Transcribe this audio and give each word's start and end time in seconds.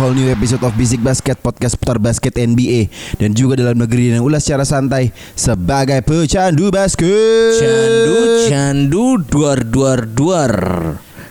Whole 0.00 0.10
new 0.10 0.26
episode 0.26 0.64
of 0.64 0.72
Basic 0.72 0.98
Basket 0.98 1.36
Podcast 1.36 1.76
putar 1.76 2.00
basket 2.00 2.32
NBA 2.32 2.88
Dan 3.20 3.30
juga 3.30 3.54
dalam 3.54 3.76
negeri 3.76 4.08
dan 4.08 4.24
ulas 4.24 4.40
secara 4.40 4.64
santai 4.64 5.12
Sebagai 5.36 6.00
pecandu 6.00 6.72
basket 6.72 7.60
Candu, 7.60 8.16
candu, 8.48 9.06
duar, 9.20 9.60
duar, 9.60 10.08
duar. 10.08 10.52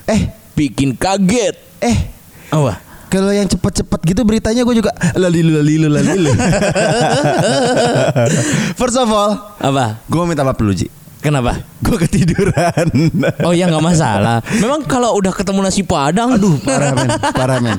Eh, 0.06 0.30
Bikin 0.54 0.94
kaget. 0.94 1.58
eh 1.82 1.98
Apa? 2.54 2.86
Kalau 3.10 3.34
yang 3.34 3.50
cepet-cepet 3.50 4.00
gitu 4.06 4.22
beritanya 4.22 4.62
gue 4.62 4.76
juga 4.78 4.94
Lalilu, 5.18 5.58
lalilu, 5.58 5.90
lalilu 5.90 6.30
First 8.80 9.02
of 9.02 9.10
all 9.10 9.58
Apa? 9.58 10.06
Gue 10.06 10.24
minta 10.30 10.46
maaf 10.46 10.56
dulu 10.56 10.78
Ji 10.78 10.88
Kenapa? 11.20 11.60
Gue 11.80 12.00
ketiduran 12.00 12.88
Oh 13.48 13.52
ya 13.52 13.68
nggak 13.68 13.84
masalah. 13.84 14.40
Memang 14.56 14.84
kalau 14.84 15.16
udah 15.16 15.32
ketemu 15.32 15.60
nasi 15.62 15.84
padang, 15.84 16.32
aduh. 16.32 16.56
Parah 16.60 16.92
men 16.94 17.10
Parah 17.32 17.60
men 17.60 17.76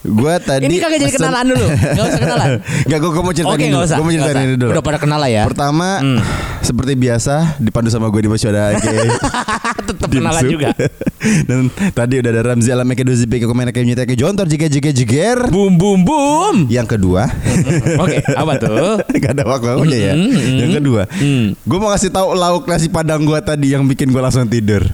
Gue 0.00 0.34
tadi 0.38 0.70
Ini 0.70 0.78
kagak 0.78 0.98
jadi 0.98 1.10
pesen- 1.10 1.18
kenalan 1.18 1.44
dulu. 1.50 1.66
Nggak 1.66 2.04
usah 2.04 2.20
kenalan. 2.20 2.48
Gak 2.88 2.98
gue 3.00 3.10
mau 3.10 3.32
ceritain 3.32 3.58
ini 3.58 3.68
dulu 3.68 3.82
usah. 3.82 3.96
Gue 3.96 4.04
mau 4.04 4.12
ceritain 4.14 4.38
ini 4.40 4.54
dulu 4.54 4.70
Udah 4.70 4.84
pada 4.84 4.98
kenal 4.98 5.18
lah 5.18 5.26
ya. 5.28 5.42
Pertama 5.44 5.88
Hmm. 5.98 6.20
Seperti 6.62 6.94
biasa 6.94 7.58
Dipandu 7.58 7.90
sama 7.90 8.06
gue 8.06 8.22
di 8.22 8.30
Masyoda 8.30 8.74
Tetap 9.76 10.08
kenalan 10.08 10.42
juga. 10.46 10.70
Dan 11.48 11.68
tadi 11.90 12.22
udah 12.22 12.30
ada 12.30 12.42
Ramzi 12.42 12.70
Alam 12.70 12.86
Eke 12.88 13.02
Dozi 13.02 13.26
Peke 13.26 13.44
Komen 13.44 13.68
Nyete 13.68 14.06
Eke 14.06 14.14
Jontor 14.14 14.46
Jika 14.46 14.70
Jika 14.70 14.90
Jiger 14.94 15.50
Boom, 15.50 15.74
boom, 15.74 16.00
boom. 16.02 16.56
Yang 16.70 16.96
kedua 16.96 17.26
Oke, 18.02 18.22
apa 18.22 18.52
tuh? 18.56 19.00
Gak 19.22 19.32
ada 19.34 19.44
waktu-waktunya 19.44 19.98
ya 19.98 20.14
Mm, 20.14 20.30
mm, 20.30 20.56
Yang 20.62 20.72
kedua 20.78 21.02
mm. 21.10 21.44
Gue 21.66 21.78
mau 21.78 21.90
kasih 21.90 22.10
tahu 22.10 22.32
lauk 22.32 22.64
nasi 22.64 22.86
padang 22.86 23.26
gue 23.26 23.38
tadi 23.42 23.74
Yang 23.74 23.84
bikin 23.90 24.14
gue 24.14 24.22
langsung 24.22 24.46
tidur 24.46 24.86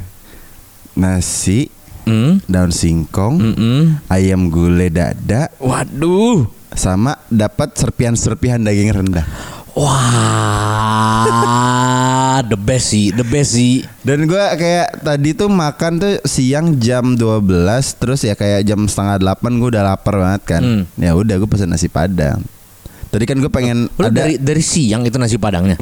Nasi 0.96 1.68
Hmm. 2.02 2.42
Daun 2.50 2.74
singkong 2.74 3.38
Mm-mm. 3.38 4.02
Ayam 4.10 4.50
gulai 4.50 4.90
dada 4.90 5.46
Waduh. 5.62 6.50
Sama 6.74 7.14
dapat 7.30 7.78
serpihan-serpihan 7.78 8.58
daging 8.58 8.90
rendah 8.90 9.22
Wah, 11.12 11.24
the 12.42 12.56
best 12.56 12.90
sih, 12.90 13.08
the 13.08 13.22
best 13.22 13.52
sih. 13.52 13.80
Dan 14.00 14.24
gue 14.24 14.36
kayak 14.36 15.00
tadi 15.00 15.32
tuh 15.32 15.48
makan 15.48 15.96
tuh 15.96 16.20
siang 16.24 16.76
jam 16.76 17.14
12 17.14 17.40
Terus 17.96 18.20
ya 18.20 18.34
kayak 18.34 18.64
jam 18.64 18.84
setengah 18.84 19.16
8 19.32 19.40
gue 19.54 19.68
udah 19.70 19.84
lapar 19.86 20.18
banget 20.18 20.42
kan 20.46 20.62
Hmm. 20.62 20.82
Ya 20.94 21.12
udah 21.12 21.36
gue 21.36 21.46
pesen 21.46 21.68
nasi 21.68 21.86
padang 21.86 22.42
Tadi 23.08 23.24
kan 23.24 23.36
gue 23.36 23.48
pengen 23.48 23.88
Lu 23.90 24.04
ada 24.04 24.24
dari 24.24 24.36
dari 24.36 24.60
siang 24.60 25.04
itu 25.04 25.16
nasi 25.16 25.36
padangnya. 25.36 25.76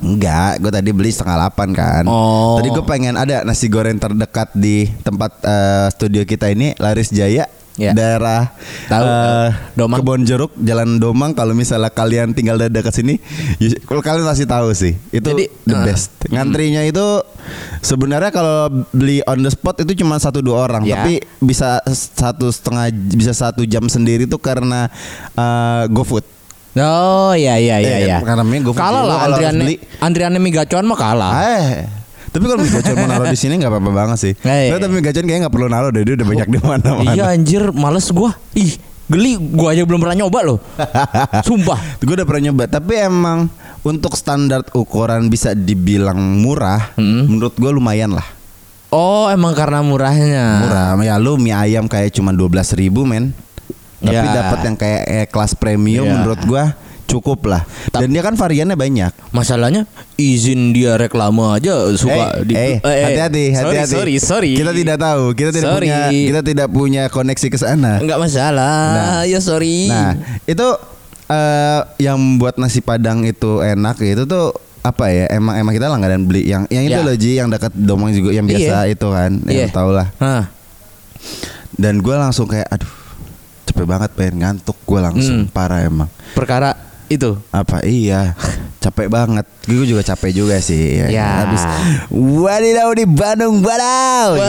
Enggak, 0.00 0.60
gue 0.60 0.72
tadi 0.72 0.90
beli 0.90 1.08
setengah 1.08 1.48
8 1.48 1.70
kan 1.72 2.04
Oh. 2.04 2.56
Tadi 2.56 2.68
gue 2.70 2.84
pengen 2.84 3.14
ada 3.14 3.40
nasi 3.40 3.68
goreng 3.68 3.96
terdekat 3.96 4.52
di 4.52 4.84
tempat 5.00 5.32
eh, 5.40 5.86
studio 5.90 6.24
kita 6.24 6.48
ini 6.48 6.72
Laris 6.76 7.08
Jaya 7.08 7.44
Ya. 7.80 7.96
Daerah 7.96 8.52
Tahu, 8.86 9.02
eh, 9.02 9.48
Domang. 9.72 9.98
Kebon 9.98 10.20
Jeruk 10.22 10.52
Jalan 10.54 11.00
Domang 11.00 11.32
Kalau 11.32 11.50
misalnya 11.50 11.88
kalian 11.88 12.30
tinggal 12.30 12.54
de- 12.54 12.68
dekat 12.68 12.92
sini 12.92 13.16
you- 13.56 13.80
Kalau 13.80 14.04
kalian 14.04 14.20
pasti 14.22 14.44
tahu 14.44 14.68
sih 14.70 15.00
Itu 15.08 15.24
Jadi, 15.26 15.48
the 15.64 15.72
eh, 15.72 15.82
best 15.82 16.12
Ngantrinya 16.28 16.84
itu 16.84 17.24
Sebenarnya 17.80 18.28
kalau 18.28 18.68
beli 18.92 19.24
on 19.24 19.40
the 19.40 19.48
spot 19.48 19.80
itu 19.80 19.96
cuma 19.96 20.20
satu 20.20 20.38
dua 20.38 20.68
orang 20.68 20.84
Ya. 20.84 21.00
Tapi 21.00 21.24
bisa 21.40 21.80
satu 21.88 22.52
setengah 22.52 22.92
Bisa 22.92 23.32
satu 23.32 23.64
jam 23.64 23.88
sendiri 23.88 24.28
tuh 24.28 24.36
karena 24.36 24.92
eh, 25.32 25.88
GoFood 25.88 26.36
Oh 26.72 27.34
iya 27.34 27.58
iya 27.58 27.82
iya 27.82 27.96
Iya, 27.98 27.98
iya. 27.98 28.18
karena 28.22 28.46
GoFood. 28.62 28.78
Kalah 28.78 29.02
lah 29.02 29.18
beli- 29.50 29.82
antrian 29.98 30.30
mie 30.32 30.54
gacuan 30.54 30.86
mah 30.86 30.94
kalah. 30.94 31.32
Eh, 31.42 31.99
tapi 32.30 32.44
kalau 32.46 32.58
mie 32.58 32.70
gacor 32.70 32.94
mau 32.94 33.08
naruh 33.08 33.26
di 33.26 33.36
sini 33.36 33.58
nggak 33.58 33.70
apa-apa 33.70 33.90
banget 33.90 34.18
sih. 34.18 34.32
Eh, 34.40 34.70
Tapi 34.70 34.78
tapi 34.78 34.92
mie 34.92 35.02
gacor 35.02 35.22
kayaknya 35.22 35.40
nggak 35.44 35.54
perlu 35.54 35.66
naruh 35.66 35.90
deh, 35.90 36.02
dia 36.02 36.14
udah 36.14 36.26
banyak 36.26 36.48
di 36.48 36.58
mana-mana. 36.60 37.10
Iya 37.10 37.24
anjir, 37.28 37.62
males 37.70 38.06
gua. 38.08 38.30
Ih, 38.52 38.78
geli 39.06 39.34
gua 39.36 39.74
aja 39.74 39.82
belum 39.82 39.98
pernah 39.98 40.16
nyoba 40.16 40.38
loh. 40.46 40.58
Sumpah. 41.48 41.78
Gue 41.98 42.14
udah 42.14 42.24
pernah 42.24 42.42
nyoba, 42.46 42.64
tapi 42.66 42.94
emang 42.96 43.50
untuk 43.80 44.14
standar 44.14 44.62
ukuran 44.70 45.26
bisa 45.26 45.52
dibilang 45.52 46.16
murah, 46.38 46.94
Hmm. 46.94 47.26
menurut 47.26 47.52
gue 47.52 47.70
lumayan 47.70 48.12
lah. 48.12 48.26
Oh, 48.90 49.26
emang 49.26 49.54
karena 49.54 49.82
murahnya. 49.82 50.66
Murah, 50.66 50.88
ya 51.00 51.14
lu 51.16 51.34
mie 51.34 51.54
ayam 51.54 51.86
kayak 51.86 52.10
cuma 52.10 52.30
12.000 52.30 52.74
ribu 52.76 53.02
men. 53.02 53.30
Tapi 54.00 54.16
Ya. 54.16 54.24
dapat 54.24 54.58
yang 54.64 54.76
kayak 54.76 55.02
eh, 55.04 55.26
kelas 55.26 55.52
premium 55.52 56.06
Ya. 56.06 56.12
menurut 56.16 56.40
gua 56.42 56.72
cukup 57.10 57.50
lah. 57.50 57.66
Dan 57.90 58.08
dia 58.08 58.22
kan 58.22 58.32
variannya 58.32 58.72
banyak. 58.72 59.10
Masalahnya 59.30 59.82
izin 60.14 60.70
dia 60.70 60.94
reklame 60.94 61.42
aja 61.50 61.90
suka 61.92 62.38
eh, 62.38 62.46
di 62.46 62.54
eh, 62.54 62.78
hati-hati, 62.78 63.44
sorry, 63.50 63.66
hati-hati. 63.74 63.92
Sorry, 63.92 64.14
sorry. 64.16 64.50
Kita 64.54 64.70
tidak 64.70 64.96
tahu, 64.96 65.34
kita 65.34 65.50
tidak 65.50 65.70
Sorry. 65.74 65.86
punya, 65.90 65.98
kita 66.08 66.40
tidak 66.40 66.68
punya 66.70 67.02
koneksi 67.06 67.46
ke 67.50 67.58
sana. 67.58 67.98
Enggak 67.98 68.22
masalah. 68.22 68.78
Nah. 68.94 69.22
ya 69.26 69.42
sorry. 69.42 69.90
Nah, 69.90 70.14
itu 70.44 70.66
eh 71.26 71.80
yang 72.00 72.18
buat 72.36 72.54
nasi 72.56 72.78
padang 72.78 73.22
itu 73.22 73.58
enak 73.58 73.98
itu 74.00 74.22
tuh 74.24 74.54
apa 74.80 75.10
ya? 75.10 75.26
Emang 75.28 75.58
emang 75.58 75.74
kita 75.74 75.86
langganan 75.86 76.24
beli 76.24 76.46
yang 76.46 76.64
yang 76.68 76.86
itu 76.86 76.94
Ya. 76.94 77.04
loh 77.04 77.16
Ji 77.16 77.30
yang 77.36 77.48
dekat 77.48 77.74
Domang 77.74 78.10
juga 78.10 78.30
yang 78.30 78.46
biasa 78.46 78.86
Iya. 78.86 78.94
itu 78.94 79.06
kan, 79.10 79.30
yang 79.46 79.66
Iya. 79.66 79.74
tau 79.74 79.90
lah. 79.90 80.08
Dan 81.72 82.00
gue 82.00 82.12
langsung 82.12 82.44
kayak 82.44 82.68
aduh 82.68 82.92
capek 83.64 83.86
banget 83.86 84.10
pengen 84.18 84.34
ngantuk 84.42 84.76
gue 84.82 85.00
langsung 85.00 85.46
Hmm. 85.46 85.52
parah 85.52 85.80
emang. 85.80 86.10
Perkara 86.34 86.74
itu. 87.10 87.34
Apa 87.50 87.82
iya 87.82 88.32
capek 88.80 89.12
banget. 89.12 89.44
Gue 89.68 89.84
juga 89.84 90.00
capek 90.00 90.32
juga 90.32 90.56
sih. 90.58 91.04
Ya. 91.04 91.06
Ya. 91.12 91.28
Habis 91.44 91.62
wadidaw 92.10 92.90
di 92.96 93.04
Bandung 93.04 93.60
Badau. 93.60 94.40
gitu. 94.40 94.48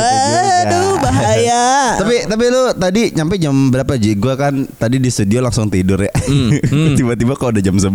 Waduh, 0.71 0.91
bahaya. 1.03 1.63
tapi 1.99 2.15
tapi 2.25 2.43
lu 2.47 2.71
tadi 2.71 3.01
nyampe 3.11 3.35
jam 3.35 3.51
berapa 3.67 3.99
Ji? 3.99 4.15
Gua 4.15 4.39
kan 4.39 4.63
tadi 4.79 5.03
di 5.03 5.11
studio 5.11 5.43
langsung 5.43 5.67
tidur 5.67 5.99
ya. 5.99 6.13
hmm. 6.15 6.95
Tiba-tiba 6.97 7.35
kok 7.35 7.51
udah 7.51 7.63
jam 7.63 7.75
11 7.75 7.91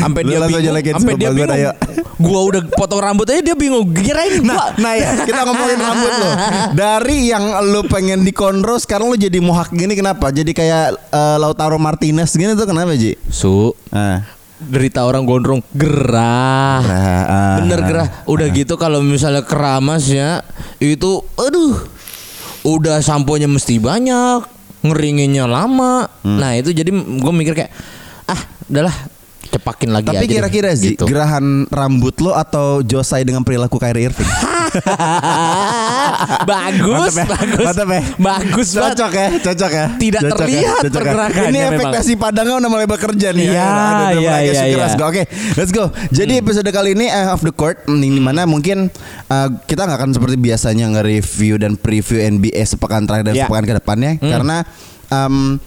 Sampai 0.00 0.24
dia 0.24 0.40
langsung 0.40 0.56
bingung. 0.56 0.72
jelekin 0.72 0.94
Sampai 0.96 1.14
dia 1.20 1.28
gua, 1.28 1.36
bingung. 1.36 1.52
ayo. 1.52 1.70
Gua 2.14 2.40
udah 2.46 2.62
potong 2.72 3.02
rambut 3.02 3.26
aja 3.28 3.42
dia 3.42 3.56
bingung. 3.58 3.90
Kirain 3.92 4.40
Nah, 4.40 4.54
gua. 4.54 4.66
nah 4.80 4.94
ya 4.96 5.26
kita 5.26 5.44
ngomongin 5.44 5.76
rambut 5.76 6.12
lo. 6.14 6.30
Dari 6.72 7.18
yang 7.28 7.44
lu 7.68 7.84
pengen 7.84 8.22
dikondro 8.22 8.78
sekarang 8.78 9.12
lu 9.12 9.18
jadi 9.18 9.36
mohak 9.42 9.68
gini 9.68 9.92
kenapa? 9.92 10.30
Jadi 10.30 10.54
kayak 10.56 10.94
eh, 11.12 11.36
Lautaro 11.36 11.76
Martinez 11.76 12.32
gini 12.32 12.54
tuh 12.54 12.64
kenapa 12.64 12.94
Ji? 12.94 13.18
Su, 13.28 13.74
Ah. 14.04 14.20
derita 14.64 15.02
orang 15.04 15.26
gondrong 15.26 15.60
gerah. 15.74 16.80
Ah, 16.80 17.24
ah, 17.26 17.54
Bener 17.60 17.80
ah. 17.82 17.86
gerah. 17.86 18.08
Udah 18.24 18.46
gitu 18.54 18.78
kalau 18.78 19.02
misalnya 19.02 19.42
keramas 19.44 20.08
ya 20.08 20.44
itu 20.78 21.24
aduh. 21.36 21.90
Udah 22.64 23.04
samponya 23.04 23.44
mesti 23.44 23.76
banyak, 23.76 24.40
ngeringinnya 24.80 25.44
lama. 25.44 26.08
Hmm. 26.24 26.40
Nah, 26.40 26.56
itu 26.56 26.72
jadi 26.72 26.88
gue 26.96 27.32
mikir 27.32 27.52
kayak 27.52 27.68
ah, 28.24 28.40
udahlah 28.72 28.96
cepakin 29.54 29.90
lagi 29.90 30.06
Tapi 30.06 30.16
aja. 30.16 30.26
deh." 30.26 30.34
kira-kira 30.36 30.70
Zi, 30.74 30.92
gitu. 30.92 31.06
gerahan 31.06 31.44
rambut 31.68 32.14
lo 32.18 32.32
atau 32.32 32.80
Josai 32.80 33.22
dengan 33.22 33.40
perilaku 33.40 33.78
Kyrie 33.78 34.10
Irving? 34.10 34.26
bagus, 36.44 37.14
ya? 37.14 37.24
bagus. 37.26 37.64
Ya? 37.64 38.00
Bagus 38.16 38.68
banget. 38.70 38.90
Cocok 38.94 39.12
ya, 39.12 39.28
cocok 39.40 39.70
ya. 39.70 39.86
Tidak 39.94 40.20
Cocok 40.20 40.30
ya, 40.30 40.40
terlihat 40.40 40.80
ya. 40.80 40.90
pergerakannya 40.90 41.50
Ini 41.50 41.58
efek 41.64 41.78
memang. 41.78 41.92
nasi 41.94 42.12
padangnya 42.16 42.54
udah 42.58 42.70
mulai 42.70 42.86
bekerja 42.86 43.28
nih. 43.30 43.46
Iya, 43.46 43.54
ya. 43.54 43.74
Iya, 44.14 44.34
iya, 44.40 44.62
keras. 44.74 44.92
iya. 44.94 45.04
Oke, 45.04 45.22
let's 45.54 45.70
go. 45.70 45.84
Jadi 46.10 46.32
episode 46.38 46.68
kali 46.68 46.92
ini 46.92 47.06
eh, 47.06 47.30
off 47.30 47.42
the 47.42 47.54
court, 47.54 47.86
hmm, 47.86 48.00
di 48.00 48.18
mana 48.18 48.44
mungkin 48.44 48.90
eh, 49.24 49.48
kita 49.64 49.84
nggak 49.84 49.98
akan 49.98 50.10
seperti 50.12 50.36
biasanya 50.36 50.90
nge-review 50.92 51.54
dan 51.56 51.76
preview 51.76 52.18
NBA 52.20 52.62
sepekan 52.64 53.04
terakhir 53.04 53.26
dan 53.26 53.34
Iya. 53.34 53.46
sepekan 53.46 53.64
ke 53.64 53.74
depannya, 53.74 54.12
karena 54.18 54.56
em, 55.06 55.58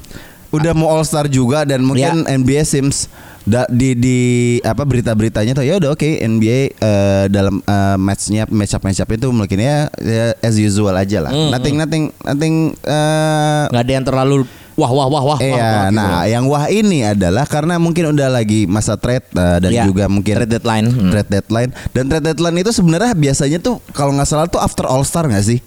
udah 0.49 0.71
mau 0.71 0.87
All 0.89 1.03
Star 1.03 1.27
juga 1.27 1.63
dan 1.63 1.79
mungkin 1.81 2.23
NBA 2.23 2.63
Sims 2.63 3.11
da- 3.47 3.69
di 3.69 3.95
di 3.95 4.17
apa 4.59 4.83
berita-beritanya 4.83 5.55
tuh 5.55 5.63
ya 5.63 5.79
udah 5.79 5.89
oke 5.89 6.03
NBA 6.19 6.59
eh, 6.75 7.25
dalam 7.27 7.57
eh, 7.57 7.95
matchnya 7.97 8.43
match 8.45 8.75
up 8.75 8.83
match 8.83 8.99
up 8.99 9.07
itu 9.07 9.31
mungkin 9.31 9.57
ya, 9.57 9.87
ya 9.97 10.35
as 10.37 10.55
usual 10.55 10.91
aja 10.91 11.17
lah 11.19 11.31
Hmm, 11.31 11.49
nothing 11.49 11.75
nothing 11.75 12.03
nothing 12.21 12.55
eh, 12.77 13.63
nggak 13.67 13.81
ada 13.81 13.93
yang 13.93 14.03
terlalu 14.03 14.43
wah 14.73 14.91
wah 14.91 15.07
wah 15.07 15.23
wah. 15.25 15.39
Iya, 15.39 15.55
wah, 15.55 15.81
gitu. 15.81 15.95
nah 15.95 16.21
yang 16.27 16.45
wah 16.45 16.67
ini 16.67 17.01
adalah 17.01 17.47
karena 17.47 17.77
mungkin 17.77 18.11
udah 18.11 18.29
lagi 18.29 18.67
masa 18.67 18.93
trade 18.93 19.25
uh, 19.33 19.57
dan 19.57 19.71
Iya, 19.71 19.83
juga 19.85 20.05
mungkin 20.05 20.33
trade 20.35 20.51
deadline. 20.51 20.85
Hmm. 20.85 21.09
Trade 21.09 21.29
deadline 21.31 21.71
dan 21.89 22.03
trade 22.05 22.25
deadline 22.27 22.57
itu 22.59 22.69
sebenarnya 22.69 23.15
biasanya 23.15 23.57
tuh 23.57 23.81
kalau 23.89 24.13
nggak 24.13 24.27
salah 24.27 24.45
tuh 24.45 24.59
after 24.59 24.85
All 24.85 25.01
Star 25.01 25.25
nggak 25.25 25.41
sih? 25.41 25.59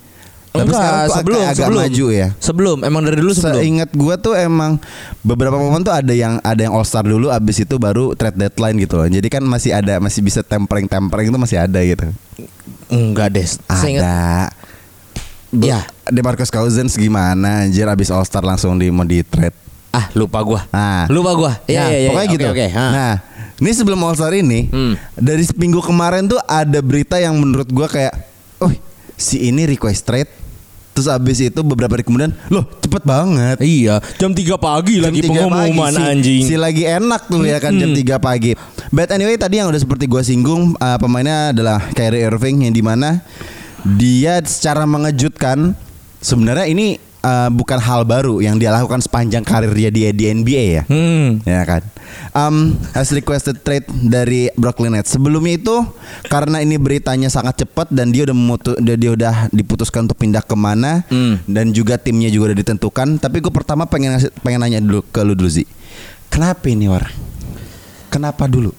Tapi 0.50 0.66
Enggak, 0.66 0.76
sekarang 0.76 0.98
tuh 1.00 1.14
sebelum, 1.14 1.38
agak, 1.38 1.46
agak 1.46 1.58
sebelum. 1.62 1.80
maju 1.80 2.06
ya. 2.10 2.28
Sebelum, 2.36 2.78
emang 2.82 3.02
dari 3.02 3.16
dulu 3.16 3.30
sebelum. 3.30 3.54
Seingat 3.56 3.90
gua 3.92 4.14
tuh 4.16 4.34
emang 4.34 4.82
beberapa 5.20 5.54
momen 5.54 5.78
tuh 5.80 5.94
ada 5.94 6.10
yang 6.10 6.38
ada 6.40 6.58
yang 6.58 6.74
All 6.74 6.82
Star 6.82 7.02
dulu, 7.02 7.30
abis 7.30 7.62
itu 7.62 7.74
baru 7.76 8.12
trade 8.12 8.34
deadline 8.36 8.76
gitu 8.76 8.94
loh. 8.96 9.06
Jadi 9.06 9.28
kan 9.28 9.42
masih 9.42 9.70
ada 9.70 9.96
masih 9.96 10.20
bisa 10.20 10.42
tempering 10.42 10.84
tempering 10.84 11.30
itu 11.30 11.38
masih 11.38 11.58
ada 11.60 11.78
gitu. 11.78 12.02
Enggak 12.88 13.30
deh. 13.30 13.46
Seingat- 13.72 14.02
Ada. 14.02 14.50
Ya. 15.52 15.86
DeMarcus 16.04 16.46
Cousins 16.48 16.94
gimana 16.94 17.62
anjir 17.62 17.86
abis 17.86 18.10
All 18.10 18.22
Star 18.22 18.42
langsung 18.42 18.74
di 18.74 18.90
mau 18.90 19.02
di 19.02 19.22
trade. 19.22 19.54
Ah, 19.90 20.10
lupa 20.12 20.38
gua. 20.40 20.66
Nah, 20.68 21.06
Lupa 21.06 21.30
gua. 21.32 21.52
Iya, 21.64 21.74
Nah, 21.76 21.88
iya, 21.88 21.96
iya. 21.96 22.08
pokoknya 22.08 22.22
Oke, 22.24 22.34
gitu. 22.36 22.46
Oke, 22.48 22.66
ha. 22.68 22.86
Nah, 22.88 23.14
ini 23.56 23.70
sebelum 23.70 23.98
All 24.00 24.14
Star 24.14 24.30
ini, 24.32 24.66
Hmm. 24.66 24.94
dari 25.14 25.42
minggu 25.52 25.78
kemarin 25.80 26.26
tuh 26.26 26.38
ada 26.40 26.78
berita 26.80 27.18
yang 27.18 27.34
menurut 27.34 27.66
gua 27.66 27.86
kayak, 27.86 28.14
oh 28.58 28.70
si 29.12 29.42
ini 29.44 29.62
request 29.64 30.02
trade. 30.04 30.30
Terus 30.90 31.06
abis 31.06 31.38
itu 31.38 31.60
beberapa 31.62 31.94
hari 31.94 32.02
kemudian, 32.02 32.34
loh 32.50 32.66
cepet 32.82 33.02
banget. 33.06 33.56
Iya, 33.62 34.02
jam 34.18 34.34
3 34.34 34.58
pagi 34.58 34.98
Jam 34.98 35.04
lagi 35.08 35.20
3 35.22 35.28
pengumuman 35.30 35.70
pagi, 35.70 35.96
si, 35.96 36.02
anjing. 36.02 36.42
Si 36.44 36.54
lagi 36.58 36.82
enak 36.84 37.22
tuh 37.30 37.46
ya 37.46 37.58
kan 37.62 37.72
jam 37.78 37.94
3 37.94 38.18
pagi. 38.18 38.52
But 38.90 39.14
anyway 39.14 39.38
tadi 39.38 39.62
yang 39.62 39.70
udah 39.70 39.80
seperti 39.80 40.10
gua 40.10 40.26
singgung 40.26 40.74
uh, 40.76 40.98
pemainnya 40.98 41.54
adalah 41.54 41.78
Kyrie 41.94 42.26
Irving 42.26 42.66
yang 42.66 42.74
di 42.74 42.82
mana 42.82 43.22
dia 43.86 44.42
secara 44.44 44.84
mengejutkan 44.84 45.72
sebenarnya 46.20 46.68
ini 46.68 47.00
uh, 47.20 47.48
bukan 47.48 47.76
hal 47.76 48.02
baru 48.02 48.38
yang 48.38 48.56
dia 48.56 48.68
lakukan 48.68 48.98
sepanjang 48.98 49.42
karir 49.42 49.70
dia 49.70 49.88
di, 49.88 50.08
di 50.10 50.24
NBA 50.26 50.64
ya. 50.70 50.82
Hmm. 50.84 51.40
Ya 51.42 51.62
kan. 51.62 51.82
Um, 52.30 52.74
has 52.90 53.10
requested 53.10 53.60
trade 53.60 53.86
dari 53.88 54.50
Brooklyn 54.54 54.92
Nets. 54.92 55.10
Sebelumnya 55.10 55.56
itu 55.56 55.76
karena 56.26 56.58
ini 56.58 56.76
beritanya 56.76 57.26
sangat 57.26 57.60
cepat 57.60 57.88
dan 57.88 58.10
dia 58.10 58.24
udah 58.24 58.36
memutu, 58.36 58.74
dia, 58.78 58.94
dia 58.94 59.10
udah 59.10 59.34
diputuskan 59.50 60.04
untuk 60.04 60.18
pindah 60.18 60.42
ke 60.42 60.54
mana 60.54 61.02
Hmm. 61.06 61.38
dan 61.44 61.70
juga 61.70 61.96
timnya 61.96 62.28
juga 62.28 62.52
udah 62.52 62.58
ditentukan. 62.60 63.18
Tapi 63.18 63.36
gue 63.38 63.52
pertama 63.52 63.86
pengen 63.86 64.14
ngasih- 64.14 64.34
pengen 64.40 64.60
nanya 64.60 64.80
dulu 64.80 65.02
ke 65.04 65.20
lu 65.22 65.34
dulu 65.34 65.48
Zi. 65.48 65.64
Kenapa 66.28 66.66
ini 66.66 66.86
war? 66.86 67.10
Kenapa 68.10 68.46
dulu? 68.46 68.74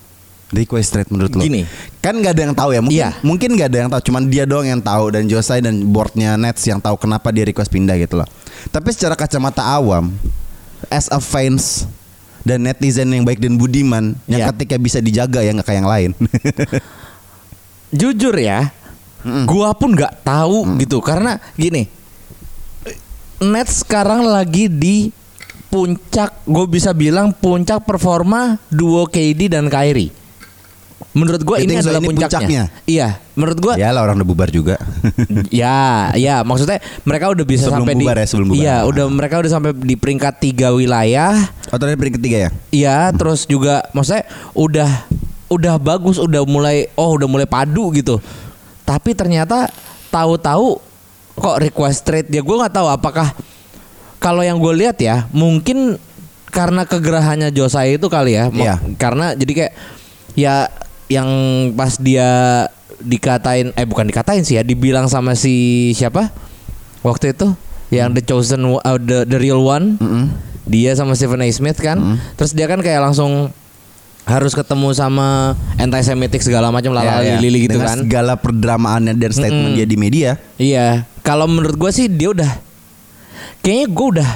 Request 0.52 0.90
trade 0.92 1.10
menurut 1.12 1.32
lo? 1.32 1.44
Gini. 1.44 1.64
Kan 2.02 2.18
nggak 2.18 2.34
ada 2.34 2.42
yang 2.50 2.56
tahu 2.58 2.70
ya. 2.74 2.82
Mungkin 2.82 2.98
Iya. 2.98 3.10
mungkin 3.22 3.50
nggak 3.54 3.70
ada 3.70 3.78
yang 3.86 3.90
tahu. 3.94 4.02
Cuman 4.10 4.24
dia 4.26 4.44
doang 4.44 4.66
yang 4.66 4.82
tahu 4.82 5.14
dan 5.14 5.30
Josai 5.30 5.62
dan 5.62 5.86
boardnya 5.86 6.34
Nets 6.34 6.66
yang 6.66 6.82
tahu 6.82 6.98
kenapa 6.98 7.30
dia 7.30 7.46
request 7.46 7.70
pindah 7.70 7.94
gitu 7.96 8.18
loh. 8.18 8.28
Tapi 8.68 8.90
secara 8.90 9.14
kacamata 9.14 9.62
awam, 9.62 10.10
as 10.90 11.06
a 11.08 11.22
fans 11.22 11.86
dan 12.42 12.66
netizen 12.66 13.06
yang 13.08 13.22
baik 13.22 13.38
dan 13.38 13.54
budiman 13.54 14.18
yang 14.26 14.42
Iya. 14.42 14.50
ketika 14.50 14.76
bisa 14.76 14.98
dijaga 14.98 15.46
ya 15.46 15.54
nggak 15.54 15.68
kayak 15.70 15.80
yang 15.80 15.90
lain. 15.90 16.12
Jujur 17.92 18.34
ya, 18.34 18.72
gua 19.46 19.76
pun 19.76 19.94
nggak 19.94 20.24
tahu 20.24 20.64
gitu 20.80 21.04
karena 21.04 21.38
gini. 21.54 21.86
Nets 23.38 23.82
sekarang 23.82 24.22
lagi 24.24 24.70
di 24.70 25.10
puncak, 25.68 26.46
gue 26.46 26.66
bisa 26.70 26.94
bilang 26.94 27.34
puncak 27.34 27.82
performa 27.84 28.62
duo 28.70 29.06
KD 29.06 29.50
dan 29.50 29.66
Kyrie. 29.66 30.14
Menurut 31.12 31.42
gua 31.44 31.58
ini 31.60 31.76
adalah 31.76 32.00
Ini 32.00 32.08
puncaknya. 32.08 32.30
puncaknya? 32.30 32.64
Iya, 32.88 33.08
menurut 33.36 33.58
gua 33.60 33.74
ya 33.76 33.90
lah 33.92 34.02
orang 34.06 34.16
udah 34.22 34.28
bubar 34.28 34.50
juga. 34.50 34.76
ya, 35.52 36.10
ya 36.16 36.46
maksudnya 36.48 36.80
mereka 37.04 37.34
udah 37.34 37.46
bisa 37.46 37.68
Sebelum 37.68 37.84
sampai 37.84 37.94
bubar 38.00 38.16
di 38.16 38.22
ya, 38.22 38.28
sebelum 38.28 38.48
bubar. 38.48 38.62
Iya, 38.64 38.76
udah 38.88 39.06
mereka 39.12 39.36
udah 39.44 39.52
sampai 39.52 39.72
di 39.76 39.96
peringkat 40.00 40.34
tiga 40.40 40.68
wilayah. 40.72 41.34
Atau 41.68 41.84
dari 41.90 41.98
peringkat 42.00 42.20
ketiga 42.22 42.38
ya? 42.38 42.50
Iya, 42.72 42.98
terus 43.18 43.44
juga 43.50 43.84
maksudnya 43.92 44.24
udah 44.56 44.90
udah 45.52 45.76
bagus, 45.82 46.16
udah 46.16 46.48
mulai 46.48 46.88
oh 46.96 47.20
udah 47.20 47.28
mulai 47.28 47.48
padu 47.50 47.92
gitu. 47.92 48.24
Tapi 48.88 49.12
ternyata 49.12 49.68
tahu-tahu 50.12 50.80
kok 51.36 51.58
request 51.60 52.04
trade 52.04 52.28
dia 52.28 52.44
gue 52.44 52.56
nggak 52.56 52.76
tahu 52.76 52.88
apakah 52.92 53.34
kalau 54.22 54.46
yang 54.46 54.60
gue 54.62 54.74
lihat 54.86 55.00
ya 55.02 55.26
mungkin 55.34 55.98
karena 56.52 56.84
kegerahannya 56.84 57.50
Josai 57.56 57.96
itu 57.96 58.08
kali 58.12 58.36
ya. 58.36 58.52
Iya. 58.52 58.76
Karena 59.00 59.34
jadi 59.34 59.52
kayak 59.56 59.74
ya 60.36 60.68
yang 61.12 61.30
pas 61.76 62.00
dia 62.00 62.30
dikatain 63.02 63.74
eh 63.74 63.84
bukan 63.84 64.08
dikatain 64.08 64.46
sih 64.46 64.56
ya 64.56 64.64
dibilang 64.64 65.12
sama 65.12 65.36
si 65.36 65.54
siapa? 65.92 66.32
Waktu 67.04 67.36
itu 67.36 67.52
yang 67.92 68.16
the 68.16 68.24
chosen 68.24 68.64
uh, 68.64 68.80
the 68.96 69.28
the 69.28 69.36
real 69.36 69.60
one. 69.62 70.00
Dia 70.62 70.94
sama 70.94 71.18
Stephen 71.18 71.42
A. 71.42 71.50
Smith 71.50 71.82
kan? 71.82 71.98
Terus 72.38 72.54
dia 72.54 72.70
kan 72.70 72.80
kayak 72.80 73.02
langsung 73.02 73.50
harus 74.22 74.54
ketemu 74.54 74.94
sama 74.94 75.58
anti 75.76 76.00
semitic 76.06 76.40
segala 76.40 76.70
macam 76.70 76.94
Ya, 76.94 77.20
ya. 77.20 77.42
lili 77.42 77.66
gitu 77.66 77.82
Dengan 77.82 77.90
kan. 77.90 77.98
segala 78.06 78.34
perdramaannya 78.38 79.18
dan 79.18 79.32
statement 79.34 79.74
Mm-mm. 79.74 79.78
dia 79.82 79.88
di 79.90 79.98
media. 79.98 80.30
iya. 80.56 81.10
Kalau 81.26 81.50
menurut 81.50 81.74
gue 81.76 81.92
sih 81.92 82.06
dia 82.06 82.30
udah 82.30 82.52
kayaknya 83.62 83.88
gue 83.90 84.08
udah 84.18 84.32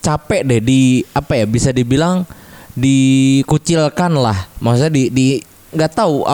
capek 0.00 0.40
deh 0.46 0.60
di 0.62 0.80
apa 1.10 1.42
ya 1.42 1.44
bisa 1.44 1.70
dibilang 1.70 2.22
dikucilkan 2.74 4.12
lah. 4.14 4.46
Maksudnya 4.58 4.92
di 4.92 5.02
di 5.10 5.26
nggak 5.74 5.92
tahu 5.92 6.24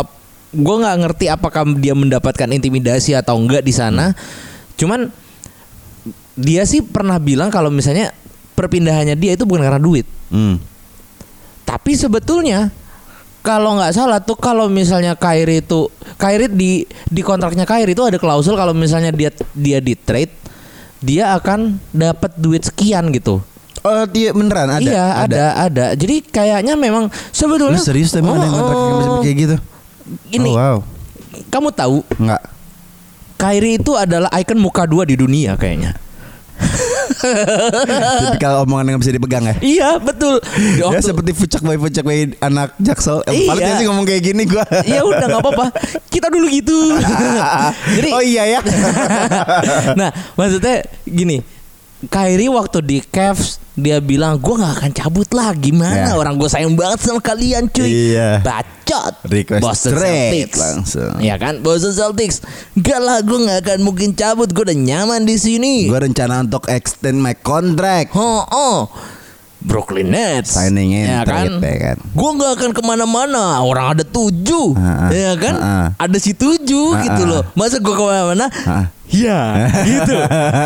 gue 0.50 0.76
nggak 0.82 0.96
ngerti 1.06 1.26
apakah 1.30 1.62
dia 1.78 1.94
mendapatkan 1.94 2.48
intimidasi 2.50 3.14
atau 3.14 3.38
enggak 3.38 3.62
di 3.62 3.72
sana 3.74 4.12
cuman 4.74 5.10
dia 6.34 6.64
sih 6.64 6.80
pernah 6.80 7.20
bilang 7.20 7.52
kalau 7.52 7.68
misalnya 7.68 8.14
perpindahannya 8.54 9.14
dia 9.16 9.34
itu 9.34 9.44
bukan 9.44 9.64
karena 9.64 9.80
duit 9.82 10.06
Hmm. 10.30 10.62
tapi 11.66 11.98
sebetulnya 11.98 12.70
kalau 13.42 13.74
nggak 13.80 13.90
salah 13.96 14.22
tuh 14.22 14.38
kalau 14.38 14.70
misalnya 14.70 15.18
Kyrie 15.18 15.64
itu 15.64 15.90
Kyrie 16.20 16.46
di 16.46 16.86
di 17.10 17.22
kontraknya 17.24 17.66
Kyrie 17.66 17.98
itu 17.98 18.04
ada 18.06 18.14
klausul 18.20 18.54
kalau 18.54 18.70
misalnya 18.70 19.10
dia 19.10 19.34
dia 19.56 19.82
di 19.82 19.98
trade 19.98 20.30
dia 21.00 21.32
akan 21.34 21.80
dapat 21.90 22.36
duit 22.36 22.60
sekian 22.68 23.08
gitu. 23.10 23.40
Oh, 23.80 24.04
dia 24.04 24.28
beneran 24.30 24.68
ada. 24.68 24.82
iya 24.82 25.06
ada. 25.16 25.44
ada 25.58 25.86
Jadi 25.92 26.20
kayaknya 26.22 26.76
memang 26.76 27.08
Lu 27.08 27.32
sebetulnya 27.32 27.80
serius 27.80 28.12
emang 28.12 28.36
ada 28.36 28.44
yang 28.44 28.54
kontrak 28.54 28.76
Oh, 28.76 28.84
oh. 28.84 29.20
kayak 29.20 29.36
gitu? 29.38 29.56
Ini 30.30 30.50
Oh, 30.50 30.56
wow. 30.56 30.76
kamu 31.48 31.68
tahu 31.70 31.98
Enggak. 32.16 32.42
Kyrie 33.34 33.76
itu 33.76 33.92
adalah 33.94 34.28
ikon 34.30 34.60
muka 34.60 34.84
dua 34.84 35.02
di 35.02 35.16
dunia 35.16 35.56
kayaknya. 35.56 35.96
Tipikal 38.20 38.64
omongan 38.64 38.86
yang 38.86 38.98
bisa 38.98 39.10
dipegang 39.10 39.44
ya. 39.44 39.54
iya 39.60 39.90
betul. 39.96 40.40
Di 40.44 40.80
Ya 40.80 41.00
seperti 41.00 41.32
fucak 41.32 41.60
boy 41.60 41.76
fucak 41.78 42.04
boy 42.04 42.36
anak 42.38 42.76
jaksel. 42.76 43.24
Eh, 43.24 43.32
Iya. 43.34 43.48
Paling 43.48 43.72
sih 43.76 43.86
ngomong 43.88 44.04
kayak 44.04 44.22
gini 44.22 44.42
gua. 44.44 44.64
ya 44.84 45.00
udah 45.02 45.24
nggak 45.24 45.40
apa-apa. 45.40 45.66
Kita 46.06 46.28
dulu 46.28 46.46
gitu. 46.48 46.76
Jadi 47.96 48.08
oh 48.10 48.20
iya 48.20 48.44
ya. 48.46 48.60
nah, 50.00 50.12
maksudnya 50.34 50.84
gini. 51.02 51.40
Kyrie 52.02 52.48
waktu 52.48 52.80
di 52.80 52.98
Cavs 53.02 53.60
dia 53.74 53.96
bilang 53.98 54.36
gue 54.36 54.54
nggak 54.54 54.74
akan 54.74 54.92
cabut 54.94 55.28
lah 55.30 55.52
gimana 55.52 56.12
Ya. 56.12 56.14
orang 56.14 56.36
gue 56.36 56.46
sayang 56.46 56.72
banget 56.72 57.00
sama 57.02 57.18
kalian 57.18 57.64
cuy 57.66 58.12
Iya. 58.12 58.40
bacot 58.40 59.20
Request 59.22 59.60
Boston 59.60 59.92
Celtics 59.94 60.56
langsung. 60.56 61.12
ya 61.18 61.36
kan 61.36 61.60
Boston 61.60 61.92
Celtics 61.92 62.40
gak 62.74 62.98
lah 62.98 63.20
gue 63.20 63.38
nggak 63.38 63.58
akan 63.62 63.78
mungkin 63.82 64.12
cabut 64.12 64.48
gue 64.48 64.62
udah 64.62 64.76
nyaman 64.76 65.22
di 65.22 65.36
sini 65.36 65.74
Gua 65.86 66.00
rencana 66.00 66.40
untuk 66.40 66.64
extend 66.66 67.18
my 67.18 67.32
contract. 67.34 68.12
oh 68.12 68.44
oh 68.44 68.88
Brooklyn 69.60 70.08
Nets 70.08 70.56
Signing 70.56 70.92
in 70.94 71.04
ya 71.06 71.20
kan, 71.20 71.60
ya 71.60 71.76
kan? 71.86 71.96
gue 72.00 72.30
nggak 72.34 72.52
akan 72.54 72.70
ke 72.72 72.80
mana-mana 72.80 73.60
orang 73.60 73.92
ada 73.92 74.04
tujuh 74.04 74.72
Ah, 74.72 75.04
ah. 75.04 75.10
ya 75.10 75.32
kan 75.36 75.54
Ah, 75.54 75.68
ah. 75.68 75.86
ada 76.00 76.16
si 76.16 76.32
tujuh 76.32 76.86
Ah, 76.90 77.00
gitu 77.02 77.22
ah. 77.22 77.28
loh 77.28 77.42
masa 77.52 77.76
gue 77.76 77.92
ke 77.92 78.00
mana-mana 78.02 78.48
Ah. 78.64 78.88
Ya 79.12 79.66
gitu 79.82 80.16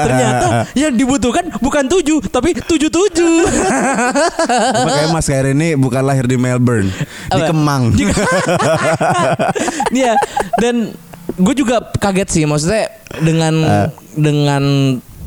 ternyata 0.05 0.47
yang 0.73 0.93
dibutuhkan 0.93 1.49
bukan 1.59 1.85
tujuh 1.87 2.21
tapi 2.29 2.53
tujuh 2.55 2.89
tujuh 2.89 3.37
Makanya 4.77 5.09
Mas 5.11 5.25
Khair 5.25 5.51
ini 5.51 5.75
bukan 5.75 6.01
lahir 6.01 6.25
di 6.25 6.37
Melbourne, 6.37 6.93
di 7.29 7.41
Apa? 7.41 7.49
Kemang. 7.51 7.97
Iya 9.91 10.13
dan 10.57 10.93
gue 11.35 11.55
juga 11.57 11.81
kaget 11.95 12.29
sih 12.31 12.45
maksudnya 12.45 12.93
dengan 13.19 13.55
Eh. 13.57 13.89
dengan 14.15 14.63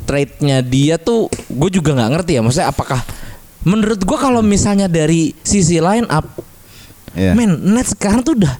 trade-nya 0.04 0.62
dia 0.62 0.96
tuh 0.96 1.28
gue 1.48 1.70
juga 1.70 1.92
nggak 1.92 2.10
ngerti 2.14 2.32
ya 2.38 2.40
maksudnya 2.40 2.68
apakah 2.70 3.00
menurut 3.60 4.00
gue 4.00 4.18
kalau 4.18 4.40
misalnya 4.40 4.86
dari 4.86 5.34
sisi 5.42 5.76
line 5.78 6.08
up 6.08 6.24
Iya. 7.12 7.34
men 7.34 7.50
Nets 7.74 7.92
sekarang 7.92 8.22
tuh 8.22 8.36
udah 8.36 8.54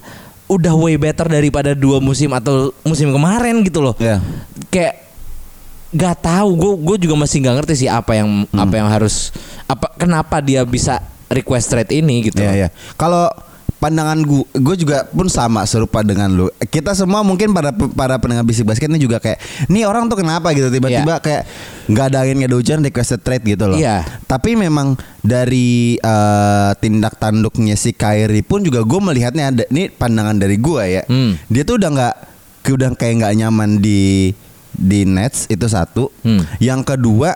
udah 0.48 0.72
way 0.74 0.96
better 0.96 1.24
daripada 1.24 1.72
dua 1.72 2.00
musim 2.00 2.32
atau 2.32 2.72
musim 2.82 3.08
kemarin 3.08 3.60
gitu 3.60 3.80
loh 3.80 3.94
Iya. 3.96 4.18
kayak 4.68 4.94
nggak 5.88 6.16
tahu 6.18 6.48
gue 6.54 6.72
gue 6.84 6.96
juga 7.08 7.14
masih 7.16 7.40
nggak 7.40 7.54
ngerti 7.56 7.74
sih 7.78 7.88
apa 7.88 8.12
yang 8.12 8.44
apa 8.50 8.74
yang 8.74 8.88
harus 8.88 9.32
apa 9.64 9.88
kenapa 9.94 10.40
dia 10.40 10.60
bisa 10.62 11.00
request 11.28 11.68
trade 11.68 11.92
ini 11.94 12.24
gitu 12.24 12.40
Iya, 12.40 12.52
iya. 12.54 12.68
Kalau 12.94 13.28
pandangan 13.78 14.18
gue 14.20 14.42
gue 14.52 14.76
juga 14.76 15.06
pun 15.06 15.30
sama 15.30 15.62
serupa 15.62 16.02
dengan 16.02 16.26
lu 16.28 16.46
kita 16.66 16.92
semua 16.92 17.22
mungkin 17.22 17.54
para 17.54 17.70
para 17.70 18.18
pendengar 18.18 18.42
bisik 18.42 18.66
basket 18.66 18.90
ini 18.90 18.98
juga 18.98 19.16
kayak 19.16 19.38
nih 19.66 19.86
orang 19.86 20.10
tuh 20.10 20.18
kenapa 20.18 20.50
gitu 20.50 20.66
tiba-tiba 20.66 21.14
Iya. 21.14 21.22
kayak 21.22 21.42
nggak 21.88 22.06
ada 22.06 22.18
angin 22.20 22.36
nggak 22.36 22.50
ada 22.50 22.58
hujan 22.58 22.80
requested 22.80 23.20
trade 23.20 23.42
gitu 23.42 23.64
loh 23.64 23.74
Iya. 23.74 24.04
tapi 24.24 24.54
memang 24.54 24.92
dari 25.18 25.96
eh, 25.96 26.70
tindak 26.76 27.16
tanduknya 27.16 27.74
si 27.74 27.90
Kyrie 27.90 28.40
pun 28.40 28.60
juga 28.60 28.80
gue 28.80 29.00
melihatnya 29.02 29.44
ada 29.48 29.64
ini 29.66 29.88
pandangan 29.88 30.36
dari 30.36 30.56
gue 30.56 30.82
ya 30.84 31.02
Hmm. 31.04 31.40
dia 31.46 31.62
tuh 31.62 31.76
udah 31.76 31.90
nggak 31.90 32.14
udah 32.68 32.88
kayak 32.92 33.14
nggak 33.18 33.34
nyaman 33.38 33.70
di 33.78 34.30
di 34.70 35.02
Nets 35.02 35.48
itu 35.48 35.64
satu 35.64 36.12
Hmm. 36.20 36.44
yang 36.58 36.80
kedua 36.80 37.32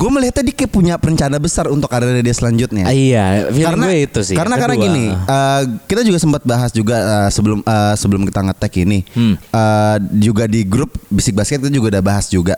gue 0.00 0.08
melihatnya 0.08 0.42
dia 0.42 0.56
kayak 0.56 0.72
punya 0.72 0.94
rencana 0.96 1.36
besar 1.36 1.68
untuk 1.68 1.86
karir 1.86 2.16
dia 2.16 2.32
selanjutnya 2.32 2.88
Ah, 2.88 2.96
iya, 2.96 3.52
feeling 3.52 3.76
gue 3.78 3.96
itu 4.02 4.20
sih. 4.24 4.32
karena 4.32 4.56
Kedua. 4.56 4.64
karena 4.64 4.76
gini, 4.80 5.04
eh, 5.12 5.60
kita 5.84 6.00
juga 6.00 6.16
sempat 6.16 6.40
bahas 6.42 6.72
juga 6.72 6.96
eh, 6.96 7.28
sebelum 7.28 7.60
eh, 7.60 7.94
sebelum 7.94 8.24
kita 8.24 8.40
ngetek 8.40 8.72
ini, 8.80 9.04
Hmm. 9.10 9.36
Eh, 9.36 9.96
juga 10.18 10.48
di 10.48 10.64
grup 10.64 10.88
bisik 11.06 11.34
basket 11.34 11.60
itu 11.60 11.76
juga 11.76 11.92
udah 11.92 12.02
bahas 12.02 12.26
juga. 12.26 12.56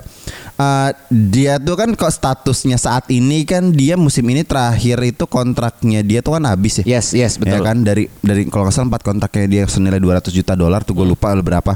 Eh, 0.55 0.91
dia 1.11 1.59
tuh 1.59 1.75
kan 1.75 1.91
kok 1.91 2.09
statusnya 2.09 2.79
saat 2.79 3.11
ini 3.11 3.43
kan 3.43 3.75
dia 3.75 3.97
musim 3.97 4.23
ini 4.25 4.43
terakhir 4.43 5.03
itu 5.03 5.27
kontraknya 5.27 6.01
dia 6.01 6.23
tuh 6.23 6.39
kan 6.39 6.47
habis 6.47 6.79
ya. 6.79 6.95
Yes, 6.95 7.11
yes, 7.11 7.35
betul. 7.37 7.59
Ya 7.59 7.65
kan 7.65 7.83
dari 7.83 8.07
dari 8.21 8.47
kalau 8.47 8.65
nggak 8.65 8.73
salah 8.73 8.89
empat 8.89 9.03
kontraknya 9.03 9.47
dia 9.51 9.63
senilai 9.67 9.99
200 9.99 10.31
juta 10.31 10.55
dolar 10.55 10.87
tuh 10.87 10.95
gue 10.95 11.07
lupa 11.09 11.35
berapa. 11.35 11.75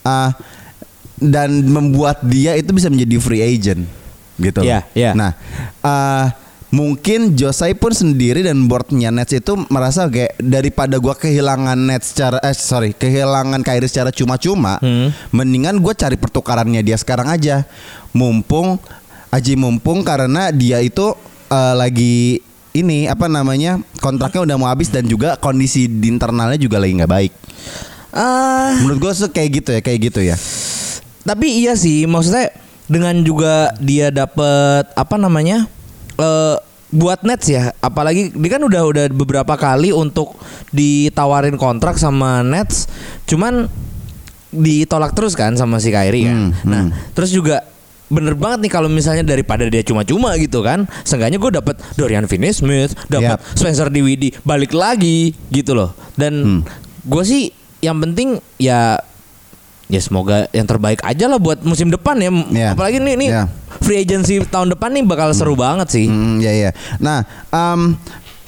Ah, 0.00 0.32
dan 1.14 1.52
membuat 1.62 2.24
dia 2.24 2.56
itu 2.56 2.72
bisa 2.72 2.88
menjadi 2.88 3.14
free 3.18 3.44
agent 3.44 3.84
gitu. 4.36 4.60
Iya, 4.62 4.84
iya. 4.92 5.12
Nah, 5.12 5.32
eh, 5.80 6.26
mungkin 6.68 7.36
Josai 7.36 7.76
pun 7.76 7.92
sendiri 7.92 8.40
dan 8.40 8.64
boardnya 8.64 9.12
Nets 9.12 9.36
itu 9.36 9.52
merasa 9.68 10.08
kayak 10.08 10.40
daripada 10.40 10.96
gua 10.96 11.12
kehilangan 11.12 11.76
Nets 11.76 12.16
secara 12.16 12.40
eh 12.40 12.56
sorry 12.56 12.96
kehilangan 12.96 13.60
Kyrie 13.60 13.88
secara 13.88 14.08
cuma-cuma, 14.08 14.80
Hmm. 14.80 15.12
mendingan 15.30 15.76
gue 15.78 15.92
cari 15.92 16.16
pertukarannya 16.16 16.80
dia 16.80 16.96
sekarang 16.96 17.28
aja. 17.28 17.68
Mumpung 18.12 18.80
aji 19.28 19.56
mumpung 19.56 20.00
karena 20.00 20.48
dia 20.48 20.80
itu 20.80 21.12
eh, 21.48 21.74
lagi 21.76 22.40
ini 22.72 23.04
apa 23.04 23.28
namanya 23.28 23.76
kontraknya 24.00 24.48
udah 24.48 24.56
mau 24.56 24.68
habis 24.72 24.88
dan 24.88 25.04
juga 25.04 25.36
kondisi 25.36 25.84
di 25.84 26.08
internalnya 26.08 26.56
juga 26.56 26.80
lagi 26.80 26.96
nggak 26.96 27.12
baik. 27.12 27.32
Ah, 28.12 28.76
Menurut 28.80 29.08
gue 29.08 29.12
kayak 29.28 29.50
gitu 29.60 29.70
ya, 29.72 29.80
kayak 29.80 29.98
gitu 30.08 30.20
ya. 30.20 30.36
tapi 31.22 31.64
iya 31.64 31.72
sih, 31.72 32.04
maksudnya 32.04 32.52
dengan 32.86 33.14
juga 33.22 33.74
dia 33.78 34.10
dapet 34.10 34.88
apa 34.92 35.16
namanya? 35.16 35.66
eh 36.16 36.56
buat 36.92 37.24
Nets 37.24 37.48
ya, 37.48 37.72
apalagi 37.80 38.36
dia 38.36 38.50
kan 38.52 38.60
udah 38.60 38.82
udah 38.84 39.04
beberapa 39.08 39.56
kali 39.56 39.96
untuk 39.96 40.36
ditawarin 40.68 41.56
kontrak 41.56 41.96
sama 41.96 42.44
Nets, 42.44 42.84
cuman 43.24 43.64
ditolak 44.52 45.16
terus 45.16 45.32
kan 45.32 45.56
sama 45.56 45.80
si 45.80 45.88
Kyrie 45.88 46.28
kan. 46.28 46.36
Hmm, 46.36 46.50
Nah, 46.68 46.80
hmm. 46.84 47.16
terus 47.16 47.32
juga 47.32 47.64
bener 48.12 48.36
banget 48.36 48.68
nih 48.68 48.72
kalau 48.76 48.92
misalnya 48.92 49.24
daripada 49.24 49.64
dia 49.64 49.80
cuma-cuma 49.80 50.36
gitu 50.36 50.60
kan, 50.60 50.84
seenggaknya 51.00 51.40
gue 51.40 51.52
dapet 51.56 51.80
Dorian 51.96 52.28
Finney-Smith, 52.28 53.08
dapat 53.08 53.40
Yap. 53.40 53.56
Spencer 53.56 53.88
Dinwiddie 53.88 54.36
balik 54.44 54.76
lagi 54.76 55.32
gitu 55.48 55.72
loh. 55.72 55.96
Dan 56.12 56.32
Hmm. 56.44 56.60
gue 57.08 57.24
sih 57.24 57.48
yang 57.80 57.96
penting 57.98 58.36
ya 58.60 59.00
ya 59.92 60.00
semoga 60.00 60.48
yang 60.50 60.64
terbaik 60.64 61.04
aja 61.04 61.28
lah 61.28 61.36
buat 61.36 61.60
musim 61.60 61.92
depan 61.92 62.16
ya. 62.16 62.32
Ya. 62.48 62.68
Apalagi 62.72 62.96
nih 62.96 63.14
nih 63.14 63.28
Ya. 63.28 63.44
free 63.78 64.00
agency 64.00 64.40
tahun 64.40 64.72
depan 64.72 64.88
nih 64.88 65.04
bakal 65.04 65.36
seru 65.36 65.52
banget 65.52 65.92
sih. 65.92 66.08
Hmm, 66.08 66.40
ya 66.40 66.48
ya. 66.48 66.70
Nah, 66.96 67.20
em, 67.52 68.00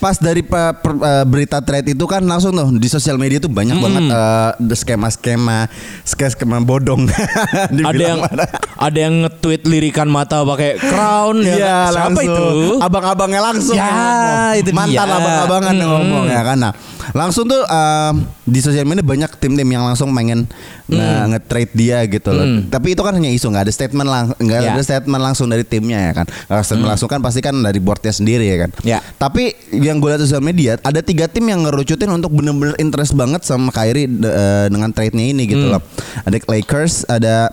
pas 0.05 0.21
dari 0.21 0.45
pe- 0.45 0.53
per- 0.77 1.01
eh, 1.01 1.25
berita 1.25 1.59
trade 1.59 1.89
itu 1.91 2.05
kan 2.05 2.21
langsung 2.21 2.53
tuh 2.53 2.69
di 2.71 2.85
sosial 2.87 3.17
media 3.17 3.41
tuh 3.41 3.49
banyak 3.49 3.73
Hmm. 3.73 3.85
banget 3.89 4.05
eh, 4.07 4.51
the 4.63 4.77
skema-skema 4.77 5.65
skema 6.05 6.61
bodong. 6.61 7.09
Ada 7.89 8.05
yang 8.05 8.21
mana. 8.21 8.45
ada 8.77 8.99
yang 9.01 9.25
nge-tweet 9.25 9.65
lirikan 9.65 10.05
mata 10.07 10.45
pakai 10.45 10.77
crown 10.77 11.41
ya. 11.41 11.57
Iya 11.57 11.77
Siapa 11.89 11.97
langsung. 12.13 12.27
itu? 12.27 12.49
Abang-abangnya 12.79 13.41
langsung 13.43 13.73
Ya, 13.73 13.89
ngomong. 13.89 14.53
itu 14.55 14.69
dia. 14.69 14.77
Mantan 14.77 15.09
abang-abangan 15.09 15.75
Hmm. 15.75 15.89
ngomong 15.89 16.25
ya 16.27 16.43
kan 16.45 16.59
Nah 16.59 16.73
langsung 17.15 17.45
tuh 17.45 17.61
em, 17.63 18.15
di 18.43 18.61
sosial 18.61 18.85
media 18.85 19.01
banyak 19.01 19.31
tim-tim 19.35 19.65
yang 19.67 19.83
langsung 19.83 20.09
pengen 20.11 20.45
nge- 20.87 21.25
nge-trade 21.31 21.73
dia 21.73 22.05
gitu 22.05 22.29
loh 22.29 22.45
Hmm. 22.45 22.61
Tapi 22.67 22.93
itu 22.93 23.01
kan 23.01 23.13
hanya 23.13 23.31
isu 23.31 23.47
nggak 23.47 23.65
ada 23.65 23.73
statement 23.73 24.05
lang 24.05 24.25
nggak 24.35 24.61
Ya. 24.63 24.71
ada 24.71 24.83
statement 24.83 25.23
langsung 25.23 25.47
dari 25.47 25.63
timnya 25.63 26.01
ya 26.03 26.13
kan 26.15 26.27
Kalau 26.29 26.61
statement 26.63 26.91
langsung 26.91 27.09
kan 27.09 27.21
pasti 27.21 27.41
kan 27.41 27.57
dari 27.57 27.79
boardnya 27.79 28.11
sendiri 28.11 28.45
ya 28.47 28.59
kan 28.59 28.71
Ya. 28.83 28.99
Tapi 29.15 29.53
yang 29.75 29.94
gue 29.97 30.09
lihat 30.09 30.19
di 30.19 30.27
sosial 30.27 30.41
media 30.41 30.77
ada 30.79 30.99
tiga 30.99 31.25
tim 31.25 31.45
yang 31.45 31.63
ngerucutin 31.63 32.09
untuk 32.09 32.31
bener-bener 32.31 32.75
interest 32.77 33.13
banget 33.13 33.43
sama 33.43 33.69
Kyrie 33.69 34.07
eh, 34.07 34.67
dengan 34.67 34.89
trade-nya 34.89 35.25
ini 35.27 35.45
gitu 35.45 35.65
Hmm. 35.65 35.73
loh. 35.73 35.83
Ada 36.23 36.37
Lakers, 36.43 36.95
ada 37.07 37.51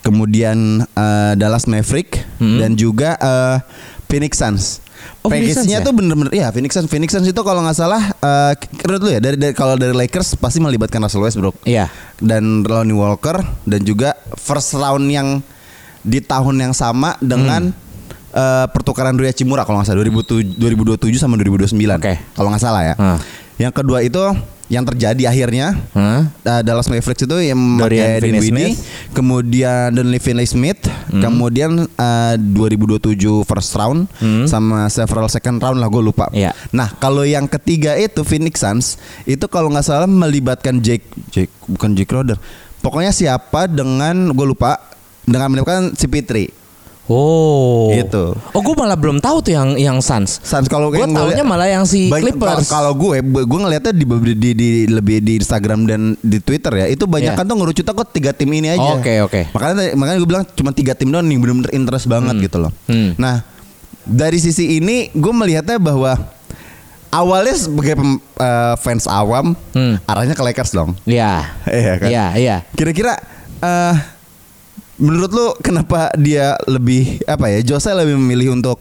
kemudian 0.00 0.56
eh, 0.84 1.32
Dallas 1.34 1.64
Maverick 1.64 2.22
Hmm. 2.36 2.58
dan 2.58 2.74
juga 2.74 3.16
eh, 3.16 3.56
Phoenix 4.06 4.36
Suns. 4.36 4.64
Oh, 5.22 5.28
Package-nya 5.28 5.80
ya? 5.80 5.84
tuh 5.84 5.90
bener-bener 5.90 6.30
ya 6.32 6.48
Phoenix 6.48 6.70
Suns 6.72 6.86
Phoenix 6.86 7.10
Suns 7.10 7.26
itu 7.26 7.40
kalau 7.40 7.58
nggak 7.60 7.74
salah 7.74 7.98
eh 8.12 8.52
menurut 8.80 9.00
lu 9.00 9.10
ya 9.10 9.18
dari, 9.18 9.34
dari 9.34 9.50
kalau 9.52 9.74
dari 9.74 9.90
Lakers 9.92 10.34
pasti 10.36 10.58
melibatkan 10.58 10.98
Russell 10.98 11.20
Westbrook 11.20 11.58
Iya. 11.62 11.90
dan 12.16 12.62
Lonnie 12.62 12.94
Walker 12.94 13.34
dan 13.62 13.80
juga 13.82 14.14
first 14.36 14.70
round 14.72 15.06
yang 15.06 15.42
di 16.00 16.18
tahun 16.18 16.58
yang 16.60 16.70
sama 16.70 17.18
dengan 17.18 17.74
eh, 18.36 18.66
pertukaran 18.68 19.16
Rui 19.16 19.26
Hachimura 19.26 19.64
kalau 19.64 19.80
nggak 19.80 19.88
salah 19.88 20.04
2007 20.04 20.60
2027 20.60 21.16
sama 21.16 21.40
2029 21.40 21.72
Oke. 21.96 22.14
kalau 22.36 22.48
nggak 22.52 22.62
salah 22.62 22.82
ya. 22.84 22.94
Hmm. 22.94 23.18
Yang 23.56 23.72
kedua 23.72 24.04
itu 24.04 24.20
yang 24.66 24.82
terjadi 24.82 25.30
akhirnya 25.30 25.78
Hah? 25.94 26.26
uh, 26.26 26.60
Dallas 26.60 26.90
Mavericks 26.90 27.22
itu 27.22 27.36
yang 27.38 27.54
memakai 27.54 28.18
Dinwiddie, 28.18 28.74
kemudian 29.14 29.94
Donley 29.94 30.18
Finney-Smith, 30.18 30.90
Hmm. 31.06 31.22
kemudian 31.22 31.70
uh, 31.86 32.34
2027 32.34 33.14
first 33.46 33.78
round 33.78 34.10
sama 34.44 34.90
several 34.90 35.30
second 35.30 35.62
round 35.62 35.78
lah 35.78 35.86
gue 35.86 36.02
lupa. 36.02 36.26
Hmm. 36.28 36.36
Iya. 36.36 36.50
Nah 36.74 36.90
kalau 36.98 37.22
yang 37.22 37.46
ketiga 37.46 37.94
itu 37.94 38.26
Phoenix 38.26 38.58
Suns 38.58 38.98
itu 39.22 39.46
kalau 39.46 39.70
nggak 39.70 39.86
salah 39.86 40.10
melibatkan 40.10 40.82
Jake, 40.82 41.06
Jake 41.30 41.54
bukan 41.64 41.94
Jake 41.94 42.10
Roder, 42.10 42.34
pokoknya 42.82 43.14
siapa 43.14 43.70
dengan 43.70 44.34
gue 44.34 44.46
lupa 44.46 44.82
dengan 45.22 45.46
melibatkan 45.48 45.94
si 45.94 46.10
Pitri. 46.10 46.65
Oh. 47.06 47.86
Gitu. 47.88 48.34
Oh, 48.50 48.60
gue 48.60 48.74
malah 48.74 48.94
belum 48.94 49.18
tahu 49.18 49.38
tuh 49.40 49.52
yang 49.52 49.74
yang 49.74 49.98
Suns. 49.98 50.38
Suns 50.40 50.66
kalau 50.66 50.90
Gue 50.90 51.00
yang 51.00 51.14
liat- 51.14 51.42
malah 51.42 51.64
yang 51.64 51.82
si 51.82 52.06
Banyak- 52.06 52.34
Clippers. 52.34 52.66
Kalau 52.66 52.92
gue, 52.92 53.22
gue 53.22 53.58
ngeliatnya 53.62 53.94
di, 53.94 54.04
di, 54.34 54.50
di, 54.52 54.68
lebih 54.86 55.20
di 55.20 55.38
Instagram 55.38 55.84
dan 55.84 56.00
di 56.16 56.38
Twitter 56.38 56.72
ya, 56.76 56.86
itu 56.86 57.04
banyak 57.04 57.32
kan 57.32 57.42
Iya. 57.42 57.50
tuh 57.50 57.56
ngerucut 57.56 57.86
kok 57.86 58.08
tiga 58.10 58.30
tim 58.30 58.50
ini 58.50 58.70
aja. 58.70 58.90
Oke, 58.92 59.22
oke. 59.22 59.40
Makanya 59.50 59.94
makanya 59.94 60.18
gue 60.18 60.28
bilang 60.28 60.44
cuma 60.48 60.70
tiga 60.70 60.92
tim 60.92 61.08
doang 61.08 61.24
nih 61.24 61.36
bener-bener 61.36 61.70
interest 61.72 62.06
banget 62.06 62.34
gitu 62.42 62.58
loh. 62.58 62.74
Hmm. 62.84 63.14
Nah 63.14 63.46
dari 64.02 64.36
sisi 64.36 64.76
ini 64.76 65.10
gue 65.10 65.32
melihatnya 65.32 65.78
bahwa 65.78 66.14
awalnya 67.08 67.54
sebagai 67.54 67.94
pem- 67.94 68.22
eh, 68.36 68.74
fans 68.76 69.06
awam 69.06 69.54
Hmm. 69.70 69.96
arahnya 70.02 70.34
ke 70.34 70.42
Lakers 70.42 70.70
dong. 70.70 70.98
Iya. 71.04 71.54
Iya 71.64 71.92
kan? 71.96 72.08
Iya, 72.08 72.26
iya. 72.34 72.56
Kira-kira 72.72 73.14
eh 73.56 73.94
menurut 74.96 75.30
lu 75.30 75.46
kenapa 75.60 76.12
dia 76.16 76.56
lebih 76.64 77.20
apa 77.24 77.52
ya? 77.52 77.60
Jose 77.62 77.92
lebih 77.92 78.16
memilih 78.16 78.56
untuk 78.56 78.80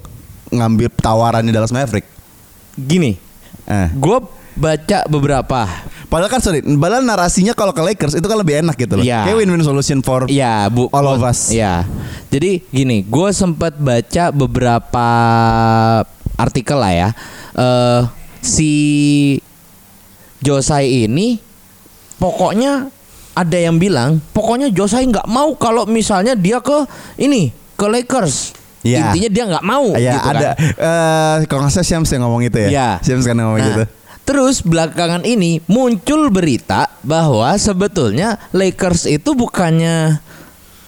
ngambil 0.49 0.87
tawaran 0.95 1.43
di 1.43 1.51
Dallas 1.51 1.75
Maverick? 1.75 2.07
Gini, 2.75 3.15
Eh. 3.65 3.87
gue 3.91 4.17
baca 4.55 4.99
beberapa. 5.07 5.67
Padahal 6.05 6.31
kan 6.31 6.39
sorry, 6.39 6.61
padahal 6.61 7.03
narasinya 7.03 7.51
kalau 7.51 7.75
ke 7.75 7.81
Lakers 7.81 8.15
itu 8.15 8.23
kan 8.23 8.37
lebih 8.37 8.63
enak 8.63 8.77
gitu 8.77 8.95
loh. 8.95 9.03
Iya. 9.03 9.25
Kayak 9.27 9.37
win-win 9.41 9.65
solution 9.65 9.99
for 9.99 10.29
Iya, 10.31 10.69
bu. 10.71 10.87
All 10.93 11.07
of 11.11 11.19
us. 11.25 11.51
Iya. 11.51 11.83
Jadi 12.31 12.63
gini, 12.69 13.03
gue 13.03 13.29
sempat 13.35 13.75
baca 13.75 14.31
beberapa 14.31 15.07
artikel 16.37 16.77
lah 16.79 16.93
ya. 16.93 17.09
Eh 17.55 18.01
si 18.45 18.71
Josai 20.39 21.09
ini 21.09 21.41
pokoknya 22.21 22.93
ada 23.35 23.57
yang 23.59 23.75
bilang, 23.75 24.23
pokoknya 24.31 24.71
Josai 24.71 25.05
nggak 25.05 25.27
mau 25.27 25.53
kalau 25.53 25.83
misalnya 25.83 26.33
dia 26.33 26.57
ke 26.57 26.87
ini 27.15 27.51
ke 27.75 27.85
Lakers. 27.85 28.55
Iya. 28.79 29.11
Intinya 29.11 29.29
dia 29.29 29.43
nggak 29.49 29.65
mau. 29.65 29.85
Ya 29.93 30.13
gitu 30.15 30.27
ada 30.29 30.49
kan. 30.53 30.55
eh 30.55 31.35
kalau 31.45 31.61
nggak 31.65 31.73
salah 31.75 31.89
yang 32.07 32.21
ngomong 32.23 32.41
itu 32.43 32.57
ya. 32.63 32.97
Shams 33.01 33.25
kan 33.25 33.35
ngomong 33.35 33.59
Nah, 33.59 33.67
gitu. 33.67 33.83
Terus 34.25 34.61
belakangan 34.61 35.21
ini 35.21 35.61
muncul 35.65 36.29
berita 36.29 36.89
bahwa 37.01 37.49
sebetulnya 37.57 38.41
Lakers 38.49 39.05
itu 39.05 39.33
bukannya 39.33 40.17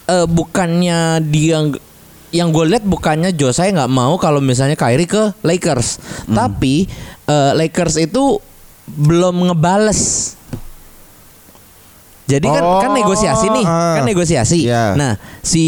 eh, 0.08 0.26
bukannya 0.26 1.20
dia 1.22 1.60
ng- 1.60 1.84
yang 2.30 2.50
gue 2.50 2.66
lihat 2.66 2.84
bukannya 2.84 3.32
Josai 3.32 3.72
nggak 3.72 3.88
mau 3.88 4.16
kalau 4.16 4.40
misalnya 4.40 4.74
Kyrie 4.74 5.06
ke 5.06 5.34
Lakers, 5.42 5.98
Hmm. 6.26 6.36
tapi 6.38 6.86
eh, 7.26 7.52
Lakers 7.54 7.98
itu 8.00 8.40
belum 8.88 9.42
ngebales 9.44 10.34
Jadi 12.28 12.44
kan 12.44 12.60
Oh, 12.60 12.78
kan 12.78 12.92
negosiasi 12.92 13.48
nih, 13.48 13.64
ah. 13.64 13.96
kan 13.96 14.04
negosiasi. 14.04 14.68
Iya. 14.68 14.94
Nah, 14.94 15.16
si 15.40 15.64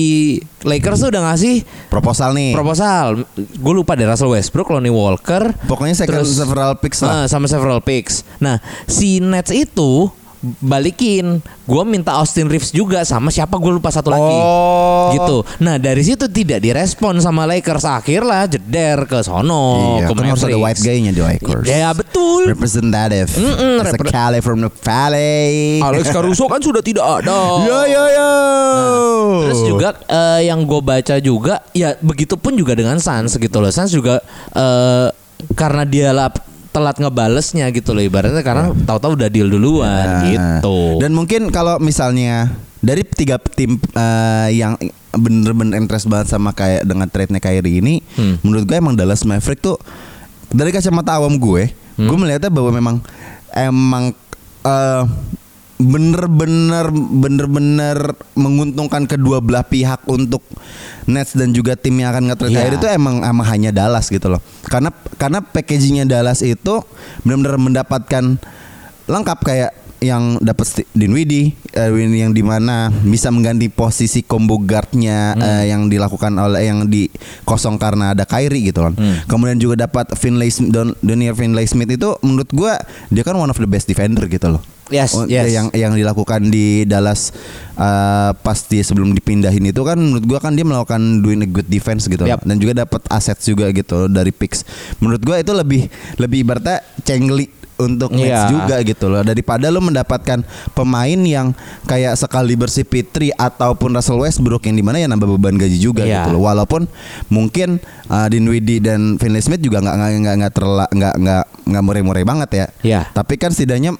Lakers 0.59 0.99
tuh 0.99 1.09
udah 1.09 1.23
ngasih 1.25 1.63
Proposal 1.87 2.35
nih. 2.35 2.51
proposal. 2.51 3.23
Gue 3.33 3.73
lupa 3.73 3.95
deh 3.95 4.03
Russell 4.03 4.27
Westbrook, 4.29 4.67
Lonnie 4.69 4.91
Walker, 4.91 5.55
Pokoknya 5.65 5.95
second 5.95 6.19
terus- 6.19 6.35
several 6.35 6.75
picks 6.75 6.99
lah. 6.99 7.23
Ah, 7.23 7.25
sama 7.25 7.47
several 7.47 7.79
picks. 7.79 8.27
Nah, 8.37 8.59
si 8.83 9.17
Nets 9.17 9.49
itu 9.49 10.11
balikin. 10.41 11.43
Gua 11.69 11.85
minta 11.85 12.17
Austin 12.17 12.49
Reeves 12.49 12.73
juga 12.73 13.05
sama 13.05 13.29
siapa 13.29 13.59
gue 13.59 13.69
lupa 13.69 13.93
satu 13.93 14.09
lagi. 14.09 14.23
Oh. 14.41 15.13
Gitu. 15.13 15.37
Nah, 15.61 15.77
dari 15.77 16.01
situ 16.01 16.25
tidak 16.31 16.63
direspon 16.63 17.19
sama 17.21 17.45
Lakers. 17.45 17.85
Akhirnya 17.85 18.49
jeder 18.49 19.05
ke 19.05 19.21
sono 19.21 19.99
iya, 20.01 20.07
ke 20.09 20.13
kan 20.17 20.25
harus 20.25 20.43
ada 20.47 20.57
white 20.57 20.81
guy-nya 20.81 21.11
di 21.13 21.21
Lakers. 21.21 21.65
Ya 21.67 21.93
betul. 21.93 22.49
Representative. 22.49 23.29
Mm-mm, 23.37 23.83
As 23.83 23.93
a 23.93 23.97
repre- 23.99 24.11
Cali 24.11 24.39
from 24.41 24.65
the 24.65 24.71
Valley. 24.81 25.83
Alex 25.83 26.09
Caruso 26.15 26.49
kan 26.49 26.63
sudah 26.63 26.81
tidak 26.81 27.05
ada. 27.05 27.39
Yo 27.67 27.79
yo 27.85 28.03
yo. 28.09 28.31
Terus 29.45 29.61
juga 29.67 29.89
eh, 30.09 30.49
yang 30.49 30.63
gue 30.65 30.81
baca 30.81 31.15
juga 31.21 31.61
ya 31.75 31.93
begitupun 31.99 32.57
juga 32.57 32.73
dengan 32.73 32.97
Suns 32.97 33.37
gitu 33.37 33.57
loh. 33.61 33.69
Suns 33.69 33.93
juga 33.93 34.23
eh, 34.55 35.07
karena 35.53 35.83
dia 35.87 36.09
lah 36.11 36.29
telat 36.69 36.95
ngebalesnya 36.95 37.65
gitu 37.69 37.91
loh 37.91 37.99
ibaratnya 37.99 38.39
karena 38.39 38.69
tahu-tahu 38.85 39.17
udah 39.17 39.29
deal 39.29 39.49
duluan 39.49 39.89
Nah, 39.89 40.21
gitu. 40.23 41.01
Dan 41.01 41.11
mungkin 41.11 41.49
kalau 41.49 41.77
misalnya 41.77 42.53
dari 42.79 43.01
tiga 43.03 43.41
tim 43.41 43.75
eh, 43.91 44.49
yang 44.53 44.77
bener-bener 45.09 45.75
interest 45.75 46.05
banget 46.05 46.29
sama 46.29 46.53
kayak 46.53 46.85
dengan 46.85 47.09
trade-nya 47.09 47.41
Kyrie 47.41 47.81
ini, 47.81 48.05
Hmm. 48.13 48.37
menurut 48.39 48.63
gue 48.63 48.77
emang 48.77 48.93
Dallas 48.93 49.25
Maverick 49.25 49.59
tuh 49.59 49.81
dari 50.47 50.69
kacamata 50.69 51.17
awam 51.17 51.35
gue, 51.35 51.73
Hmm. 51.97 52.05
gue 52.05 52.17
melihatnya 52.17 52.49
bahwa 52.49 52.69
memang 52.69 52.95
emang 53.49 54.13
eh, 54.61 55.03
bener-bener 55.79 56.91
bener-bener 56.91 58.11
menguntungkan 58.35 59.07
kedua 59.07 59.39
belah 59.39 59.63
pihak 59.63 60.03
untuk 60.11 60.43
Nets 61.07 61.39
dan 61.39 61.55
juga 61.55 61.79
tim 61.79 61.95
yang 61.95 62.11
akan 62.11 62.29
nge-trade. 62.29 62.51
Kyrie 62.53 62.77
itu 62.83 62.87
emang 62.91 63.23
emang 63.23 63.47
hanya 63.47 63.71
Dallas 63.71 64.11
gitu 64.11 64.27
loh. 64.27 64.43
Karena 64.67 64.91
karena 65.15 65.39
packagingnya 65.39 66.03
Dallas 66.03 66.43
itu 66.43 66.83
benar-benar 67.23 67.55
mendapatkan 67.57 68.23
lengkap 69.07 69.39
kayak 69.41 69.71
yang 69.99 70.39
dapat 70.39 70.87
Dinwiddie 70.95 71.55
eh, 71.75 71.91
Win- 71.91 72.15
yang 72.15 72.31
di 72.31 72.39
mana 72.39 72.87
bisa 72.87 73.31
mengganti 73.35 73.67
posisi 73.67 74.23
combo 74.23 74.55
guardnya 74.59 75.35
eh, 75.35 75.63
yang 75.71 75.87
dilakukan 75.91 76.35
oleh 76.39 76.71
yang 76.71 76.87
dikosong 76.87 77.75
karena 77.75 78.15
ada 78.15 78.23
Kyrie 78.27 78.67
gitu 78.71 78.83
loh. 78.83 78.95
Kemudian 79.27 79.59
juga 79.59 79.87
dapat 79.87 80.11
Finlay 80.15 80.51
Don 80.71 80.91
Donier 80.99 81.35
Finlay 81.35 81.67
Smith 81.67 81.91
itu 81.91 82.15
menurut 82.19 82.51
gua 82.51 82.79
dia 83.11 83.23
kan 83.23 83.35
one 83.35 83.51
of 83.51 83.59
the 83.59 83.67
best 83.67 83.87
defender 83.87 84.27
gitu 84.27 84.59
loh. 84.59 84.63
Yes, 84.89 85.13
Oh, 85.13 85.25
yes. 85.25 85.53
yang 85.53 85.69
yang 85.71 85.93
dilakukan 85.93 86.49
di 86.49 86.83
Dallas 86.83 87.29
eh, 87.73 88.31
pas 88.35 88.57
dia 88.65 88.81
sebelum 88.81 89.13
dipindahin 89.13 89.69
itu 89.69 89.81
kan 89.85 89.95
menurut 89.95 90.25
gua 90.25 90.39
kan 90.41 90.57
dia 90.57 90.65
melakukan 90.65 90.99
doing 91.21 91.45
a 91.45 91.49
good 91.49 91.69
defense 91.69 92.05
gitu. 92.05 92.25
Yap. 92.25 92.41
dan 92.43 92.57
juga 92.57 92.83
dapat 92.83 93.01
aset 93.07 93.37
juga 93.39 93.69
gitu 93.69 94.09
dari 94.09 94.33
picks. 94.33 94.65
Menurut 94.97 95.21
gua 95.21 95.37
itu 95.37 95.53
lebih 95.53 95.87
lebih 96.17 96.41
ibaratnya 96.41 96.81
cengli 97.01 97.47
untuk 97.79 98.11
Nets 98.11 98.27
Iya. 98.27 98.51
juga 98.51 98.75
gitu 98.83 99.07
loh 99.07 99.23
daripada 99.23 99.71
lo 99.71 99.79
mendapatkan 99.79 100.43
pemain 100.75 101.19
yang 101.23 101.55
kayak 101.87 102.19
sekali 102.19 102.59
bersih 102.59 102.83
Pitri 102.83 103.31
ataupun 103.31 103.95
Russell 103.95 104.19
Westbrook 104.19 104.67
yang 104.67 104.75
di 104.75 104.83
mana 104.83 104.99
ya 104.99 105.07
nambah 105.07 105.39
beban 105.39 105.55
gaji 105.55 105.79
juga 105.79 106.03
Iya. 106.03 106.27
gitu 106.27 106.35
loh 106.35 106.43
walaupun 106.43 106.91
mungkin 107.31 107.79
uh, 108.11 108.27
Dinwiddie 108.27 108.83
dan 108.83 109.15
Finley 109.15 109.39
Smith 109.39 109.63
juga 109.63 109.79
nggak 109.79 109.95
nggak 109.95 110.11
nggak 110.11 110.35
nggak 110.35 110.89
nggak 110.91 111.13
nggak 111.23 111.43
nggak 111.71 112.25
banget 112.27 112.49
ya 112.51 112.65
Iya. 112.83 113.01
tapi 113.15 113.39
kan 113.39 113.55
setidaknya 113.55 113.95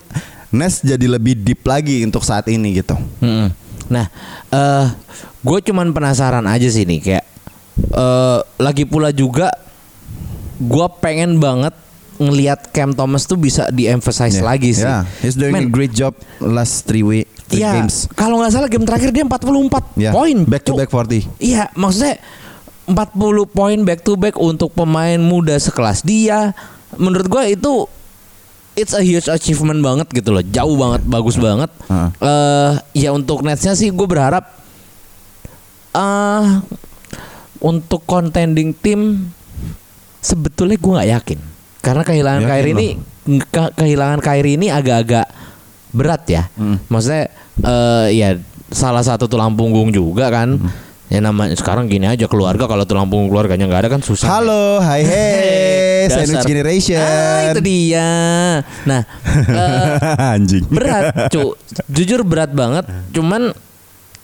Nets 0.52 0.82
jadi 0.82 1.06
lebih 1.06 1.38
deep 1.38 1.62
lagi 1.64 2.02
untuk 2.02 2.22
saat 2.22 2.46
ini 2.46 2.78
gitu 2.78 2.98
Mm-mm. 3.20 3.50
Nah, 3.88 4.06
eh 4.48 4.86
gue 5.40 5.60
cuman 5.64 5.90
penasaran 5.90 6.46
aja 6.46 6.66
sih 6.66 6.84
nih 6.84 7.00
kayak 7.00 7.26
eh 7.90 8.40
lagi 8.58 8.84
pula 8.84 9.10
juga 9.10 9.50
gue 10.56 10.88
pengen 11.00 11.38
banget 11.38 11.74
ngelihat 12.18 12.70
Cam 12.70 12.92
Thomas 12.92 13.24
tuh 13.24 13.34
bisa 13.36 13.66
di-emphasize 13.70 14.36
Yeah. 14.36 14.46
lagi 14.46 14.70
sih. 14.72 14.84
Yeah, 14.84 15.08
he's 15.20 15.34
doing 15.34 15.56
Men, 15.56 15.66
a 15.66 15.70
great 15.70 15.90
job 15.90 16.12
last 16.38 16.84
three 16.84 17.02
week 17.02 17.26
three 17.48 17.64
Iya, 17.64 17.80
games 17.80 18.06
kalau 18.12 18.38
nggak 18.38 18.52
salah 18.52 18.68
game 18.68 18.84
terakhir 18.84 19.10
dia 19.10 19.24
44 19.24 19.96
Yeah, 19.96 20.12
poin. 20.12 20.44
back 20.44 20.64
to 20.64 20.76
back 20.76 20.92
40 20.92 21.26
Iya, 21.40 21.72
maksudnya 21.74 22.20
40 22.86 23.16
poin 23.48 23.78
back 23.82 24.02
to 24.02 24.14
back 24.14 24.36
untuk 24.36 24.70
pemain 24.70 25.16
muda 25.16 25.54
sekelas 25.56 26.02
dia. 26.02 26.52
Menurut 26.94 27.26
gua 27.26 27.46
itu 27.46 27.86
it's 28.80 28.96
a 28.96 29.04
huge 29.04 29.28
achievement 29.28 29.84
banget 29.84 30.08
gitu 30.10 30.32
loh. 30.32 30.40
Jauh 30.42 30.76
banget, 30.80 31.02
bagus 31.04 31.36
banget. 31.36 31.68
Heeh. 31.86 32.10
Eh 32.24 32.74
ya 33.04 33.10
untuk 33.12 33.44
Netsnya 33.44 33.76
sih 33.76 33.92
gue 33.92 34.08
berharap 34.08 34.48
eh 35.90 36.46
untuk 37.60 38.08
contending 38.08 38.72
tim 38.72 39.28
sebetulnya 40.20 40.80
gue 40.80 40.92
nggak 40.96 41.12
yakin 41.12 41.40
karena 41.80 42.04
kehilangan 42.04 42.42
Yakin 42.44 42.52
Kyrie 42.52 42.72
lo? 42.72 42.80
ini 42.80 42.88
ke- 43.46 43.74
kehilangan 43.74 44.20
Kyrie 44.20 44.56
ini 44.56 44.68
agak-agak 44.68 45.28
berat 45.90 46.24
ya. 46.28 46.44
Hmm. 46.54 46.78
Maksudnya 46.88 47.32
eh 47.60 48.08
ya 48.14 48.30
salah 48.70 49.02
satu 49.02 49.26
tulang 49.26 49.56
punggung 49.56 49.90
juga 49.90 50.30
kan. 50.30 50.60
Hmm. 50.60 50.72
Ya 51.10 51.26
namanya 51.26 51.58
sekarang 51.58 51.90
gini 51.90 52.06
aja 52.06 52.30
keluarga 52.30 52.70
kalau 52.70 52.86
tulang 52.86 53.10
punggung 53.10 53.34
keluarganya 53.34 53.66
nggak 53.66 53.82
ada 53.88 53.90
kan 53.90 54.02
susah. 54.06 54.30
Halo, 54.30 54.78
hai 54.78 55.02
hey, 55.10 55.79
Dasar. 56.06 56.24
sandwich 56.24 56.48
generation. 56.48 57.02
Ah, 57.02 57.50
itu 57.50 57.60
dia. 57.60 58.10
Nah, 58.86 59.02
eh, 59.28 60.32
Anjing. 60.34 60.64
berat 60.66 61.28
cu 61.28 61.58
jujur 61.86 62.22
berat 62.22 62.50
banget 62.50 62.84
cuman 63.10 63.52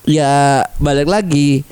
ya 0.04 0.62
balik 0.78 1.06
lagi 1.06 1.66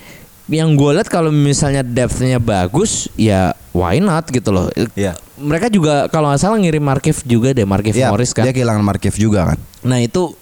yang 0.45 0.73
gue 0.73 0.91
lihat 0.91 1.07
kalau 1.07 1.29
misalnya 1.29 1.79
depthnya 1.81 2.35
bagus 2.35 3.07
ya 3.13 3.55
why 3.71 3.95
not 3.97 4.27
gitu 4.27 4.49
loh 4.49 4.67
Iya. 4.91 5.15
mereka 5.35 5.67
juga 5.67 6.05
kalau 6.07 6.27
nggak 6.27 6.41
salah 6.41 6.57
ngirim 6.57 6.81
Markif 6.81 7.23
juga 7.23 7.51
deh 7.51 7.63
Markif 7.63 7.93
Iya, 7.93 8.11
Morris 8.11 8.31
kan 8.31 8.43
Dia 8.43 8.51
kehilangan 8.51 8.83
Markiev 8.83 9.15
juga 9.15 9.47
kan. 9.47 9.59
nah 9.81 9.97
itu 9.97 10.35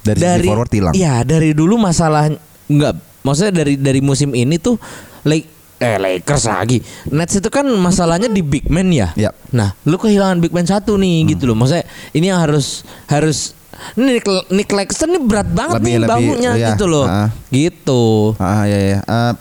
Dari, 0.00 0.18
dari 0.18 0.46
forward 0.48 0.72
hilang. 0.72 0.94
ya 0.96 1.20
dari 1.20 1.52
dulu 1.52 1.76
masalah 1.76 2.32
nggak 2.64 2.94
maksudnya 3.22 3.54
dari 3.54 3.76
dari 3.76 4.00
musim 4.00 4.32
ini 4.32 4.56
tuh 4.56 4.74
like 5.22 5.46
eh 5.82 5.96
Lakers 5.98 6.44
lagi 6.46 6.78
Nets 7.10 7.34
itu 7.36 7.50
kan 7.50 7.66
masalahnya 7.66 8.30
di 8.30 8.40
big 8.40 8.70
man 8.70 8.88
ya 8.88 9.10
Iya. 9.12 9.30
nah 9.50 9.74
lu 9.82 9.98
kehilangan 9.98 10.38
big 10.38 10.54
man 10.54 10.64
satu 10.64 10.94
nih 10.94 11.34
gitu 11.34 11.50
loh 11.50 11.58
maksudnya 11.58 11.82
ini 12.14 12.30
yang 12.30 12.38
harus 12.38 12.86
harus 13.10 13.58
Nick, 13.98 14.22
Nick 14.54 14.70
Claxton 14.70 15.10
ini 15.10 15.20
berat 15.26 15.50
banget 15.50 15.82
Lebih- 15.82 15.86
nih 15.90 15.96
lebih, 15.98 16.10
bangunnya 16.14 16.50
iya, 16.54 16.68
gitu 16.70 16.84
loh 16.86 17.02
ah. 17.02 17.28
gitu 17.50 18.02
Ah 18.38 18.62
ya 18.62 18.78
ya. 18.78 18.98
Eh, 19.02 19.32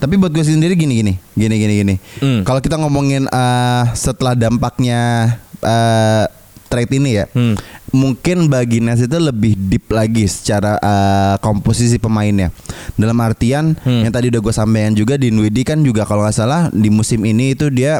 tapi 0.00 0.16
buat 0.16 0.32
gue 0.32 0.42
sendiri 0.42 0.74
gini 0.74 0.96
gini 0.96 1.12
gini 1.36 1.54
gini 1.54 1.72
gini. 1.78 1.94
Hmm. 2.18 2.40
Kalau 2.42 2.58
kita 2.58 2.80
ngomongin 2.80 3.28
eh, 3.28 3.82
setelah 3.94 4.34
dampaknya 4.34 5.36
eh, 5.62 6.24
trade 6.70 6.92
ini 6.92 7.10
ya, 7.12 7.26
Hmm. 7.28 7.58
mungkin 7.90 8.46
bagi 8.46 8.78
Nets 8.78 9.02
itu 9.02 9.18
lebih 9.18 9.58
deep 9.58 9.90
lagi 9.90 10.24
secara 10.24 10.78
eh, 10.78 11.34
komposisi 11.38 11.98
pemainnya. 11.98 12.54
Dalam 12.94 13.18
artian 13.18 13.74
Hmm. 13.76 14.00
yang 14.00 14.10
tadi 14.10 14.30
udah 14.30 14.40
gue 14.40 14.54
sampaikan 14.54 14.94
juga 14.94 15.14
Dinwiddie 15.14 15.66
kan 15.66 15.80
juga 15.80 16.04
kalau 16.04 16.22
nggak 16.22 16.36
salah 16.36 16.70
di 16.70 16.86
musim 16.86 17.18
ini 17.20 17.52
itu 17.52 17.66
dia 17.68 17.98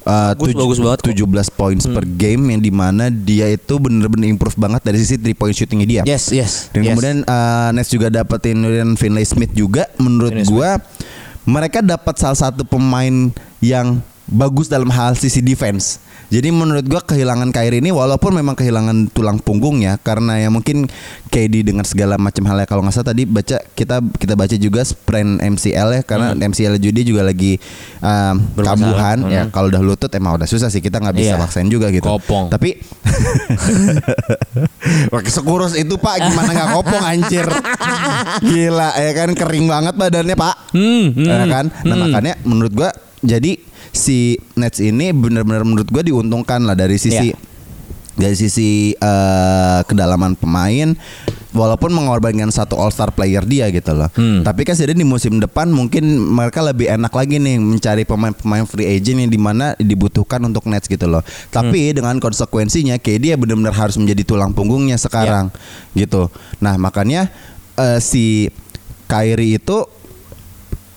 eh, 0.00 0.30
Bagus, 0.30 0.46
tuj- 0.46 0.58
bagus 0.58 0.78
banget 0.78 1.00
kok. 1.00 1.08
17 1.10 1.48
points 1.50 1.84
per 1.86 2.04
game 2.04 2.44
yang 2.48 2.60
di 2.60 2.68
mana 2.68 3.08
dia 3.08 3.48
itu 3.48 3.74
bener-bener 3.74 4.28
improve 4.28 4.54
banget 4.54 4.84
dari 4.84 5.00
sisi 5.00 5.16
three 5.16 5.32
point 5.32 5.50
shootingnya 5.50 5.88
dia. 5.88 6.02
yes 6.04 6.28
yes 6.28 6.68
Dan 6.70 6.84
yes. 6.84 6.88
kemudian 6.92 7.16
uh, 7.22 7.72
Nets 7.72 7.88
juga 7.88 8.06
dapetin 8.08 8.60
Dorian 8.60 8.94
Finlay 8.94 9.24
Smith 9.24 9.50
juga 9.50 9.88
menurut 9.96 10.30
Finney 10.30 10.44
gua 10.46 10.76
mereka 11.42 11.80
dapat 11.80 12.14
salah 12.14 12.36
satu 12.38 12.62
pemain 12.62 13.32
yang 13.58 14.04
bagus 14.26 14.66
dalam 14.66 14.88
hal 14.88 15.12
sisi 15.12 15.38
defense. 15.38 16.00
Jadi 16.24 16.48
menurut 16.48 16.82
gua 16.84 16.98
kehilangan 16.98 17.48
Kyrie 17.48 17.78
ini 17.78 17.88
walaupun 17.88 18.32
memang 18.32 18.52
kehilangan 18.52 19.06
tulang 19.12 19.38
punggungnya 19.38 19.96
karena 20.00 20.38
ya 20.38 20.48
mungkin 20.48 20.88
KD 21.28 21.62
dengan 21.62 21.84
segala 21.84 22.16
macam 22.16 22.42
halnya 22.48 22.64
kalau 22.64 22.80
nggak 22.80 22.92
salah 22.92 23.12
tadi 23.12 23.22
baca 23.22 23.60
kita 23.70 24.00
kita 24.00 24.32
baca 24.34 24.54
juga 24.56 24.80
sprain 24.82 25.36
MCL 25.38 25.88
ya 25.92 26.00
karena 26.02 26.32
MCL 26.32 26.74
juga 26.76 26.92
dia 26.96 27.04
juga 27.04 27.22
lagi 27.22 27.60
um, 28.00 28.34
kambuhan 28.56 29.18
ya 29.28 29.42
Hmm. 29.44 29.52
kalau 29.52 29.68
udah 29.68 29.82
lutut 29.84 30.08
emang 30.10 30.34
udah 30.34 30.48
susah 30.48 30.66
sih 30.66 30.80
kita 30.80 30.96
nggak 30.96 31.14
bisa 31.14 31.36
Iya. 31.36 31.38
maksain 31.38 31.68
juga 31.68 31.86
gitu. 31.92 32.08
Kopong. 32.08 32.48
Tapi 32.48 32.80
Wah, 35.12 35.20
sekurus 35.22 35.72
itu 35.74 35.94
Pak 35.94 36.14
gimana 36.24 36.50
nggak 36.50 36.70
kopong 36.72 37.04
anjir. 37.04 37.46
Gila 38.40 38.88
ya 38.96 39.10
kan 39.12 39.28
kering 39.32 39.66
banget 39.66 39.94
badannya 39.94 40.34
Pak. 40.34 40.54
Hmm, 40.72 41.04
hmm, 41.12 41.24
Ya 41.24 41.44
kan? 41.46 41.64
Nah, 41.84 41.94
hmm. 41.94 42.02
makanya 42.02 42.32
menurut 42.42 42.72
gua 42.72 42.90
jadi 43.20 43.56
si 43.94 44.36
Nets 44.54 44.82
ini 44.82 45.14
benar-benar 45.14 45.62
menurut 45.62 45.86
gua 45.86 46.02
diuntungkan 46.02 46.60
lah 46.60 46.74
dari 46.74 46.98
sisi 46.98 47.30
Iya. 47.30 47.38
dari 48.14 48.34
sisi 48.34 48.92
eh, 48.92 49.80
kedalaman 49.86 50.34
pemain 50.34 50.94
walaupun 51.50 51.90
mengorbankan 51.90 52.46
satu 52.46 52.74
All 52.74 52.90
Star 52.90 53.10
player 53.10 53.42
dia 53.42 53.70
gitu 53.70 53.90
loh. 53.90 54.06
Hmm. 54.14 54.42
Tapi 54.42 54.62
kan 54.62 54.74
jadi 54.74 54.90
di 54.90 55.02
musim 55.02 55.38
depan 55.38 55.66
mungkin 55.66 56.02
mereka 56.20 56.58
lebih 56.60 56.90
enak 56.90 57.10
lagi 57.10 57.38
nih 57.38 57.58
mencari 57.58 58.02
pemain-pemain 58.02 58.66
free 58.66 58.86
agent 58.88 59.18
yang 59.18 59.30
di 59.30 59.38
mana 59.38 59.74
dibutuhkan 59.78 60.42
untuk 60.42 60.66
Nets 60.66 60.86
gitu 60.86 61.06
loh. 61.06 61.22
Tapi 61.48 61.90
Hmm. 61.90 61.94
dengan 61.94 62.14
konsekuensinya 62.18 62.98
KD 62.98 63.34
ya 63.34 63.38
benar-benar 63.38 63.74
harus 63.74 63.94
menjadi 63.94 64.22
tulang 64.22 64.50
punggungnya 64.50 64.94
sekarang 64.94 65.50
Ya. 65.94 66.06
gitu. 66.06 66.26
Nah 66.58 66.74
makanya 66.74 67.30
eh, 67.74 67.98
si 67.98 68.50
Kyrie 69.06 69.58
itu 69.58 69.86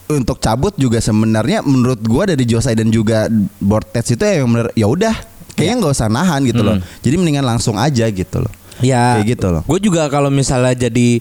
untuk 0.08 0.40
cabut 0.40 0.72
juga 0.80 1.04
sebenarnya 1.04 1.64
menurut 1.64 2.00
gua 2.04 2.32
dari 2.32 2.48
Josai 2.48 2.76
dan 2.80 2.88
juga 2.92 3.28
Bortes 3.60 4.08
itu 4.08 4.24
ya 4.24 4.44
bener 4.48 4.72
ya 4.74 4.88
udah 4.88 5.16
kayaknya 5.58 5.76
nggak 5.84 5.94
usah 5.98 6.08
nahan 6.08 6.46
gitu 6.48 6.62
loh. 6.64 6.78
Hmm. 6.80 6.86
Jadi 7.04 7.16
mendingan 7.18 7.46
langsung 7.46 7.76
aja 7.76 8.06
gitu 8.08 8.38
loh. 8.40 8.52
Ya, 8.78 9.18
Kayak 9.18 9.28
gitu 9.34 9.48
loh. 9.50 9.62
Gue 9.66 9.82
juga 9.82 10.06
kalau 10.06 10.30
misalnya 10.30 10.78
jadi 10.78 11.18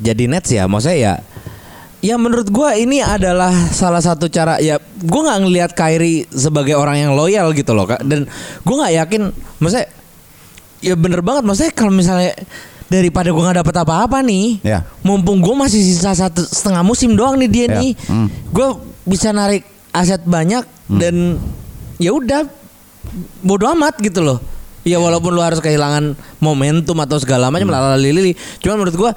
jadi 0.00 0.24
Nets 0.24 0.50
ya, 0.50 0.64
maksudnya 0.64 0.98
ya 0.98 1.14
Ya 2.04 2.20
menurut 2.20 2.52
gua 2.52 2.76
ini 2.76 3.00
adalah 3.00 3.48
salah 3.72 4.04
satu 4.04 4.28
cara 4.28 4.60
ya 4.60 4.76
gue 4.76 5.20
nggak 5.24 5.40
ngelihat 5.40 5.70
Kyrie 5.72 6.28
sebagai 6.28 6.76
orang 6.76 7.00
yang 7.00 7.12
loyal 7.16 7.48
gitu 7.56 7.72
loh 7.72 7.88
kak 7.88 8.04
dan 8.04 8.28
gue 8.60 8.74
nggak 8.76 8.92
yakin 8.92 9.32
maksudnya 9.56 9.88
ya 10.84 11.00
bener 11.00 11.24
banget 11.24 11.48
maksudnya 11.48 11.72
kalau 11.72 11.88
misalnya 11.96 12.36
daripada 12.96 13.28
gue 13.28 13.42
nggak 13.42 13.58
dapet 13.60 13.76
apa-apa 13.76 14.18
nih 14.20 14.62
Ya. 14.62 14.86
mumpung 15.00 15.38
gue 15.38 15.54
masih 15.54 15.80
sisa 15.80 16.12
satu 16.12 16.42
setengah 16.42 16.80
musim 16.80 17.12
doang 17.12 17.34
nih 17.34 17.48
dia 17.48 17.66
Ya. 17.66 17.76
nih 17.76 17.92
Hmm. 18.04 18.28
gue 18.48 18.68
bisa 19.04 19.30
narik 19.30 19.62
aset 19.90 20.22
banyak 20.22 20.62
dan 20.86 21.38
ya 21.96 22.10
udah 22.10 22.44
bodoh 23.40 23.70
amat 23.70 24.00
gitu 24.00 24.20
loh 24.20 24.38
ya 24.82 24.96
walaupun 24.96 25.30
lu 25.30 25.40
harus 25.40 25.58
kehilangan 25.58 26.12
momentum 26.38 26.96
atau 26.98 27.16
segala 27.16 27.48
macam 27.48 27.68
lalala 27.68 27.96
lili 27.96 28.32
cuman 28.58 28.76
menurut 28.76 28.96
gua 28.96 29.12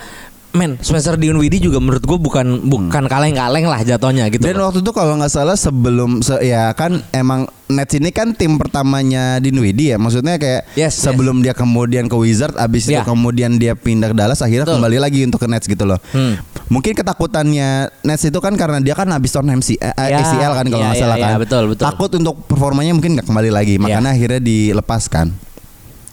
men 0.58 0.72
Spencer 0.78 1.14
Dinwiddie 1.14 1.62
juga 1.62 1.78
menurut 1.78 2.02
gua 2.02 2.18
bukan 2.18 2.48
bukan 2.64 3.06
kaleng-kaleng 3.06 3.64
lah 3.64 3.80
jatuhnya 3.80 4.26
gitu 4.28 4.42
Dan 4.42 4.58
loh. 4.58 4.68
waktu 4.68 4.82
itu 4.82 4.90
kalau 4.90 5.14
nggak 5.16 5.30
salah 5.30 5.54
sebelum 5.54 6.20
se- 6.20 6.42
ya 6.42 6.74
kan 6.74 7.00
emang 7.12 7.46
Nets 7.68 7.94
ini 7.94 8.10
kan 8.10 8.32
tim 8.32 8.56
pertamanya 8.56 9.38
Dinwiddie 9.38 9.92
ya. 9.92 9.98
Maksudnya 9.98 10.36
kayak 10.36 10.72
Yes, 10.74 10.96
sebelum 10.98 11.40
dia 11.40 11.52
kemudian 11.52 12.08
ke 12.08 12.16
Wizard 12.16 12.56
abis 12.56 12.88
itu 12.88 12.96
Ya. 12.96 13.04
kemudian 13.04 13.56
dia 13.56 13.76
pindah 13.76 14.08
ke 14.08 14.16
Dallas 14.16 14.40
akhirnya 14.40 14.64
Betul. 14.64 14.80
kembali 14.80 14.98
lagi 14.98 15.20
untuk 15.22 15.38
ke 15.38 15.48
Nets 15.48 15.68
gitu 15.68 15.84
loh. 15.84 16.00
Hmm. 16.10 16.40
Mungkin 16.68 16.96
ketakutannya 16.96 17.92
Nets 18.02 18.24
itu 18.24 18.40
kan 18.40 18.56
karena 18.56 18.80
dia 18.80 18.92
kan 18.92 19.06
habis 19.08 19.30
turn 19.30 19.46
MC, 19.48 19.76
eh, 19.76 19.92
Ya, 19.92 20.16
ACL 20.18 20.52
kan 20.54 20.66
kalau 20.66 20.80
ya, 20.80 20.88
nggak 20.88 20.96
ya, 20.96 21.04
salah 21.04 21.18
ya, 21.18 21.24
kan. 21.28 21.32
betul, 21.38 21.64
betul. 21.70 21.84
Takut 21.84 22.12
untuk 22.14 22.36
performanya 22.42 22.92
mungkin 22.92 23.14
nggak 23.14 23.28
kembali 23.28 23.52
lagi. 23.52 23.76
Makanya 23.78 24.10
akhirnya 24.10 24.40
dilepaskan. 24.40 25.28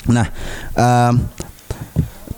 Nah, 0.05 0.27
em, 0.75 1.15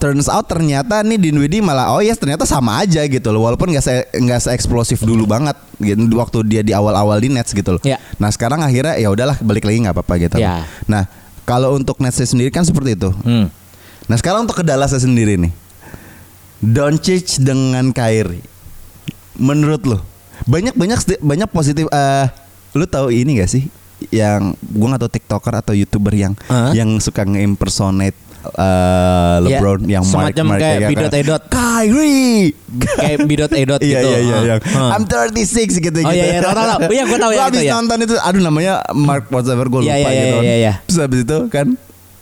turns 0.06 0.30
out 0.30 0.46
ternyata 0.46 1.02
nih 1.02 1.18
Dinwiddie 1.18 1.58
malah 1.58 1.90
oh 1.90 1.98
yes 1.98 2.14
ternyata 2.14 2.46
sama 2.46 2.78
aja 2.78 3.02
gitu 3.02 3.28
loh 3.34 3.42
walaupun 3.42 3.74
nggak 3.74 3.82
se 3.82 4.06
nggak 4.14 4.38
se 4.38 4.48
eksplosif 4.54 5.02
dulu 5.02 5.26
banget 5.26 5.58
gitu 5.82 5.98
waktu 6.14 6.46
dia 6.46 6.62
di 6.62 6.70
awal-awal 6.70 7.18
di 7.18 7.26
Nets 7.26 7.50
gitu 7.50 7.74
loh. 7.74 7.82
Ya. 7.82 7.98
Nah 8.22 8.30
sekarang 8.30 8.62
akhirnya 8.62 8.94
ya 8.94 9.10
udahlah 9.10 9.34
balik 9.42 9.66
lagi 9.66 9.82
nggak 9.82 9.98
apa-apa 9.98 10.14
gitu. 10.22 10.38
Ya. 10.38 10.62
Nah 10.86 11.10
kalau 11.42 11.74
untuk 11.74 11.98
Nets 11.98 12.22
sendiri 12.22 12.54
kan 12.54 12.62
seperti 12.62 12.94
itu. 12.94 13.10
Hmm. 13.26 13.50
Nah 14.06 14.16
sekarang 14.22 14.46
untuk 14.46 14.62
ke 14.62 14.64
Dallas 14.64 14.94
sendiri 14.94 15.34
nih 15.34 15.50
Doncic 16.62 17.42
dengan 17.42 17.90
Kyrie 17.90 18.42
Menurut 19.36 19.82
lo 19.84 19.98
Banyak 20.46 20.78
banyak 20.78 20.98
banyak 21.20 21.50
positif 21.50 21.90
eh 21.90 22.30
Lu 22.78 22.86
tahu 22.86 23.10
ini 23.10 23.42
gak 23.42 23.50
sih 23.50 23.66
Yang 24.14 24.54
Gue 24.62 24.86
gak 24.88 25.02
tahu 25.02 25.12
tiktoker 25.12 25.54
atau 25.58 25.74
youtuber 25.74 26.14
yang? 26.14 26.38
Yang 26.72 27.10
suka 27.10 27.26
nge-impersonate 27.26 28.16
eh, 28.48 29.36
LeBron 29.42 29.80
Ya, 29.82 29.98
yang 29.98 30.04
semacam 30.04 30.44
Mark- 30.46 30.60
kayak 30.60 30.76
kayak- 30.76 30.90
bidot 30.90 31.14
edot. 31.14 31.42
Kyrie 31.46 32.52
kayak 32.92 33.18
bidot 33.24 33.52
edot 33.52 33.80
Iya 33.84 33.88
gitu 33.92 34.08
iya 34.08 34.18
iya 34.18 34.34
Heeh. 34.34 34.46
yang 34.46 34.60
Heeh. 34.60 34.90
I'm 34.92 35.04
36 35.04 35.34
gitu 35.74 35.90
gitu. 35.92 35.98
Oh, 36.00 36.10
iya, 36.10 36.24
iya, 36.28 36.40
tahu, 36.40 36.54
tahu. 36.54 36.78
Iya, 36.88 37.02
gua 37.04 37.18
tahu 37.18 37.32
yang 37.32 37.44
habis 37.44 37.58
itu, 37.58 37.66
ya. 37.66 37.72
nonton 37.74 37.98
itu 38.00 38.14
aduh 38.16 38.42
namanya 38.42 38.74
Mark 38.92 39.24
whatever 39.28 39.66
gue 39.66 39.80
Iya, 39.80 39.94
lupa 39.94 40.08
iya, 40.08 40.12
gitu. 40.12 40.20
iya, 40.20 40.32
kan. 40.32 40.42
iya, 40.42 40.54
iya. 40.56 40.72
Terus 40.84 40.98
habis 41.00 41.20
itu 41.22 41.38
kan 41.48 41.66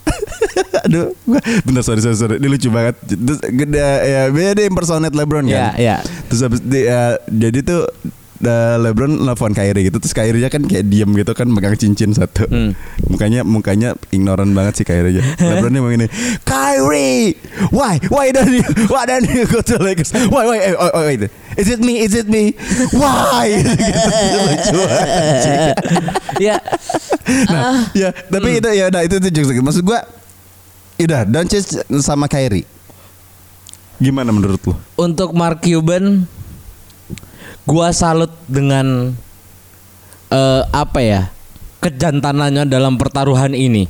Aduh, 0.85 1.17
bentar 1.65 1.81
sorry 1.81 1.99
sorry 1.99 2.15
sorry. 2.15 2.37
Ini 2.37 2.47
lucu 2.47 2.69
banget. 2.69 2.95
Terus 3.03 3.41
gede 3.43 3.81
ya 4.05 4.21
dia 4.29 4.65
impersonate 4.65 5.13
LeBron 5.13 5.45
Iya, 5.45 5.73
kan. 5.73 5.73
iya. 5.77 5.97
Terus 6.27 6.41
habis 6.43 6.61
di, 6.61 6.81
eh, 6.83 7.15
jadi 7.27 7.59
tuh 7.63 7.83
eh, 8.43 8.77
LeBron 8.81 9.13
nelfon 9.23 9.55
Kyrie 9.55 9.87
gitu 9.87 10.03
terus 10.03 10.15
Kyrie-nya 10.17 10.51
kan 10.51 10.67
kayak 10.67 10.91
diem 10.91 11.11
gitu 11.15 11.33
kan 11.37 11.47
megang 11.47 11.79
cincin 11.79 12.11
satu. 12.11 12.49
Hmm. 12.51 12.73
Mukanya 13.07 13.47
mukanya 13.47 13.95
ignoran 14.11 14.51
banget 14.57 14.83
sih 14.83 14.87
Kyrie-nya. 14.87 15.23
LeBron 15.39 15.71
nih 15.71 15.83
begini, 15.83 16.07
"Kyrie, 16.43 17.39
why? 17.71 18.03
Why 18.11 18.35
don't 18.35 18.51
you 18.51 18.67
why 18.91 19.07
don't 19.07 19.27
you 19.29 19.47
go 19.47 19.63
to 19.63 19.79
Lakers? 19.79 20.11
Why 20.31 20.49
why 20.49 20.59
oh, 20.75 20.91
oh, 20.91 21.03
wait. 21.07 21.31
Is 21.55 21.71
it 21.71 21.79
me? 21.79 22.03
Is 22.03 22.15
it 22.19 22.27
me? 22.27 22.59
Why?" 22.97 23.55
gitu. 23.63 24.03
Lucu 24.43 24.81
anjing. 24.91 25.61
ya 26.43 26.57
Nah, 27.25 27.89
ya, 27.97 28.13
tapi 28.13 28.61
itu 28.61 28.69
ya 28.69 28.93
udah 28.93 29.01
itu 29.01 29.17
itu 29.17 29.29
jokes. 29.33 29.57
Maksud 29.65 29.85
gua 29.87 30.05
udah 31.01 31.25
Doncic 31.25 31.65
sama 32.05 32.29
Kyrie. 32.29 32.69
Gimana 34.03 34.35
menurut 34.35 34.61
lu? 34.67 34.75
untuk 34.99 35.31
Mark 35.35 35.63
Cuban 35.63 36.27
gua 37.65 37.91
salut 37.91 38.31
dengan 38.45 39.13
eh, 40.29 40.63
apa 40.71 41.01
ya 41.01 41.23
kejantanannya 41.81 42.65
dalam 42.65 42.97
pertaruhan 42.97 43.53
ini 43.53 43.87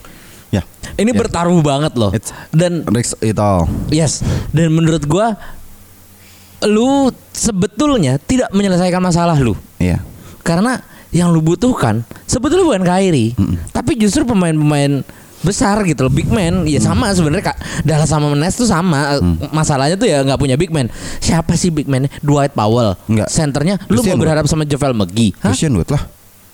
Ya. 0.50 0.62
ini 0.94 1.10
Ya. 1.10 1.18
bertaruh 1.18 1.58
banget 1.60 1.98
loh 1.98 2.14
It's- 2.14 2.30
dan 2.50 2.86
Rex 2.86 3.18
itu 3.18 3.38
all. 3.38 3.66
yes 3.90 4.22
dan 4.50 4.70
menurut 4.70 5.02
gua 5.04 5.34
lu 6.64 7.10
sebetulnya 7.30 8.16
tidak 8.16 8.48
menyelesaikan 8.50 9.02
masalah 9.02 9.34
lu 9.36 9.58
Iya. 9.76 10.00
karena 10.40 10.80
yang 11.10 11.30
lu 11.30 11.38
butuhkan 11.38 12.02
sebetulnya 12.24 12.64
bukan 12.64 12.84
Kyrie 12.84 13.34
tapi 13.70 13.94
justru 13.94 14.22
pemain-pemain 14.24 15.02
besar 15.44 15.76
gitu 15.84 16.02
loh 16.02 16.10
big 16.10 16.26
man 16.26 16.64
ya 16.64 16.80
sama 16.80 17.12
sebenarnya 17.12 17.52
kak 17.52 17.56
Dallas 17.82 18.08
sama 18.08 18.32
Nets 18.32 18.56
tuh 18.56 18.64
sama 18.64 19.20
masalahnya 19.50 19.94
tuh 19.94 20.08
ya 20.08 20.20
nggak 20.20 20.36
punya 20.36 20.56
big 20.56 20.68
man 20.68 20.88
siapa 21.18 21.52
sih 21.54 21.68
big 21.68 21.84
man 21.84 22.08
Dwight 22.18 22.50
Powell 22.50 22.96
Nggak. 23.04 23.28
senternya 23.28 23.76
lu 23.86 24.00
Christian 24.00 24.16
mau 24.16 24.24
berharap 24.24 24.44
sama 24.44 24.64
JaVale 24.64 24.96
McGee 24.96 25.36
Hah? 25.38 25.52
Christian 25.52 25.76
Wood 25.76 25.88
lah. 25.88 26.02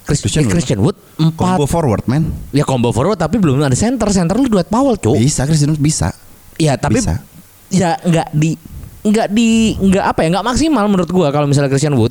Chris- 0.03 0.21
Christian 0.21 0.43
eh, 0.43 0.47
Wood. 0.47 0.53
Christian 0.53 0.79
Wood 0.81 0.97
empat 1.17 1.39
Combo 1.55 1.65
forward 1.65 2.03
man. 2.05 2.35
ya 2.51 2.65
combo 2.65 2.91
forward 2.91 3.15
tapi 3.15 3.39
belum 3.39 3.63
ada 3.63 3.73
center 3.73 4.11
center 4.11 4.35
lu 4.35 4.51
Dwight 4.51 4.67
Powell 4.67 4.99
cuk 4.99 5.15
Bisa 5.15 5.47
Christian 5.47 5.71
Wood 5.71 5.79
bisa. 5.79 6.11
ya 6.59 6.75
tapi 6.75 6.99
Bisa. 6.99 7.23
ya 7.71 7.95
nggak 7.97 8.29
di 8.33 8.59
nggak 9.01 9.27
di 9.31 9.49
nggak 9.79 10.05
apa 10.07 10.21
ya 10.21 10.35
nggak 10.35 10.45
maksimal 10.45 10.85
menurut 10.85 11.09
gua 11.09 11.31
kalau 11.31 11.47
misalnya 11.47 11.71
Christian 11.71 11.95
Wood 11.95 12.11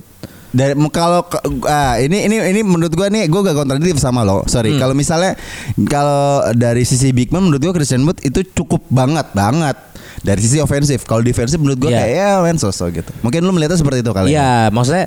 Dari 0.49 0.73
kalau 0.89 1.21
ah, 1.69 2.01
ini 2.01 2.25
ini 2.25 2.41
ini 2.41 2.61
menurut 2.65 2.89
gua 2.97 3.05
nih 3.05 3.29
gua 3.29 3.45
gak 3.45 3.57
kontradiktif 3.61 4.01
sama 4.01 4.25
lo. 4.25 4.41
Sorry. 4.49 4.73
Hmm. 4.73 4.81
Kalau 4.81 4.95
misalnya 4.97 5.37
kalau 5.85 6.41
dari 6.57 6.81
sisi 6.81 7.13
big 7.13 7.29
man 7.29 7.45
menurut 7.45 7.61
gua 7.61 7.73
Christian 7.77 8.01
Wood 8.01 8.17
itu 8.25 8.41
cukup 8.57 8.81
banget 8.89 9.29
banget 9.37 9.77
dari 10.25 10.41
sisi 10.41 10.57
ofensif. 10.57 11.05
Kalau 11.05 11.21
defensif 11.21 11.61
menurut 11.61 11.77
gua 11.77 11.93
Iya. 11.93 12.01
kayak 12.01 12.13
ya 12.17 12.31
men 12.41 12.57
sosok 12.57 12.89
gitu. 12.97 13.11
Mungkin 13.21 13.45
lu 13.45 13.53
melihatnya 13.53 13.77
seperti 13.77 14.01
itu 14.01 14.09
kali. 14.09 14.33
ya? 14.33 14.41
Iya, 14.41 14.53
maksudnya 14.73 15.05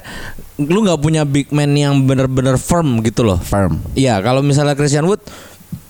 lu 0.62 0.78
nggak 0.86 1.00
punya 1.02 1.22
big 1.26 1.50
man 1.50 1.74
yang 1.74 2.06
bener-bener 2.06 2.54
firm 2.54 3.02
gitu 3.02 3.26
loh. 3.26 3.42
Firm. 3.42 3.82
Iya, 3.98 4.22
kalau 4.22 4.46
misalnya 4.46 4.78
Christian 4.78 5.10
Wood 5.10 5.26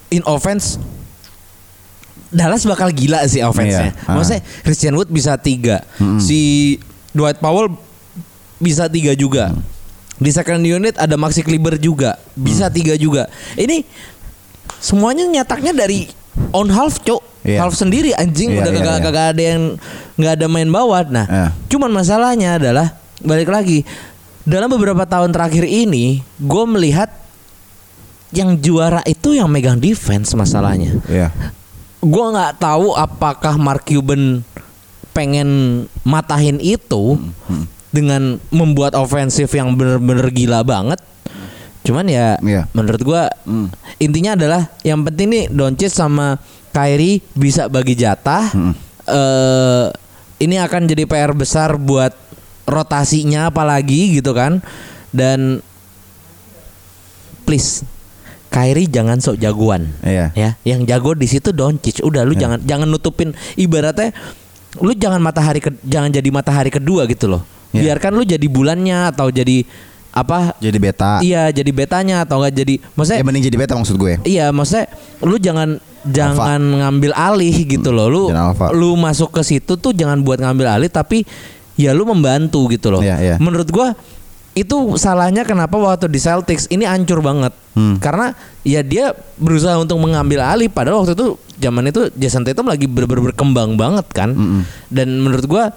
in 0.09 0.25
offense 0.25 0.81
Dallas 2.33 2.65
bakal 2.65 2.89
gila 2.97 3.29
sih 3.29 3.45
offense-nya. 3.45 3.93
Iya, 3.93 4.09
ah. 4.09 4.17
Maksudnya 4.17 4.41
Christian 4.65 4.97
Wood 4.97 5.13
bisa 5.13 5.37
tiga, 5.37 5.85
si 6.17 6.81
Dwight 7.13 7.37
Powell 7.45 7.77
bisa 8.63 8.87
tiga 8.87 9.13
juga. 9.19 9.51
Di 10.23 10.31
second 10.31 10.63
unit 10.63 10.95
ada 10.95 11.19
Maxi 11.19 11.43
Kleber 11.43 11.83
juga, 11.83 12.15
bisa 12.39 12.71
Mm. 12.71 12.75
tiga 12.79 12.95
juga. 12.95 13.27
Ini 13.59 13.83
semuanya 14.79 15.27
nyataknya 15.27 15.75
dari 15.75 16.07
on 16.55 16.71
half, 16.71 17.03
cok. 17.03 17.19
Iya. 17.43 17.67
Half 17.67 17.75
sendiri 17.75 18.15
anjing 18.15 18.55
Iya, 18.55 18.63
udah 18.63 18.71
iya, 18.71 18.79
kagak 18.79 18.99
kagak 19.03 19.27
ada 19.35 19.43
yang 19.43 19.63
nggak 20.15 20.33
ada 20.39 20.47
main 20.47 20.71
bawah. 20.71 21.03
Nah, 21.11 21.27
Iya. 21.27 21.49
cuman 21.67 21.91
masalahnya 21.91 22.63
adalah 22.63 22.95
balik 23.19 23.51
lagi 23.51 23.83
dalam 24.47 24.71
beberapa 24.71 25.03
tahun 25.03 25.35
terakhir 25.35 25.67
ini 25.67 26.23
gue 26.39 26.65
melihat 26.71 27.11
yang 28.31 28.55
juara 28.63 29.03
itu 29.05 29.35
yang 29.35 29.51
megang 29.51 29.83
defense 29.83 30.31
masalahnya. 30.39 31.03
Iya. 31.11 31.35
Gue 31.99 32.27
nggak 32.31 32.63
tahu 32.63 32.95
apakah 32.95 33.59
Mark 33.59 33.91
Cuban 33.91 34.47
pengen 35.11 35.83
matahin 36.07 36.63
itu 36.63 37.19
dengan 37.93 38.41
membuat 38.49 38.97
ofensif 38.97 39.53
yang 39.53 39.77
bener-bener 39.77 40.33
gila 40.33 40.65
banget. 40.65 40.99
Cuman 41.83 42.09
ya 42.09 42.41
Iya. 42.41 42.67
menurut 42.73 43.03
gua 43.03 43.29
Hmm. 43.45 43.69
intinya 43.99 44.33
adalah 44.33 44.73
yang 44.81 45.05
penting 45.05 45.29
nih 45.29 45.45
Doncic 45.47 45.93
sama 45.93 46.41
Kyrie 46.73 47.21
bisa 47.35 47.69
bagi 47.69 47.93
jatah. 47.95 48.49
Hmm. 48.51 48.73
Eh 49.05 49.87
ini 50.41 50.59
akan 50.59 50.89
jadi 50.89 51.05
PR 51.07 51.31
besar 51.33 51.77
buat 51.77 52.11
rotasinya 52.65 53.53
apalagi 53.53 54.19
gitu 54.19 54.33
kan. 54.33 54.65
Dan 55.13 55.61
please 57.45 57.85
Kyrie 58.49 58.85
jangan 58.87 59.17
sok 59.17 59.41
jagoan 59.41 59.97
Iya. 60.01 60.29
ya 60.33 60.51
yang 60.63 60.85
jago 60.85 61.13
di 61.13 61.25
situ 61.25 61.53
Doncic 61.53 62.01
udah 62.01 62.23
lu 62.23 62.37
Ya. 62.37 62.47
jangan 62.47 62.59
jangan 62.63 62.89
nutupin 62.89 63.33
ibaratnya 63.57 64.13
lu 64.81 64.93
jangan 64.93 65.21
matahari 65.21 65.61
ke, 65.61 65.69
jangan 65.85 66.09
jadi 66.09 66.29
matahari 66.33 66.73
kedua 66.73 67.05
gitu 67.05 67.29
loh. 67.29 67.45
Iya. 67.73 67.83
Biarkan 67.97 68.13
lu 68.13 68.23
jadi 68.23 68.47
bulannya 68.47 69.11
atau 69.11 69.33
jadi 69.33 69.65
apa? 70.13 70.53
Jadi 70.61 70.77
beta. 70.77 71.25
Iya, 71.25 71.49
jadi 71.51 71.71
betanya 71.73 72.23
atau 72.23 72.37
enggak 72.39 72.55
jadi 72.55 72.75
maksudnya 72.93 73.21
Ya 73.21 73.25
mending 73.25 73.45
jadi 73.49 73.57
beta 73.57 73.73
maksud 73.75 73.97
gue. 73.97 74.21
Iya, 74.23 74.53
maksudnya 74.53 74.87
lu 75.25 75.37
jangan 75.41 75.81
jangan 76.05 76.61
ngambil 76.61 77.17
alih 77.17 77.57
gitu 77.65 77.91
loh. 77.91 78.07
Lu 78.13 78.23
alpha. 78.29 78.69
lu 78.71 78.93
masuk 78.95 79.33
ke 79.33 79.43
situ 79.43 79.81
tuh 79.81 79.97
jangan 79.97 80.21
buat 80.21 80.37
ngambil 80.37 80.69
alih 80.69 80.91
tapi 80.93 81.25
ya 81.81 81.97
lu 81.97 82.05
membantu 82.05 82.69
gitu 82.69 82.93
loh. 82.93 83.01
Iya, 83.01 83.17
iya. 83.25 83.37
Menurut 83.41 83.73
gua 83.73 83.97
itu 84.53 84.77
salahnya 85.01 85.49
kenapa 85.49 85.81
waktu 85.81 86.13
di 86.13 86.21
Celtics 86.21 86.69
ini 86.69 86.85
hancur 86.85 87.25
banget. 87.25 87.57
Hmm. 87.73 87.97
Karena 87.97 88.37
ya 88.69 88.85
dia 88.85 89.17
berusaha 89.41 89.81
untuk 89.81 89.97
mengambil 89.97 90.45
alih 90.45 90.69
padahal 90.69 91.01
waktu 91.01 91.17
itu 91.17 91.41
zaman 91.57 91.89
itu 91.89 92.13
Jason 92.21 92.45
Tatum 92.45 92.69
lagi 92.69 92.85
ber-ber- 92.85 93.33
berkembang 93.33 93.81
banget 93.81 94.05
kan. 94.13 94.37
Dan 94.93 95.25
menurut 95.25 95.49
gua 95.49 95.73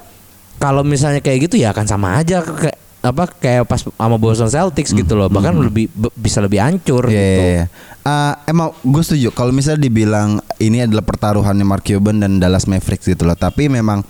kalau 0.58 0.82
misalnya 0.82 1.20
kayak 1.20 1.48
gitu 1.48 1.56
ya 1.58 1.72
akan 1.72 1.86
sama 1.86 2.18
aja 2.18 2.42
kayak 2.42 2.78
apa 3.06 3.30
kayak 3.30 3.70
pas 3.70 3.86
sama 3.86 4.18
Boston 4.18 4.50
Celtics 4.50 4.90
gitu 4.90 5.14
loh. 5.14 5.30
Bahkan 5.30 5.54
lebih 5.62 5.94
be- 5.94 6.10
bisa 6.16 6.42
lebih 6.42 6.58
hancur 6.58 7.06
Iya, 7.06 7.14
gitu. 7.14 7.22
iya, 7.38 7.50
iya. 7.54 7.66
Eh, 8.02 8.34
emang 8.50 8.74
gue 8.82 9.02
setuju 9.02 9.30
kalau 9.30 9.54
misalnya 9.54 9.86
dibilang 9.86 10.42
ini 10.58 10.82
adalah 10.82 11.06
pertaruhannya 11.06 11.62
Mark 11.62 11.86
Cuban 11.86 12.18
dan 12.18 12.42
Dallas 12.42 12.66
Mavericks 12.66 13.06
gitu 13.06 13.24
loh. 13.24 13.38
Tapi 13.38 13.70
memang 13.70 14.02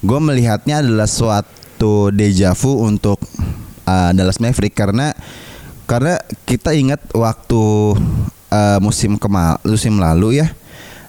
gue 0.00 0.18
melihatnya 0.18 0.80
adalah 0.80 1.04
suatu 1.04 2.08
deja 2.08 2.56
vu 2.56 2.80
untuk 2.80 3.20
eh, 3.84 4.10
Dallas 4.16 4.40
Mavericks 4.40 4.76
karena 4.76 5.12
karena 5.84 6.16
kita 6.48 6.72
ingat 6.72 7.04
waktu 7.12 7.62
eh, 8.48 8.78
musim 8.80 9.20
kemal 9.20 9.60
musim 9.60 10.00
lalu 10.00 10.40
ya 10.40 10.48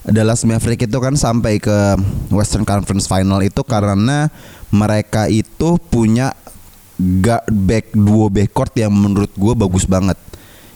Dallas 0.04 0.44
Mavericks 0.44 0.84
itu 0.84 0.98
kan 1.00 1.16
sampai 1.16 1.56
ke 1.56 1.96
Western 2.28 2.68
Conference 2.68 3.08
Final 3.08 3.40
itu 3.40 3.64
karena 3.64 4.28
mereka 4.74 5.30
itu 5.30 5.78
punya 5.78 6.34
guard 6.98 7.46
back 7.46 7.94
duo 7.94 8.26
backcourt 8.26 8.74
yang 8.74 8.90
menurut 8.90 9.30
gue 9.30 9.54
bagus 9.54 9.86
banget. 9.86 10.18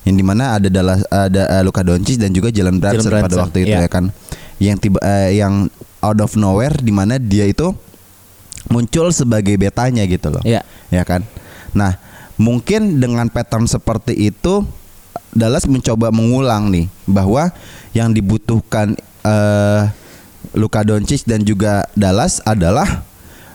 Yang 0.06 0.14
di 0.22 0.24
mana 0.24 0.54
ada 0.54 0.70
Dallas 0.70 1.02
ada 1.10 1.42
eh, 1.58 1.62
Luka 1.66 1.82
Doncic 1.82 2.22
dan 2.22 2.30
juga 2.30 2.54
Jalen 2.54 2.78
Brunson, 2.78 3.10
pada 3.10 3.26
Brunson, 3.26 3.42
waktu 3.50 3.58
itu 3.66 3.74
iya. 3.74 3.82
ya 3.82 3.90
kan. 3.90 4.14
Yang 4.62 4.76
tiba 4.86 4.98
eh, 5.02 5.42
yang 5.42 5.66
out 5.98 6.18
of 6.22 6.38
nowhere 6.38 6.78
di 6.78 6.94
mana 6.94 7.18
dia 7.18 7.50
itu 7.50 7.74
muncul 8.70 9.10
sebagai 9.10 9.58
betanya 9.58 10.06
gitu 10.06 10.30
loh. 10.30 10.42
Iya. 10.46 10.62
Ya 10.94 11.02
kan. 11.02 11.26
Nah, 11.74 11.98
mungkin 12.38 13.02
dengan 13.02 13.26
pattern 13.26 13.66
seperti 13.66 14.14
itu 14.14 14.62
Dallas 15.34 15.68
mencoba 15.68 16.08
mengulang 16.08 16.72
nih 16.72 16.86
bahwa 17.04 17.50
yang 17.92 18.14
dibutuhkan 18.14 18.94
eh 19.26 19.82
Luka 20.56 20.80
Doncic 20.80 21.28
dan 21.28 21.44
juga 21.44 21.84
Dallas 21.92 22.40
adalah 22.46 23.04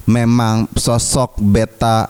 memang 0.05 0.67
sosok 0.73 1.39
beta 1.39 2.09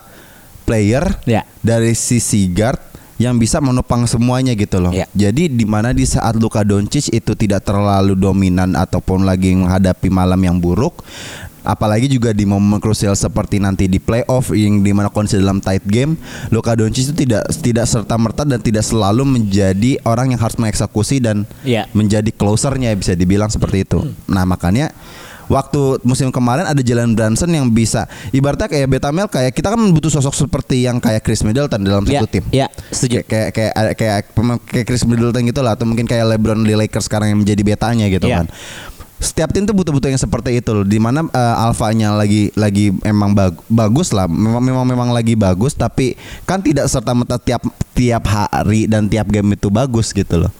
player 0.63 1.03
Ya. 1.23 1.43
dari 1.59 1.91
sisi 1.93 2.47
guard 2.47 2.79
yang 3.15 3.37
bisa 3.37 3.61
menopang 3.61 4.03
semuanya 4.03 4.51
gitu 4.53 4.79
loh. 4.79 4.91
Ya. 4.91 5.05
Jadi 5.13 5.47
di 5.47 5.63
mana 5.63 5.93
di 5.93 6.03
saat 6.03 6.33
Luka 6.35 6.65
Doncic 6.65 7.07
itu 7.09 7.31
tidak 7.33 7.63
terlalu 7.63 8.17
dominan 8.17 8.73
ataupun 8.73 9.23
lagi 9.23 9.53
menghadapi 9.53 10.09
malam 10.09 10.39
yang 10.41 10.57
buruk, 10.57 11.05
apalagi 11.61 12.09
juga 12.09 12.33
di 12.33 12.43
momen 12.43 12.81
krusial 12.81 13.13
seperti 13.13 13.61
nanti 13.61 13.85
di 13.85 14.01
playoff 14.01 14.51
yang 14.51 14.81
di 14.81 14.91
mana 14.91 15.07
kondisi 15.07 15.37
dalam 15.37 15.61
tight 15.61 15.85
game, 15.85 16.17
Luka 16.49 16.73
Doncic 16.73 17.11
itu 17.11 17.23
tidak 17.23 17.43
tidak 17.53 17.85
serta 17.85 18.17
merta 18.17 18.43
dan 18.43 18.59
tidak 18.59 18.83
selalu 18.83 19.23
menjadi 19.23 20.01
orang 20.03 20.33
yang 20.33 20.41
harus 20.41 20.57
mengeksekusi 20.57 21.21
dan 21.21 21.45
Iya. 21.63 21.87
menjadi 21.93 22.33
closernya 22.33 22.91
bisa 22.91 23.13
dibilang 23.13 23.47
seperti 23.47 23.85
itu. 23.85 24.03
Nah 24.25 24.43
makanya 24.43 24.91
waktu 25.47 25.99
musim 26.01 26.29
kemarin 26.29 26.63
ada 26.63 26.79
Jalen 26.79 27.13
Brunson 27.13 27.47
yang 27.47 27.67
bisa 27.67 28.05
ibaratnya 28.29 28.67
kayak 28.67 28.87
Betamel 28.87 29.27
kayak 29.27 29.51
kita 29.51 29.71
kan 29.71 29.81
butuh 29.89 30.11
sosok 30.11 30.35
seperti 30.37 30.83
yang 30.83 30.97
kayak 30.97 31.21
Chris 31.21 31.41
Middleton 31.41 31.81
dalam 31.81 32.03
satu 32.03 32.27
tim. 32.27 32.43
ya, 32.49 32.67
setuju. 32.89 33.23
Kayak 33.23 33.49
kayak 33.51 33.71
kayak 33.95 34.19
kayak, 34.33 34.83
Chris 34.83 35.03
Middleton 35.03 35.43
gitu 35.43 35.59
lah 35.59 35.73
atau 35.73 35.83
mungkin 35.83 36.03
kayak 36.03 36.35
LeBron 36.35 36.61
di 36.61 36.73
Lakers 36.73 37.05
sekarang 37.05 37.31
yang 37.31 37.39
menjadi 37.39 37.61
betanya 37.61 38.05
gitu 38.07 38.25
Ya. 38.25 38.41
kan. 38.41 38.47
Setiap 39.17 39.55
tim 39.55 39.63
tuh 39.63 39.71
butuh-butuh 39.71 40.11
yang 40.11 40.19
seperti 40.19 40.59
itu 40.59 40.67
loh. 40.69 40.83
Di 40.83 40.99
mana 40.99 41.23
eh, 41.23 41.55
alfanya 41.57 42.11
lagi 42.11 42.51
lagi 42.53 42.91
emang 43.01 43.31
bag- 43.31 43.55
bagus 43.65 44.11
lah, 44.11 44.27
memang 44.27 44.59
memang 44.59 44.83
memang 44.83 45.09
lagi 45.09 45.31
bagus, 45.33 45.71
tapi 45.71 46.19
kan 46.43 46.59
tidak 46.59 46.91
serta 46.91 47.15
merta 47.15 47.39
tiap 47.39 47.63
tiap 47.95 48.23
hari 48.27 48.83
dan 48.83 49.07
tiap 49.07 49.31
game 49.31 49.55
itu 49.55 49.71
bagus 49.71 50.11
gitu 50.11 50.43
loh. 50.43 50.51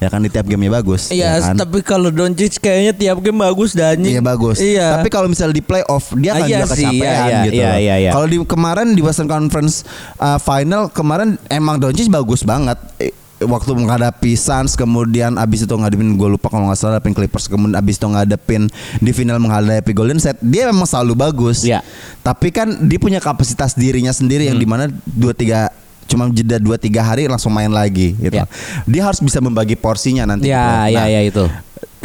Ya 0.00 0.08
kan 0.08 0.24
di 0.24 0.32
tiap 0.32 0.48
gamenya 0.48 0.80
bagus. 0.80 1.12
Iya, 1.12 1.36
ya 1.36 1.52
kan? 1.52 1.60
tapi 1.60 1.84
kalau 1.84 2.08
Doncic 2.08 2.56
kayaknya 2.56 2.96
tiap 2.96 3.20
game 3.20 3.36
bagus 3.36 3.76
dan 3.76 4.00
Iya 4.00 4.24
bagus. 4.24 4.56
Iya. 4.56 4.96
Tapi 4.96 5.12
kalau 5.12 5.28
misalnya 5.28 5.52
di 5.52 5.60
playoff 5.60 6.16
dia 6.16 6.32
Ah, 6.32 6.36
akan 6.40 6.48
iya 6.48 6.56
juga 6.56 6.66
sih, 6.72 6.84
kecapean 6.88 7.04
iya, 7.04 7.12
iya, 7.20 7.40
gitu. 7.44 7.54
iya, 7.60 7.70
iya, 7.76 7.94
iya. 8.08 8.10
Kalau 8.10 8.24
di 8.24 8.36
kemarin 8.40 8.96
di 8.96 9.04
Western 9.04 9.28
Conference 9.28 9.84
uh, 10.16 10.40
Final 10.40 10.88
kemarin 10.88 11.36
emang 11.46 11.76
Doncic 11.76 12.08
bagus 12.08 12.40
banget. 12.42 12.80
Eh, 12.96 13.12
Waktu 13.40 13.72
menghadapi 13.72 14.36
Suns 14.36 14.76
kemudian 14.76 15.40
abis 15.40 15.64
itu 15.64 15.72
ngadepin 15.72 16.12
gue 16.12 16.28
lupa 16.28 16.52
kalau 16.52 16.68
nggak 16.68 16.76
salah 16.76 17.00
ngadepin 17.00 17.16
Clippers 17.16 17.48
kemudian 17.48 17.72
abis 17.72 17.96
itu 17.96 18.04
ngadepin 18.04 18.68
di 19.00 19.16
final 19.16 19.40
menghadapi 19.40 19.96
Golden 19.96 20.20
State 20.20 20.44
dia 20.44 20.68
memang 20.68 20.84
selalu 20.84 21.16
bagus. 21.16 21.64
Iya. 21.64 21.80
Tapi 22.20 22.52
kan 22.52 22.68
dia 22.84 23.00
punya 23.00 23.16
kapasitas 23.16 23.72
dirinya 23.72 24.12
sendiri 24.12 24.44
yang 24.44 24.60
di 24.60 24.68
mana 24.68 24.92
dua 25.08 25.32
tiga 25.32 25.72
cuma 26.10 26.26
jeda 26.28 26.58
dua 26.58 26.74
tiga 26.74 27.00
hari 27.00 27.30
langsung 27.30 27.54
main 27.54 27.70
lagi 27.70 28.18
gitu. 28.18 28.34
Iya. 28.34 28.44
Dia 28.84 29.02
harus 29.06 29.22
bisa 29.22 29.38
membagi 29.38 29.78
porsinya 29.78 30.26
nanti. 30.26 30.50
Ya, 30.50 30.90
gitu. 30.90 30.98
ya, 30.98 31.00
Nah, 31.00 31.08
ya 31.08 31.20
itu. 31.22 31.44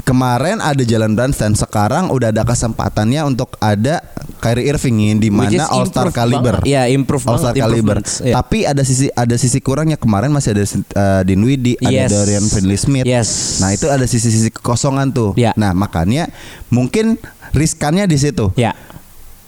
kemarin 0.05 0.61
ada 0.61 0.85
Jalan 0.85 1.17
Brunson 1.17 1.57
sekarang 1.57 2.13
udah 2.13 2.29
ada 2.29 2.45
kesempatannya 2.45 3.25
untuk 3.25 3.57
ada 3.57 4.05
Kyrie 4.37 4.69
Irving 4.69 5.17
di 5.17 5.33
mana 5.33 5.65
All 5.65 5.89
Star 5.89 6.13
caliber. 6.13 6.61
Iya, 6.61 6.85
improve 6.93 7.25
All 7.25 7.41
Star 7.41 7.57
caliber. 7.57 8.05
Iya. 8.21 8.37
Tapi 8.37 8.69
ada 8.69 8.85
sisi 8.85 9.09
ada 9.09 9.33
sisi 9.33 9.57
kurangnya 9.57 9.97
kemarin 9.97 10.29
masih 10.29 10.53
ada 10.53 10.61
uh, 10.61 11.21
Dinwiddie, 11.25 11.81
Yes. 11.81 12.13
ada 12.13 12.21
Dorian 12.21 12.45
Finney-Smith. 12.45 13.05
Yes. 13.09 13.57
Nah, 13.57 13.73
itu 13.73 13.89
ada 13.89 14.05
sisi-sisi 14.05 14.53
kekosongan 14.53 15.09
tuh. 15.09 15.33
Iya. 15.33 15.57
Nah, 15.57 15.73
makanya 15.73 16.29
mungkin 16.69 17.17
riskannya 17.57 18.05
di 18.05 18.21
situ. 18.21 18.53
Ya. 18.53 18.77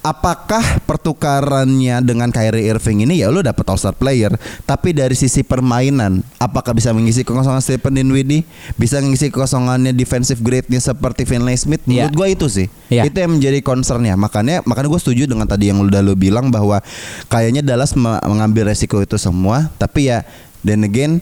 Apakah 0.07 0.79
pertukarannya 0.87 1.99
dengan 1.99 2.31
Kyrie 2.31 2.71
Irving 2.71 3.03
ini 3.03 3.19
ya 3.19 3.27
lu 3.27 3.43
dapat 3.43 3.67
All 3.67 3.75
Star 3.75 3.91
player, 3.91 4.31
tapi 4.63 4.95
dari 4.95 5.19
sisi 5.19 5.43
permainan 5.43 6.23
apakah 6.39 6.71
bisa 6.71 6.95
mengisi 6.95 7.27
kekosongan 7.27 7.59
Stephen 7.59 7.99
Dinwiddie, 7.99 8.47
bisa 8.79 9.03
mengisi 9.03 9.27
kekosongannya 9.27 9.91
defensive 9.91 10.39
grade-nya 10.39 10.79
seperti 10.79 11.27
Finlay 11.27 11.59
Smith? 11.59 11.83
Iya. 11.83 12.07
Menurut 12.07 12.15
gua 12.15 12.27
itu 12.31 12.47
sih. 12.47 12.71
Iya. 12.87 13.03
Itu 13.03 13.19
yang 13.19 13.35
menjadi 13.35 13.59
concernnya. 13.59 14.15
Makanya 14.15 14.63
makanya 14.63 14.87
gue 14.87 15.01
setuju 15.03 15.27
dengan 15.27 15.43
tadi 15.43 15.67
yang 15.67 15.83
udah 15.83 15.99
lu 15.99 16.15
bilang 16.15 16.47
bahwa 16.47 16.79
kayaknya 17.27 17.59
Dallas 17.59 17.91
me- 17.91 18.23
mengambil 18.23 18.71
resiko 18.71 19.03
itu 19.03 19.19
semua, 19.19 19.67
tapi 19.75 20.07
ya 20.07 20.23
then 20.63 20.87
again 20.87 21.19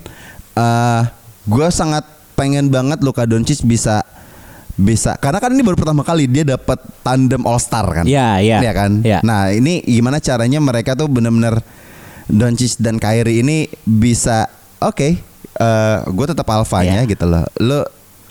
eh 0.54 1.02
gue 1.50 1.68
sangat 1.74 2.06
pengen 2.38 2.70
banget 2.70 3.02
Luka 3.02 3.26
Doncic 3.26 3.66
bisa 3.66 4.06
bisa 4.76 5.16
karena 5.16 5.40
kan 5.40 5.56
ini 5.56 5.64
baru 5.64 5.80
pertama 5.80 6.04
kali 6.04 6.28
dia 6.28 6.44
dapat 6.44 6.76
tandem 7.00 7.40
All 7.48 7.56
Star 7.64 7.88
kan. 7.88 8.04
Iya, 8.04 8.44
iya. 8.44 8.58
Iya 8.60 8.72
kan? 8.76 8.92
Iya. 9.00 9.20
Nah, 9.24 9.48
ini 9.56 9.80
gimana 9.82 10.20
caranya 10.20 10.60
mereka 10.60 11.00
tuh 11.00 11.08
bener-bener 11.08 11.64
Doncic 12.28 12.76
dan 12.84 13.00
Kyrie 13.00 13.40
ini 13.40 13.72
bisa 13.88 14.52
oke, 14.84 15.10
gue 16.12 16.26
tetap 16.28 16.48
alfanya 16.52 17.08
Iya. 17.08 17.12
gitu 17.16 17.26
loh. 17.30 17.46
Lu 17.62 17.80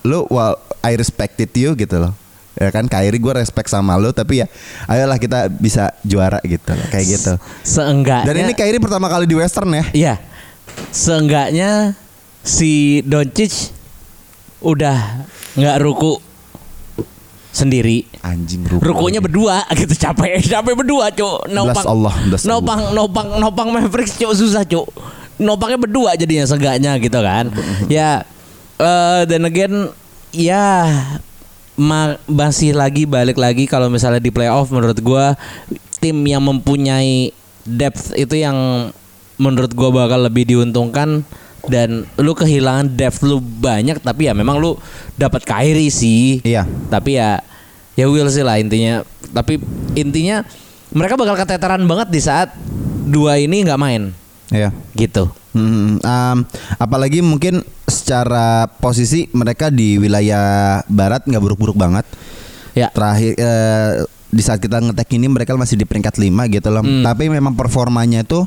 lu 0.04 0.18
well 0.28 0.60
I 0.84 1.00
respected 1.00 1.48
you 1.56 1.72
gitu 1.72 1.96
loh. 1.96 2.12
Ya 2.54 2.68
kan 2.70 2.86
Kyrie 2.86 3.16
gue 3.16 3.34
respect 3.34 3.66
sama 3.66 3.96
lu 3.96 4.12
tapi 4.12 4.44
ya 4.44 4.46
ayolah 4.86 5.16
kita 5.16 5.48
bisa 5.48 5.90
juara 6.04 6.38
gitu 6.44 6.70
loh 6.70 6.86
kayak 6.92 7.06
gitu. 7.08 7.32
Seenggaknya 7.64 8.28
Dan 8.28 8.36
ini 8.44 8.52
Kyrie 8.52 8.78
pertama 8.78 9.08
kali 9.08 9.24
di 9.24 9.34
Western 9.34 9.72
ya. 9.72 9.84
Iya. 9.96 10.14
Seenggaknya 10.92 11.96
si 12.44 13.00
Doncic 13.02 13.72
udah 14.60 15.24
nggak 15.54 15.76
ruku 15.80 16.18
sendiri. 17.54 18.02
Anjing 18.20 18.66
ruko. 18.66 18.82
Rukunya 18.82 19.22
berdua 19.22 19.62
gitu 19.78 19.94
capek, 19.94 20.42
capek 20.42 20.74
berdua, 20.74 21.14
Cuk. 21.14 21.46
Bless 21.46 21.86
Allah, 21.86 22.14
nopang, 22.44 22.80
nopang, 22.90 23.28
nopang 23.38 23.68
Mavericks, 23.70 24.18
Cuk, 24.18 24.34
susah, 24.34 24.66
Cuk. 24.66 24.90
Nopangnya 25.38 25.78
berdua 25.78 26.14
jadinya 26.14 26.44
seenggaknya 26.44 26.98
gitu 26.98 27.18
kan. 27.18 27.50
ya 27.86 28.26
eh 28.74 29.22
dan 29.24 29.46
again 29.46 29.86
ya 30.30 30.90
ma- 31.74 32.18
masih 32.26 32.74
lagi 32.74 33.06
balik 33.06 33.38
lagi 33.38 33.66
kalau 33.66 33.86
misalnya 33.86 34.18
di 34.18 34.34
playoff 34.34 34.70
menurut 34.70 34.98
gua 34.98 35.38
tim 35.98 36.18
yang 36.26 36.42
mempunyai 36.42 37.30
depth 37.62 38.10
itu 38.14 38.34
yang 38.34 38.90
menurut 39.38 39.70
gua 39.74 39.90
bakal 39.90 40.22
lebih 40.22 40.46
diuntungkan 40.46 41.22
dan 41.70 42.04
lu 42.20 42.32
kehilangan 42.36 42.92
depth 42.92 43.24
lu 43.24 43.40
banyak 43.40 44.00
tapi 44.00 44.28
ya 44.28 44.32
memang 44.36 44.60
lu 44.60 44.76
dapat 45.16 45.44
Kyrie 45.44 45.92
sih. 45.92 46.40
Iya. 46.44 46.68
Tapi 46.88 47.16
ya 47.16 47.40
ya 47.94 48.06
will 48.10 48.28
sih 48.28 48.44
lah 48.44 48.60
intinya. 48.60 49.02
Tapi 49.34 49.58
intinya 49.98 50.44
mereka 50.94 51.18
bakal 51.18 51.34
keteteran 51.34 51.82
banget 51.88 52.08
di 52.12 52.20
saat 52.22 52.54
dua 53.04 53.36
ini 53.36 53.66
nggak 53.66 53.80
main 53.80 54.14
Iya. 54.52 54.70
gitu. 54.94 55.28
Hmm, 55.54 56.02
um, 56.02 56.38
apalagi 56.82 57.22
mungkin 57.22 57.62
secara 57.86 58.66
posisi 58.82 59.30
mereka 59.30 59.70
di 59.70 60.02
wilayah 60.02 60.82
barat 60.90 61.22
nggak 61.26 61.42
buruk-buruk 61.42 61.78
banget. 61.78 62.02
Ya. 62.74 62.90
Terakhir 62.90 63.38
eh, 63.38 63.90
di 64.34 64.42
saat 64.42 64.58
kita 64.58 64.82
ngetek 64.82 65.14
ini 65.14 65.30
mereka 65.30 65.54
masih 65.54 65.78
di 65.78 65.86
peringkat 65.86 66.18
5 66.18 66.50
gitu 66.50 66.68
loh. 66.74 66.82
Hmm. 66.82 67.06
Tapi 67.06 67.30
memang 67.30 67.54
performanya 67.54 68.26
itu 68.26 68.42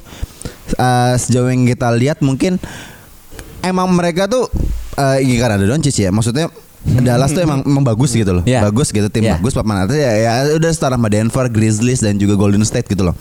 eh, 0.75 1.13
sejauh 1.15 1.47
yang 1.47 1.63
kita 1.63 1.87
lihat 1.95 2.19
mungkin 2.19 2.59
emang 3.63 3.87
mereka 3.93 4.25
tuh 4.29 4.49
eh 4.97 5.21
iya 5.23 5.35
kan 5.45 5.57
ada 5.57 5.65
Doncic 5.65 5.97
ya. 5.97 6.09
Maksudnya 6.09 6.49
Dallas 6.87 7.35
tuh 7.35 7.43
emang, 7.43 7.67
emang 7.67 7.83
bagus 7.83 8.15
gitu 8.15 8.31
loh. 8.31 8.43
Ya. 8.47 8.63
Bagus 8.63 8.95
gitu 8.95 9.07
tim 9.11 9.27
Ya. 9.27 9.35
bagus 9.35 9.51
papan 9.51 9.83
atas 9.83 9.99
ya, 9.99 10.11
ya 10.15 10.31
udah 10.55 10.71
setara 10.71 10.95
sama 10.95 11.11
Denver, 11.11 11.45
Grizzlies 11.51 11.99
dan 11.99 12.15
juga 12.15 12.39
Golden 12.39 12.63
State 12.63 12.87
gitu 12.87 13.03
loh. 13.03 13.15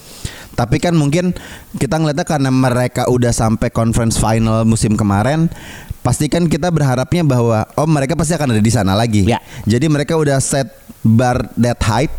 Tapi 0.56 0.80
kan 0.80 0.94
mungkin 0.96 1.36
kita 1.76 2.00
ngeliatnya 2.00 2.24
karena 2.24 2.48
mereka 2.48 3.10
udah 3.10 3.34
sampai 3.34 3.68
conference 3.68 4.16
final 4.16 4.64
musim 4.64 4.96
kemarin 4.96 5.52
pasti 6.00 6.30
kan 6.30 6.46
kita 6.46 6.70
berharapnya 6.70 7.26
bahwa 7.26 7.66
oh 7.74 7.84
mereka 7.90 8.14
pasti 8.14 8.38
akan 8.38 8.54
ada 8.54 8.62
di 8.62 8.72
sana 8.72 8.94
lagi. 8.94 9.26
Ya. 9.26 9.42
Jadi 9.66 9.90
mereka 9.90 10.14
udah 10.14 10.38
set 10.38 10.70
bar 11.02 11.50
that 11.58 11.82
height. 11.82 12.14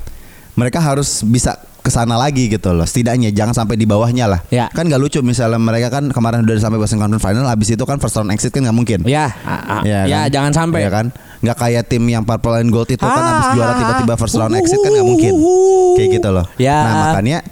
Mereka 0.58 0.84
harus 0.84 1.24
bisa 1.24 1.56
ke 1.88 1.90
sana 1.90 2.20
lagi 2.20 2.52
gitu 2.52 2.76
loh. 2.76 2.84
Setidaknya 2.84 3.32
jangan 3.32 3.56
sampai 3.56 3.80
di 3.80 3.88
bawahnya 3.88 4.28
lah. 4.28 4.44
Ya. 4.52 4.68
Kan 4.76 4.92
gak 4.92 5.00
lucu 5.00 5.24
misalnya 5.24 5.56
mereka 5.56 5.88
kan 5.88 6.12
kemarin 6.12 6.44
udah 6.44 6.60
sampai 6.60 6.76
Western 6.76 7.00
Conference 7.00 7.24
Final 7.24 7.48
habis 7.48 7.72
itu 7.72 7.84
kan 7.88 7.96
first 7.98 8.20
round 8.20 8.36
exit 8.36 8.52
kan 8.52 8.68
nggak 8.68 8.76
mungkin. 8.76 9.00
Ya, 9.08 9.32
Iya 9.88 10.00
ya, 10.04 10.20
kan? 10.28 10.36
jangan 10.36 10.52
sampai. 10.52 10.84
Iya 10.84 10.92
kan 10.92 11.08
nggak 11.38 11.54
kayak 11.54 11.84
tim 11.86 12.02
yang 12.10 12.26
purple 12.26 12.58
and 12.58 12.74
gold 12.74 12.90
itu 12.90 12.98
kan 12.98 13.14
Ah, 13.14 13.30
habis 13.30 13.48
juara 13.54 13.70
ah, 13.70 13.78
tiba-tiba 13.78 14.14
first 14.18 14.36
round 14.36 14.52
ah. 14.52 14.60
exit 14.60 14.82
kan 14.82 14.90
nggak 14.90 15.06
mungkin 15.06 15.34
kayak 15.94 16.10
gitu 16.18 16.30
loh 16.34 16.46
Ya. 16.58 16.78
nah 16.82 16.94
makanya 17.14 17.46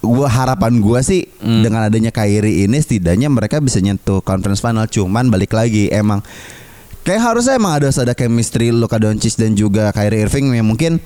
gua 0.00 0.32
harapan 0.32 0.80
gua 0.80 1.04
sih 1.04 1.28
Hmm. 1.44 1.60
dengan 1.60 1.84
adanya 1.84 2.08
Kyrie 2.08 2.64
ini 2.64 2.80
setidaknya 2.80 3.28
mereka 3.28 3.60
bisa 3.60 3.84
nyentuh 3.84 4.24
conference 4.24 4.64
final 4.64 4.88
cuman 4.88 5.28
balik 5.28 5.52
lagi 5.52 5.92
emang 5.92 6.24
kayak 7.04 7.20
harusnya 7.20 7.60
emang 7.60 7.76
ada 7.76 7.92
ada 7.92 8.14
chemistry 8.16 8.72
Luka 8.72 8.96
Doncic 8.96 9.36
dan 9.36 9.52
juga 9.52 9.92
Kyrie 9.92 10.24
Irving 10.24 10.56
yang 10.56 10.64
mungkin 10.64 10.96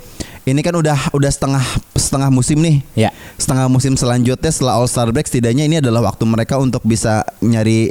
ini 0.47 0.61
kan 0.63 0.79
udah 0.79 1.11
udah 1.11 1.31
setengah 1.33 1.65
setengah 2.07 2.31
musim 2.31 2.57
nih 2.57 2.87
Ya. 2.95 3.11
setengah 3.35 3.67
musim 3.67 3.93
selanjutnya 3.93 4.49
setelah 4.49 4.79
All 4.79 4.87
Star 4.87 5.11
break 5.11 5.27
setidaknya 5.27 5.65
ini 5.65 5.77
adalah 5.77 6.07
waktu 6.07 6.23
mereka 6.23 6.57
untuk 6.57 6.81
bisa 6.81 7.27
nyari 7.41 7.91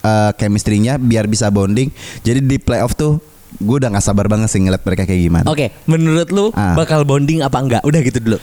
uh, 0.00 0.30
chemistry-nya 0.34 0.96
biar 0.96 1.24
bisa 1.24 1.48
bonding. 1.48 1.88
Jadi 2.20 2.38
di 2.38 2.56
playoff 2.58 2.92
tuh 2.92 3.16
gue 3.54 3.76
udah 3.76 3.88
nggak 3.88 4.02
sabar 4.02 4.26
banget 4.26 4.50
sih 4.50 4.58
ngeliat 4.58 4.82
mereka 4.82 5.02
kayak 5.02 5.22
gimana. 5.22 5.46
Oke, 5.46 5.72
menurut 5.84 6.28
lu 6.28 6.52
Ah. 6.52 6.74
bakal 6.74 7.02
bonding 7.02 7.40
apa 7.40 7.56
enggak? 7.56 7.82
Udah 7.82 8.00
gitu 8.00 8.20
dulu. 8.20 8.38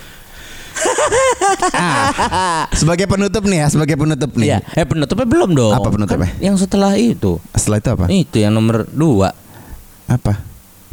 Sebagai 2.73 3.05
penutup 3.05 3.43
nih 3.43 3.59
ya, 3.61 3.67
sebagai 3.67 3.95
penutup 3.95 4.31
nih. 4.33 4.47
Iya. 4.47 4.59
Eh 4.73 4.85
penutupnya 4.85 5.27
belum 5.27 5.49
dong. 5.51 5.73
Apa 5.73 5.89
penutupnya? 5.91 6.31
Kan 6.31 6.41
yang 6.41 6.55
setelah 6.55 6.95
itu. 6.95 7.37
Setelah 7.53 7.77
itu 7.77 7.89
apa? 7.91 8.05
Itu 8.07 8.37
yang 8.39 8.53
nomor 8.53 8.87
dua. 8.87 9.35
Apa? 10.07 10.39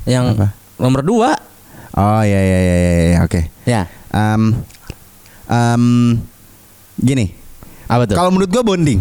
Yang 0.04 0.24
Apa? 0.36 0.46
nomor 0.76 1.00
dua. 1.02 1.30
Oh 1.94 2.22
ya 2.22 2.38
ya 2.38 2.58
ya 2.58 2.76
ya, 2.78 2.92
ya, 3.10 3.18
oke. 3.24 3.40
Ya. 3.66 3.82
Em, 4.08 4.42
em, 5.46 5.84
gini, 6.96 7.32
Apa 7.84 8.04
tuh? 8.04 8.16
kalau 8.16 8.30
menurut 8.30 8.48
gue 8.48 8.62
bonding. 8.62 9.00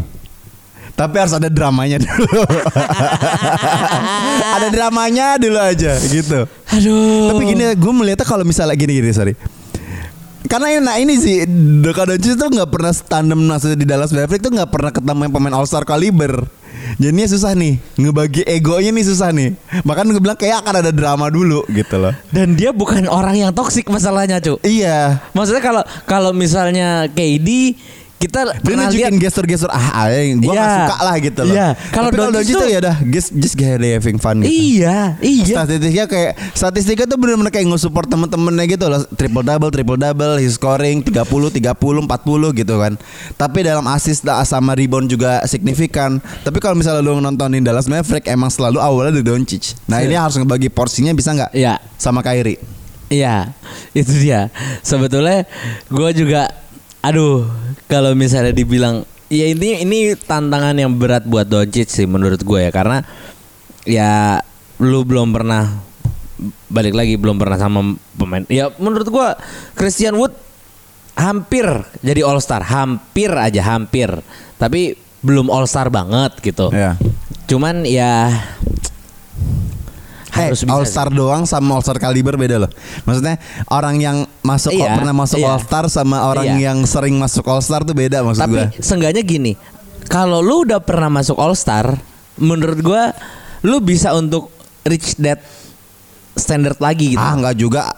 Tapi 0.97 1.13
harus 1.13 1.29
ada 1.31 1.45
dramanya 1.45 2.01
dulu. 2.05 2.41
ada 4.49 4.67
dramanya 4.73 5.37
dulu 5.37 5.59
aja 5.61 5.93
gitu. 6.01 6.49
Aduh. 6.73 7.29
Tapi 7.29 7.41
gini 7.47 7.63
gue 7.77 7.93
melihatnya 7.93 8.25
kalau 8.25 8.41
misalnya 8.41 8.73
gini 8.73 8.97
gini 8.97 9.11
sorry. 9.13 9.33
Karena 10.47 10.71
ini, 10.71 10.79
nah 10.79 10.95
ini 10.95 11.13
sih 11.19 11.43
Luka 11.83 12.07
Doncic 12.07 12.39
tuh 12.39 12.47
nggak 12.47 12.69
pernah 12.71 12.89
tandem 12.95 13.35
maksudnya 13.35 13.75
di 13.75 13.83
Dallas 13.83 14.15
Mavericks 14.15 14.41
tuh 14.41 14.51
nggak 14.55 14.69
pernah 14.71 14.91
ketemu 14.95 15.19
yang 15.27 15.33
pemain 15.33 15.53
All 15.53 15.67
Star 15.67 15.83
kaliber. 15.83 16.47
Jadinya 16.95 17.27
susah 17.27 17.51
nih 17.51 17.75
ngebagi 17.99 18.41
egonya 18.47 18.95
nih 18.95 19.05
susah 19.05 19.29
nih. 19.35 19.51
Makanya 19.83 20.15
gue 20.15 20.23
bilang 20.23 20.39
kayak 20.39 20.63
akan 20.63 20.75
ada 20.79 20.91
drama 20.95 21.27
dulu 21.27 21.67
gitu 21.67 21.99
loh. 21.99 22.15
Dan 22.31 22.55
dia 22.55 22.71
bukan 22.71 23.11
orang 23.11 23.35
yang 23.35 23.51
toksik 23.51 23.91
masalahnya, 23.91 24.39
Cuk. 24.39 24.63
Iya. 24.63 25.19
Maksudnya 25.35 25.63
kalau 25.63 25.83
kalau 26.07 26.31
misalnya 26.31 27.11
KD 27.11 27.75
kita 28.17 28.39
Dia 28.65 28.73
nunjukin 28.73 29.15
gestur-gestur 29.21 29.69
ah, 29.69 29.93
ah 29.93 30.05
gue 30.09 30.41
Iya. 30.41 30.57
gak 30.57 30.73
suka 30.73 30.97
lah 31.05 31.15
gitu 31.21 31.41
loh. 31.45 31.53
Iya. 31.53 31.67
Kalau 31.93 32.09
Doncic 32.09 32.53
tuh 32.57 32.69
ya 32.69 32.79
udah 32.81 32.95
just 33.13 33.29
just 33.37 33.53
kayak 33.53 33.77
having 34.01 34.17
fun 34.17 34.41
gitu. 34.41 34.49
Iya, 34.49 35.21
iya. 35.21 35.53
Statistiknya 35.53 36.05
kayak 36.09 36.31
statistiknya 36.57 37.05
tuh 37.05 37.17
bener-bener 37.21 37.53
kayak 37.53 37.69
nge-support 37.69 38.09
temen-temennya 38.09 38.65
gitu 38.65 38.85
loh. 38.89 39.01
Triple 39.13 39.45
double, 39.45 39.69
triple 39.69 39.99
double, 40.01 40.33
his 40.41 40.57
scoring 40.57 41.05
30, 41.05 41.13
30, 41.13 41.61
40 41.61 42.59
gitu 42.65 42.75
kan. 42.81 42.93
Tapi 43.37 43.59
dalam 43.61 43.85
assist 43.93 44.25
sama 44.25 44.73
rebound 44.73 45.13
juga 45.13 45.45
signifikan. 45.45 46.17
Tapi 46.41 46.57
kalau 46.57 46.73
misalnya 46.73 47.05
lu 47.05 47.21
nontonin 47.21 47.61
Dallas 47.61 47.85
Maverick 47.85 48.25
emang 48.25 48.49
selalu 48.49 48.81
awalnya 48.81 49.21
dari 49.21 49.25
Doncic. 49.29 49.77
Nah, 49.85 50.01
ini 50.01 50.17
harus 50.17 50.35
ngebagi 50.41 50.73
porsinya 50.73 51.13
bisa 51.13 51.37
nggak? 51.37 51.53
Iya. 51.53 51.77
Sama 52.01 52.25
Kyrie. 52.25 52.57
Iya, 53.07 53.55
itu 53.95 54.11
dia. 54.19 54.51
Sebetulnya 54.83 55.47
gue 55.87 56.09
juga, 56.11 56.51
aduh, 57.03 57.47
kalau 57.91 58.13
misalnya 58.17 58.53
dibilang, 58.53 59.03
ya 59.27 59.49
ini 59.49 59.83
ini 59.83 60.15
tantangan 60.15 60.75
yang 60.77 60.95
berat 60.95 61.27
buat 61.27 61.47
Doncic 61.47 61.91
sih 61.91 62.07
menurut 62.07 62.41
gue 62.41 62.59
ya, 62.63 62.71
karena 62.71 63.03
ya 63.87 64.41
lu 64.77 65.03
belum 65.07 65.33
pernah 65.33 65.83
balik 66.69 66.93
lagi 66.93 67.17
belum 67.17 67.41
pernah 67.41 67.57
sama 67.57 67.97
pemain. 68.13 68.45
Ya 68.47 68.69
menurut 68.77 69.09
gue 69.09 69.27
Christian 69.73 70.15
Wood 70.21 70.35
hampir 71.17 71.65
jadi 72.05 72.21
All 72.21 72.37
Star, 72.37 72.61
hampir 72.61 73.33
aja 73.33 73.61
hampir, 73.73 74.11
tapi 74.61 74.93
belum 75.25 75.49
All 75.49 75.65
Star 75.65 75.89
banget 75.89 76.37
gitu. 76.45 76.69
Iya. 76.69 76.93
Cuman 77.47 77.87
ya 77.87 78.29
Hey, 80.37 80.47
harus 80.47 80.61
bisa 80.61 80.71
All 80.71 80.83
sih. 80.83 80.93
Star 80.93 81.09
doang 81.09 81.43
sama 81.43 81.73
All 81.73 81.81
Star 81.81 81.97
kaliber 81.97 82.33
beda 82.33 82.57
loh. 82.59 82.71
Maksudnya 83.03 83.41
orang 83.67 83.97
yang 83.97 84.17
masuk 84.39 84.71
Iya, 84.71 84.93
pernah 84.93 85.11
masuk 85.11 85.39
iya. 85.39 85.49
All 85.49 85.59
Star 85.59 85.85
sama 85.87 86.17
orang 86.23 86.47
Iya. 86.53 86.69
yang 86.69 86.77
sering 86.83 87.15
masuk 87.15 87.43
All 87.43 87.59
Star 87.59 87.81
tuh 87.81 87.91
beda 87.91 88.21
maksud 88.21 88.39
Tapi 88.39 88.53
gue. 88.53 88.67
seenggaknya 88.79 89.21
gini, 89.21 89.53
kalau 90.05 90.39
lu 90.39 90.63
udah 90.63 90.77
pernah 90.77 91.09
masuk 91.11 91.35
All 91.35 91.51
Star, 91.51 91.97
menurut 92.35 92.77
gua 92.79 93.11
lu 93.59 93.77
bisa 93.79 94.13
untuk 94.13 94.53
reach 94.83 95.17
that 95.17 95.41
standard 96.33 96.77
lagi 96.77 97.11
gitu. 97.11 97.19
Ah 97.19 97.33
nggak 97.33 97.55
juga. 97.55 97.91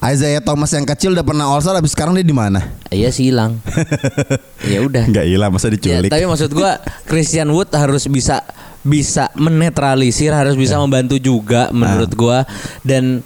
Isaiah 0.00 0.40
Thomas 0.40 0.72
yang 0.72 0.88
kecil 0.88 1.12
udah 1.12 1.20
pernah 1.20 1.44
All 1.44 1.60
Star, 1.60 1.76
habis 1.76 1.92
sekarang 1.92 2.16
dia 2.16 2.24
di 2.24 2.32
mana? 2.32 2.72
Iya 2.88 3.12
sih 3.12 3.28
hilang. 3.28 3.60
ya 4.72 4.80
udah. 4.80 5.04
Nggak 5.04 5.26
hilang, 5.28 5.50
masa 5.50 5.68
Ya, 5.68 5.76
diculik? 5.76 6.08
tapi 6.08 6.24
maksud 6.24 6.50
gua 6.50 6.80
Christian 7.10 7.52
Wood 7.52 7.68
harus 7.70 8.08
bisa 8.08 8.40
bisa 8.80 9.28
menetralisir, 9.36 10.32
harus 10.32 10.56
bisa 10.56 10.80
membantu 10.80 11.20
juga 11.20 11.68
menurut 11.74 12.10
gua 12.16 12.38
dan 12.80 13.20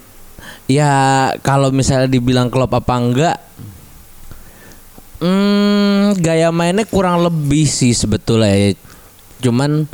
ya 0.66 1.30
kalau 1.44 1.70
misalnya 1.70 2.10
dibilang 2.10 2.50
klub 2.50 2.72
apa 2.72 2.94
enggak 2.96 3.36
Hmm, 5.24 6.12
gaya 6.20 6.52
mainnya 6.52 6.84
kurang 6.84 7.24
lebih 7.24 7.64
sih 7.64 7.96
sebetulnya 7.96 8.52
ya. 8.52 8.68
Cuman 9.40 9.88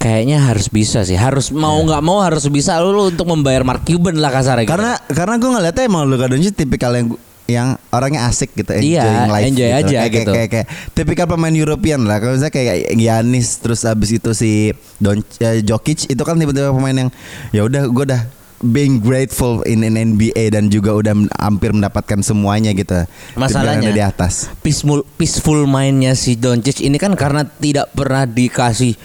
kayaknya 0.00 0.40
harus 0.40 0.72
bisa 0.72 1.04
sih. 1.04 1.12
Harus 1.12 1.52
mau 1.52 1.76
nggak 1.84 2.00
mau 2.00 2.24
harus 2.24 2.48
bisa 2.48 2.80
lu, 2.80 2.96
lu 2.96 3.12
untuk 3.12 3.28
membayar 3.28 3.68
Mark 3.68 3.84
Cuban 3.84 4.16
lah 4.16 4.32
kasarnya. 4.32 4.64
gitu. 4.64 4.72
karena 4.72 4.92
karena 5.12 5.34
gue 5.36 5.50
ngeliatnya 5.52 5.84
emang 5.84 6.08
Luka 6.08 6.32
Doncic 6.32 6.56
tipikal 6.56 6.96
yang 6.96 7.12
yang 7.44 7.76
orangnya 7.88 8.24
asik 8.24 8.56
gitu, 8.56 8.72
Iya, 8.72 9.04
enjoying 9.04 9.28
life 9.28 9.44
enjoy 9.46 9.68
gitu. 9.68 9.76
aja 9.76 9.96
kayak, 9.98 10.10
gitu. 10.10 10.32
Kayak, 10.32 10.48
kayak, 10.50 10.66
kayak 10.66 10.66
tipikal 10.92 11.26
pemain 11.28 11.52
European 11.52 12.08
lah. 12.08 12.16
Kalau 12.16 12.32
misalnya 12.32 12.50
kayak 12.50 12.74
Giannis 12.94 13.48
terus 13.60 13.84
abis 13.84 14.10
itu 14.12 14.30
si 14.32 14.72
Don 14.96 15.20
eh, 15.38 15.60
Jokic 15.60 16.08
itu 16.08 16.22
kan 16.22 16.34
tiba-tiba 16.34 16.72
pemain 16.72 16.96
yang 16.96 17.10
ya 17.50 17.62
udah 17.62 17.84
gue 17.84 18.04
udah 18.06 18.22
being 18.64 18.96
grateful 18.96 19.60
in, 19.62 19.84
in 19.84 19.92
NBA 19.92 20.56
dan 20.56 20.72
juga 20.72 20.96
udah 20.96 21.12
hampir 21.36 21.68
mendapatkan 21.68 22.24
semuanya 22.24 22.72
gitu. 22.72 23.04
Masalahnya- 23.36 23.92
di 23.92 24.00
atas. 24.00 24.48
peaceful 24.64 25.04
peaceful 25.20 25.68
mindnya 25.68 26.16
si 26.16 26.34
Doncic 26.34 26.80
ini 26.80 26.96
kan 26.96 27.12
karena 27.12 27.44
tidak 27.44 27.92
pernah 27.92 28.24
dikasih 28.24 28.96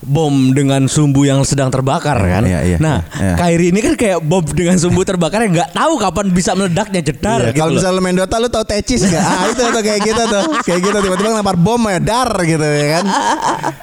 bom 0.00 0.32
dengan 0.50 0.84
sumbu 0.84 1.22
yang 1.22 1.44
sedang 1.44 1.68
terbakar 1.68 2.16
kan. 2.16 2.40
Iya, 2.40 2.60
iya, 2.64 2.76
nah, 2.76 3.04
iya. 3.12 3.36
Kyrie 3.36 3.68
ini 3.68 3.78
kan 3.78 3.94
kayak 3.94 4.18
bom 4.18 4.40
dengan 4.42 4.74
sumbu 4.74 5.04
terbakar 5.04 5.44
yang 5.44 5.52
nggak 5.52 5.70
tahu 5.70 5.94
kapan 5.96 6.26
bisa 6.30 6.52
meledaknya 6.52 7.00
jedar 7.02 7.36
Iya, 7.38 7.52
gitu. 7.52 7.60
kalau 7.60 7.72
misalnya 7.76 8.00
main 8.00 8.16
Dota 8.16 8.36
lu 8.36 8.48
tau 8.48 8.64
tecis 8.64 9.04
gak? 9.04 9.20
Ah 9.20 9.44
itu 9.46 9.60
tuh 9.60 9.78
kayak 9.78 10.00
gitu 10.02 10.22
tuh 10.24 10.42
Kayak 10.62 10.80
gitu 10.82 10.96
tiba-tiba 11.00 11.28
ngelempar 11.30 11.52
bom 11.54 11.80
ya 11.84 12.00
dar 12.00 12.32
gitu 12.40 12.64
ya 12.64 12.86
kan 12.96 13.04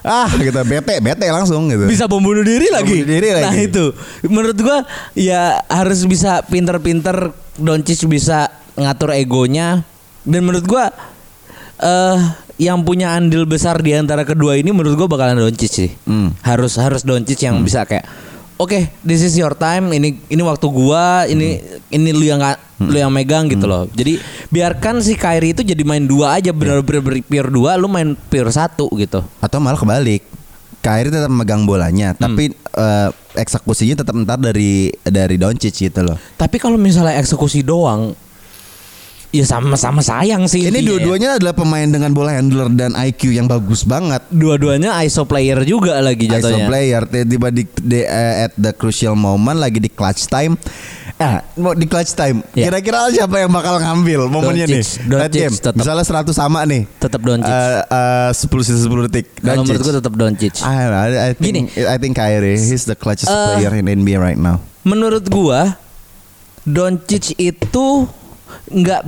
Ah 0.02 0.30
gitu 0.34 0.58
bete 0.64 0.96
bete 0.98 1.26
langsung 1.28 1.70
gitu 1.70 1.86
bisa 1.86 2.06
bom 2.06 2.18
bunuh 2.18 2.42
diri 2.42 2.66
lagi. 2.68 2.98
bunuh 2.98 3.08
diri 3.08 3.28
Nah 3.32 3.42
lagi. 3.48 3.70
itu 3.70 3.86
menurut 4.26 4.58
gua 4.58 4.78
ya 5.14 5.62
harus 5.70 6.02
bisa 6.04 6.42
pinter-pinter 6.44 7.30
Doncic 7.56 8.06
bisa 8.06 8.50
ngatur 8.74 9.14
egonya 9.14 9.86
dan 10.24 10.42
menurut 10.42 10.66
gua 10.66 10.90
eh 11.78 12.18
yang 12.58 12.82
punya 12.82 13.14
andil 13.14 13.46
besar 13.46 13.82
di 13.82 13.94
antara 13.94 14.26
kedua 14.26 14.58
ini 14.58 14.74
menurut 14.74 14.98
gua 14.98 15.10
bakalan 15.10 15.38
Doncic 15.38 15.72
sih. 15.72 15.92
Hmm. 16.06 16.34
Harus 16.42 16.78
harus 16.82 17.06
Doncic 17.06 17.38
yang 17.42 17.62
bisa 17.62 17.86
kayak 17.86 18.06
Oke, 18.58 18.90
this 19.06 19.22
is 19.22 19.38
your 19.38 19.54
time. 19.54 19.94
Ini 19.94 20.18
ini 20.34 20.42
waktu 20.42 20.66
gua. 20.66 21.30
Ini 21.30 21.62
ini 21.94 22.10
lu 22.10 22.26
yang 22.26 22.42
nggak- 22.42 22.90
lu 22.90 22.98
yang 22.98 23.14
megang 23.14 23.46
gitu 23.54 23.70
loh. 23.70 23.86
Jadi 23.94 24.18
biarkan 24.50 24.98
si 24.98 25.14
Kyrie 25.14 25.54
itu 25.54 25.62
jadi 25.62 25.86
main 25.86 26.02
dua 26.10 26.42
aja 26.42 26.50
bener-bener 26.50 27.22
pure 27.22 27.50
dua. 27.54 27.78
Lu 27.78 27.86
main 27.86 28.18
pure 28.18 28.50
satu 28.50 28.90
gitu. 28.98 29.22
Atau 29.46 29.62
malah 29.62 29.78
kebalik 29.78 30.26
Kyrie 30.82 31.14
tetap 31.14 31.30
megang 31.30 31.70
bolanya, 31.70 32.18
tapi 32.18 32.50
eh, 32.54 33.10
eksekusinya 33.38 34.02
tetap 34.02 34.18
ntar 34.26 34.42
dari 34.42 34.90
dari 35.06 35.38
Doncic 35.38 35.74
gitu 35.74 36.02
loh. 36.02 36.18
Tapi 36.38 36.58
kalau 36.58 36.82
misalnya 36.82 37.14
eksekusi 37.22 37.62
doang 37.62 38.18
ya 39.30 39.44
sama-sama 39.44 40.00
sayang 40.00 40.48
sih. 40.48 40.64
Ini 40.64 40.72
intinya 40.72 40.82
ya. 40.82 40.88
dua-duanya 40.90 41.30
adalah 41.36 41.54
pemain 41.54 41.84
dengan 41.84 42.12
bola 42.12 42.32
handler 42.34 42.72
dan 42.72 42.96
IQ 42.96 43.32
yang 43.32 43.46
bagus 43.46 43.84
banget. 43.84 44.24
dua-duanya 44.28 44.96
ISO 45.04 45.28
player 45.28 45.62
juga 45.62 46.00
lagi 46.00 46.26
ISO 46.26 46.48
jatuhnya. 46.48 46.66
player 46.66 47.02
tiba-tiba 47.04 47.48
di, 47.52 47.64
di- 47.78 48.08
eh, 48.08 48.48
at 48.48 48.54
the 48.56 48.72
crucial 48.72 49.14
moment 49.14 49.60
lagi 49.60 49.78
di 49.78 49.88
clutch 49.88 50.26
time. 50.26 50.56
Ah, 51.18 51.42
mau 51.58 51.74
di 51.74 51.90
clutch 51.90 52.14
time. 52.14 52.46
Ya. 52.54 52.70
Kira-kira 52.70 53.10
siapa 53.10 53.42
yang 53.42 53.50
bakal 53.50 53.82
ngambil 53.82 54.30
momennya 54.30 54.70
nih? 54.70 54.86
Red 55.10 55.34
game. 55.34 55.50
tetap. 55.50 55.74
Misalnya 55.74 56.06
100 56.06 56.30
sama 56.30 56.62
nih. 56.62 56.86
Tetap 57.02 57.26
Doncic. 57.26 57.50
Eh, 57.50 57.82
eh, 57.90 58.30
10 58.38 58.62
sisa 58.62 58.80
10 58.86 59.10
detik. 59.10 59.26
Kalau 59.42 59.66
menurut 59.66 59.82
gue 59.82 59.96
tetap 59.98 60.14
Doncic. 60.14 60.62
I, 60.62 60.74
know, 60.78 60.94
I, 60.94 61.08
I 61.10 61.32
think, 61.34 61.42
Gini. 61.42 61.62
I 61.90 61.98
think 61.98 62.14
Kyrie 62.14 62.62
he's 62.62 62.86
the 62.86 62.94
clutchest 62.94 63.28
Eh, 63.28 63.46
player 63.58 63.74
in 63.76 63.90
NBA 63.90 64.22
right 64.22 64.38
now. 64.38 64.62
Menurut 64.86 65.26
gua 65.28 65.82
Doncic 66.64 67.34
itu 67.34 68.06
nggak 68.72 69.02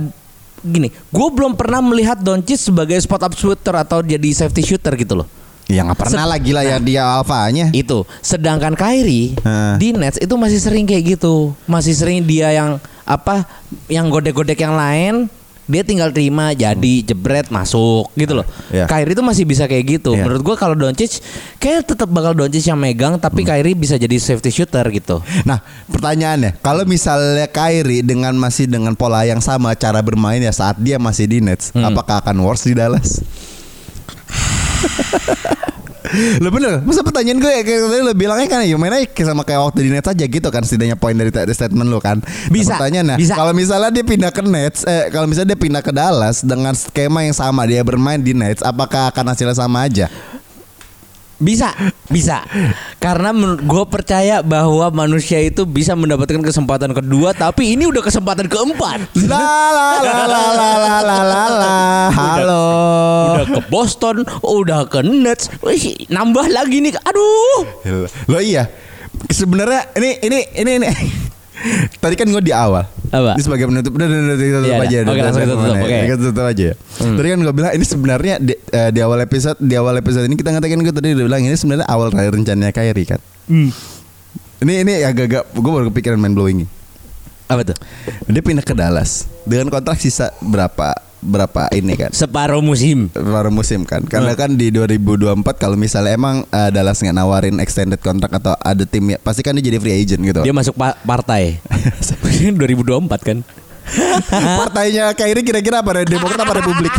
gini. 0.60 0.88
Gue 1.08 1.28
belum 1.32 1.56
pernah 1.56 1.80
melihat 1.80 2.20
Doncic 2.20 2.60
sebagai 2.60 3.00
spot 3.00 3.28
up 3.28 3.34
shooter 3.36 3.74
atau 3.74 4.04
jadi 4.04 4.28
safety 4.32 4.62
shooter 4.64 4.92
gitu 4.96 5.24
loh. 5.24 5.28
Ya 5.70 5.86
nggak 5.86 6.02
pernah 6.02 6.26
Sed- 6.26 6.30
lah 6.34 6.38
gila 6.42 6.62
ya 6.66 6.76
dia 6.82 7.02
alfanya. 7.06 7.70
Itu. 7.70 8.02
Sedangkan 8.20 8.74
Kyrie 8.74 9.38
Hah. 9.46 9.78
di 9.78 9.94
Nets 9.94 10.18
itu 10.18 10.34
masih 10.34 10.58
sering 10.58 10.84
kayak 10.84 11.16
gitu. 11.16 11.54
Masih 11.70 11.94
sering 11.94 12.26
dia 12.26 12.50
yang 12.50 12.82
apa 13.06 13.46
yang 13.90 14.06
godek-godek 14.10 14.58
yang 14.58 14.74
lain 14.74 15.30
dia 15.66 15.82
tinggal 15.82 16.10
terima 16.10 16.52
jadi 16.52 16.92
jebret 17.02 17.48
masuk 17.48 18.10
gitu 18.14 18.42
loh. 18.42 18.46
Iya. 18.70 18.86
Kyrie 18.86 19.14
itu 19.14 19.22
masih 19.22 19.44
bisa 19.46 19.64
kayak 19.64 20.00
gitu. 20.00 20.14
Iya. 20.14 20.26
Menurut 20.26 20.42
gua 20.42 20.56
kalau 20.58 20.74
Doncic 20.74 21.22
kayak 21.58 21.88
tetap 21.88 22.10
bakal 22.10 22.34
Doncic 22.34 22.66
yang 22.66 22.78
megang 22.78 23.18
tapi 23.18 23.42
Kyrie 23.42 23.74
bisa 23.74 23.94
jadi 23.94 24.18
safety 24.18 24.50
shooter 24.50 24.82
gitu. 24.90 25.22
Nah, 25.42 25.62
pertanyaannya, 25.86 26.58
kalau 26.58 26.82
misalnya 26.84 27.46
Kyrie 27.46 28.02
dengan 28.02 28.34
masih 28.34 28.66
dengan 28.66 28.94
pola 28.94 29.22
yang 29.22 29.38
sama 29.38 29.74
cara 29.74 30.00
bermainnya 30.00 30.50
saat 30.50 30.78
dia 30.78 30.98
masih 30.98 31.26
di 31.26 31.38
Nets, 31.42 31.70
Hmm. 31.70 31.86
apakah 31.86 32.18
akan 32.20 32.36
worse 32.42 32.66
di 32.66 32.74
Dallas? 32.74 33.20
Lo 36.42 36.48
bener, 36.50 36.82
masa 36.82 37.06
pertanyaan 37.06 37.38
gue 37.38 37.52
ya, 37.52 37.62
kayak 37.62 37.80
tadi 37.86 38.02
lo 38.02 38.12
bilangnya 38.14 38.48
kan 38.50 38.60
ya 38.66 38.74
mainnya 38.74 39.06
sama 39.22 39.42
kayak 39.46 39.60
waktu 39.70 39.86
di 39.86 39.90
Nets 39.94 40.10
aja 40.10 40.24
gitu 40.26 40.48
kan 40.50 40.62
setidaknya 40.66 40.98
poin 40.98 41.14
dari 41.14 41.30
statement 41.30 41.88
lo 41.88 42.02
kan. 42.02 42.18
Nah, 42.18 42.50
Bisa, 42.50 42.74
pertanyaannya, 42.76 43.16
bisa. 43.18 43.34
kalau 43.38 43.52
misalnya 43.54 43.90
dia 43.94 44.04
pindah 44.04 44.30
ke 44.34 44.42
Nets, 44.42 44.82
eh 44.86 45.08
kalau 45.14 45.26
misalnya 45.30 45.54
dia 45.54 45.60
pindah 45.60 45.82
ke 45.82 45.92
Dallas 45.94 46.42
dengan 46.42 46.74
skema 46.74 47.22
yang 47.22 47.36
sama 47.36 47.62
dia 47.66 47.82
bermain 47.86 48.18
di 48.18 48.34
Nets, 48.34 48.62
apakah 48.66 49.14
akan 49.14 49.24
hasilnya 49.30 49.54
sama 49.54 49.86
aja? 49.86 50.10
Bisa, 51.40 51.72
bisa. 52.12 52.44
Karena 53.00 53.32
gue 53.56 53.84
percaya 53.88 54.44
bahwa 54.44 54.92
manusia 54.92 55.40
itu 55.40 55.64
bisa 55.64 55.96
mendapatkan 55.96 56.44
kesempatan 56.44 56.92
kedua, 56.92 57.32
tapi 57.32 57.72
ini 57.72 57.88
udah 57.88 58.04
kesempatan 58.04 58.44
keempat. 58.44 59.08
La 59.24 59.72
la 59.72 59.88
la 60.04 60.20
la 60.28 60.44
la 60.52 60.70
la 60.76 60.94
la 61.00 61.18
la. 61.24 61.42
la. 61.48 61.76
Halo. 62.12 62.64
Udah, 62.68 63.32
udah 63.32 63.46
ke 63.56 63.60
Boston, 63.72 64.16
udah 64.44 64.84
ke 64.84 65.00
Nets, 65.00 65.48
Wih, 65.64 66.04
nambah 66.12 66.44
lagi 66.52 66.84
nih. 66.84 66.92
Aduh. 67.08 67.64
Lo 68.28 68.38
iya. 68.44 68.68
Sebenarnya 69.32 69.96
ini 69.96 70.20
ini 70.20 70.38
ini 70.60 70.72
ini 70.76 70.88
Tadi 72.00 72.14
kan 72.16 72.26
gue 72.26 72.42
di 72.42 72.54
awal. 72.56 72.88
Apa? 73.10 73.36
Ini 73.36 73.42
sebagai 73.44 73.68
penutup. 73.68 73.92
Udah, 73.92 74.06
udah, 74.08 74.20
udah, 74.22 74.36
kita 74.38 74.58
tutup 74.60 74.70
Iya, 74.70 74.80
aja. 74.80 74.98
dah. 74.98 75.12
udah, 75.12 75.24
langsung 75.24 75.42
udah, 75.42 75.44
kita 75.44 75.52
tutup, 75.52 75.60
udah, 75.60 75.84
oke. 75.84 75.92
Hmm. 75.92 76.06
Kita 76.06 76.18
tutup 76.20 76.44
aja. 76.46 76.64
ya. 76.64 76.74
Tadi 77.10 77.28
kan 77.28 77.38
gue 77.40 77.54
bilang 77.54 77.72
ini 77.76 77.84
sebenarnya 77.84 78.34
di, 78.40 78.54
eh, 78.56 78.90
di 78.90 79.00
awal 79.02 79.18
episode 79.20 79.58
di 79.60 79.74
awal 79.76 79.94
episode 79.98 80.24
ini 80.24 80.36
kita 80.38 80.48
ngatakan 80.50 80.78
gue 80.80 80.94
tadi 80.94 81.08
udah 81.12 81.24
bilang 81.26 81.42
ini 81.44 81.56
sebenarnya 81.56 81.86
awal 81.90 82.08
dari 82.08 82.28
rencananya 82.30 82.72
Kyrie 82.72 83.08
kan. 83.08 83.20
Hmm. 83.50 83.70
Ini 84.60 84.72
ini 84.84 84.92
agak-agak 85.02 85.42
gue 85.52 85.72
baru 85.72 85.86
kepikiran 85.90 86.16
main 86.16 86.32
blowing. 86.32 86.64
Apa 87.50 87.66
tuh? 87.66 87.76
Dia 88.30 88.42
pindah 88.46 88.62
ke 88.62 88.72
Dallas 88.72 89.26
dengan 89.42 89.68
kontrak 89.68 89.98
sisa 89.98 90.30
berapa 90.38 90.94
berapa 91.20 91.68
ini 91.70 91.94
kan? 91.94 92.10
Separuh 92.10 92.60
musim. 92.60 93.12
baru 93.12 93.48
musim 93.48 93.84
kan 93.84 94.02
karena 94.02 94.32
Hmm. 94.32 94.40
kan 94.40 94.50
di 94.52 94.68
2024 94.68 95.20
kalau 95.54 95.76
misalnya 95.76 96.12
emang 96.12 96.42
uh, 96.46 96.68
Dallas 96.68 96.98
nggak 96.98 97.12
nawarin 97.12 97.56
extended 97.58 97.98
kontrak 97.98 98.32
atau 98.32 98.56
ada 98.56 98.82
tim 98.82 99.04
ya 99.06 99.16
pasti 99.16 99.40
kan 99.40 99.52
dia 99.52 99.62
jadi 99.62 99.76
free 99.76 99.94
agent 99.94 100.20
gitu 100.20 100.40
Dia 100.40 100.50
masuk 100.50 100.74
pa- 100.74 100.96
partai. 100.98 101.60
2024 102.56 103.06
kan. 103.20 103.38
partainya 104.60 105.12
Kyrie 105.14 105.44
kira-kira 105.44 105.82
apa 105.82 106.02
Demokrat 106.06 106.38
apa 106.38 106.52
Republik 106.62 106.92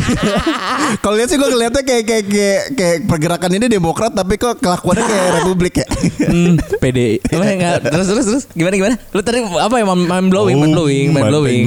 kalau 1.04 1.16
lihat 1.16 1.30
sih 1.32 1.38
gue 1.40 1.48
ngeliatnya 1.48 1.82
kayak 1.82 2.04
kayak 2.04 2.26
kayak, 2.28 2.62
kayak 2.76 2.98
pergerakan 3.08 3.52
ini 3.56 3.66
Demokrat 3.68 4.12
tapi 4.12 4.36
kok 4.36 4.60
kelakuannya 4.60 5.04
kayak 5.06 5.28
Republik 5.42 5.74
ya 5.84 5.88
Hmm, 6.22 6.56
PD. 6.80 7.20
Apa 7.28 7.44
enggak? 7.44 7.78
Terus 7.92 8.08
terus 8.08 8.26
terus 8.26 8.44
gimana 8.56 8.74
gimana? 8.78 8.96
Lu 9.12 9.20
tadi 9.20 9.44
apa 9.44 9.76
ya 9.82 9.86
mind 9.90 10.30
blowing, 10.32 10.58
mind 10.58 10.74
blowing, 10.74 11.08
mind 11.12 11.28
blowing. 11.28 11.66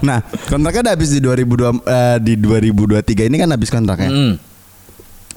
nah 0.00 0.22
kontraknya 0.48 0.80
udah 0.88 0.94
habis 0.96 1.10
di 1.12 1.20
2002 1.20 1.82
eh, 1.84 2.16
di 2.22 2.34
2023 2.38 3.28
ini 3.28 3.36
kan 3.36 3.48
habis 3.52 3.68
kontraknya 3.68 4.08
Hmm. 4.08 4.34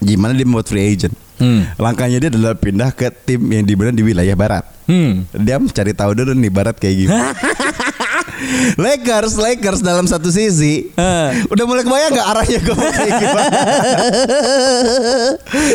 gimana 0.01 0.31
dia 0.33 0.47
membuat 0.47 0.71
free 0.71 0.85
agent 0.87 1.13
Hmm. 1.41 1.65
langkahnya 1.81 2.21
dia 2.21 2.29
adalah 2.29 2.53
pindah 2.53 2.93
ke 2.93 3.09
tim 3.25 3.41
yang 3.49 3.65
di 3.65 3.73
di 3.73 4.03
wilayah 4.05 4.37
barat 4.37 4.65
Hmm. 4.91 5.23
Dia 5.31 5.55
mencari 5.55 5.95
tahu 5.95 6.11
dulu 6.11 6.35
nih 6.35 6.51
barat 6.51 6.75
kayak 6.75 6.95
gimana. 7.05 7.31
Lakers, 8.75 9.33
Lakers 9.35 9.79
dalam 9.79 10.03
satu 10.03 10.27
sisi 10.27 10.91
Eh. 10.91 11.27
Udah 11.47 11.63
mulai 11.63 11.81
kebayang 11.81 12.11
gak 12.11 12.27
arahnya 12.27 12.59
gue 12.59 12.75
kayak 12.75 13.13
gimana 13.17 13.49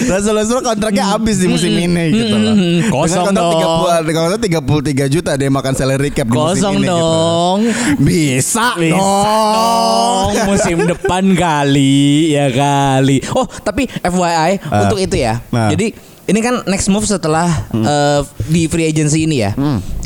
Russell 0.09 0.35
Westbrook 0.35 0.64
kontraknya 0.64 1.05
habis 1.07 1.37
di 1.37 1.47
musim 1.47 1.71
ini 1.71 2.05
gitu 2.11 2.35
loh 2.35 2.49
Hmm, 2.49 2.79
kosong 2.89 3.23
Dengan 3.23 3.35
dong. 3.35 3.51
kontrak 3.53 4.01
30, 4.01 4.07
dengan 4.07 4.21
kontrak 4.23 4.43
33 4.43 5.07
juta 5.11 5.31
dia 5.35 5.49
makan 5.49 5.73
salary 5.75 6.09
cap 6.11 6.25
di 6.25 6.33
musim 6.33 6.47
Kosong 6.57 6.75
ini 6.75 6.83
gitu. 6.83 6.95
dong. 6.95 7.59
Bisa, 7.99 8.67
Bisa 8.75 8.93
dong 8.93 10.31
musim 10.47 10.77
depan 10.85 11.23
kali 11.33 12.05
ya 12.31 12.47
kali. 12.49 13.17
Oh 13.31 13.45
tapi 13.59 13.85
FYI 13.89 14.51
Ah. 14.64 14.85
untuk 14.85 14.99
itu 14.99 15.17
ya. 15.17 15.41
Nah. 15.49 15.69
Jadi 15.69 15.93
ini 16.27 16.39
kan 16.41 16.55
next 16.67 16.89
move 16.89 17.05
setelah 17.05 17.47
eh, 17.71 18.21
di 18.47 18.67
free 18.67 18.85
agency 18.85 19.25
ini 19.25 19.37
ya. 19.39 19.51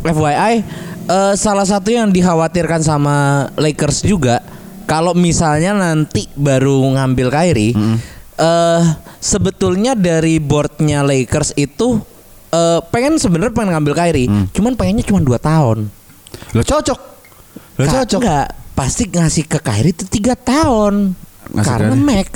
FYI 0.03 0.53
eh, 1.11 1.35
salah 1.35 1.67
satu 1.67 1.91
yang 1.91 2.09
dikhawatirkan 2.09 2.81
sama 2.81 3.17
Lakers 3.55 4.03
juga 4.03 4.39
kalau 4.87 5.13
misalnya 5.13 5.75
nanti 5.75 6.31
baru 6.33 6.83
ngambil 6.95 7.29
Kyrie. 7.29 7.75
eh 8.41 8.83
sebetulnya 9.21 9.93
dari 9.93 10.41
boardnya 10.41 11.03
Lakers 11.03 11.53
itu 11.55 12.01
eh, 12.49 12.81
pengen 12.89 13.19
sebenarnya 13.19 13.53
pengen 13.53 13.71
ngambil 13.75 13.95
Kyrie, 13.95 14.29
cuman 14.51 14.73
pengennya 14.75 15.05
cuma 15.05 15.21
2 15.21 15.37
tahun. 15.37 15.79
Lo 16.51 16.63
cocok 16.63 17.01
Lo 17.77 17.85
Ka- 17.85 17.93
cocok 18.01 18.21
Enggak, 18.21 18.49
pasti 18.73 19.03
ngasih 19.07 19.45
ke 19.45 19.59
Kyrie 19.59 19.93
itu 19.93 20.05
tiga 20.05 20.33
tahun. 20.33 21.13
Ngasih 21.51 21.67
Karena 21.67 21.93
Kyrie. 21.93 22.07
max. 22.07 22.33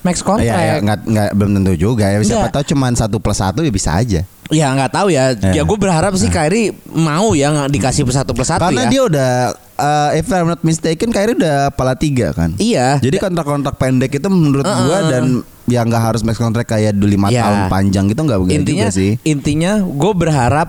Max 0.00 0.20
kontrak. 0.20 0.44
Iya, 0.44 0.60
ya, 0.60 0.74
nggak, 0.78 0.98
nggak, 1.08 1.28
belum 1.32 1.50
tentu 1.56 1.72
juga 1.80 2.04
ya 2.04 2.20
Siapa 2.20 2.52
tahu 2.52 2.76
cuman 2.76 2.92
satu 2.92 3.16
plus 3.16 3.40
satu 3.40 3.64
ya 3.64 3.72
bisa 3.72 3.96
aja 3.96 4.20
Ya 4.48 4.68
nggak 4.70 4.92
tahu 4.92 5.08
ya. 5.08 5.32
Ya. 5.34 5.52
Ya 5.56 5.62
gue 5.62 5.78
berharap 5.78 6.12
sih 6.14 6.28
Kyrie 6.28 6.72
mau 6.86 7.32
ya 7.32 7.48
nggak 7.48 7.70
dikasih 7.70 8.04
satu 8.06 8.32
plus 8.32 8.44
satu 8.46 8.60
Karena 8.60 8.84
ya. 8.84 8.90
dia 8.90 9.02
udah 9.02 9.30
uh, 9.74 10.10
if 10.12 10.28
I'm 10.28 10.46
not 10.46 10.60
mistaken 10.60 11.08
Kyrie 11.08 11.32
udah 11.34 11.72
pala 11.72 11.94
tiga 11.94 12.30
kan. 12.30 12.52
Iya. 12.56 13.00
Jadi 13.00 13.16
kontrak-kontrak 13.16 13.74
pendek 13.74 14.12
itu 14.12 14.28
menurut 14.28 14.62
gua 14.62 14.98
dan 15.08 15.40
ya 15.64 15.80
nggak 15.80 16.02
harus 16.02 16.20
max 16.20 16.36
kontrak 16.36 16.66
kayak 16.66 16.92
dulu 16.92 17.08
lima 17.10 17.32
Ya. 17.32 17.40
tahun 17.42 17.60
panjang 17.68 18.04
gitu 18.06 18.20
nggak 18.20 18.36
begitu 18.38 18.58
intinya 18.60 18.86
juga 18.86 18.98
sih. 19.00 19.10
intinya 19.24 19.72
gue 19.80 20.12
berharap 20.12 20.68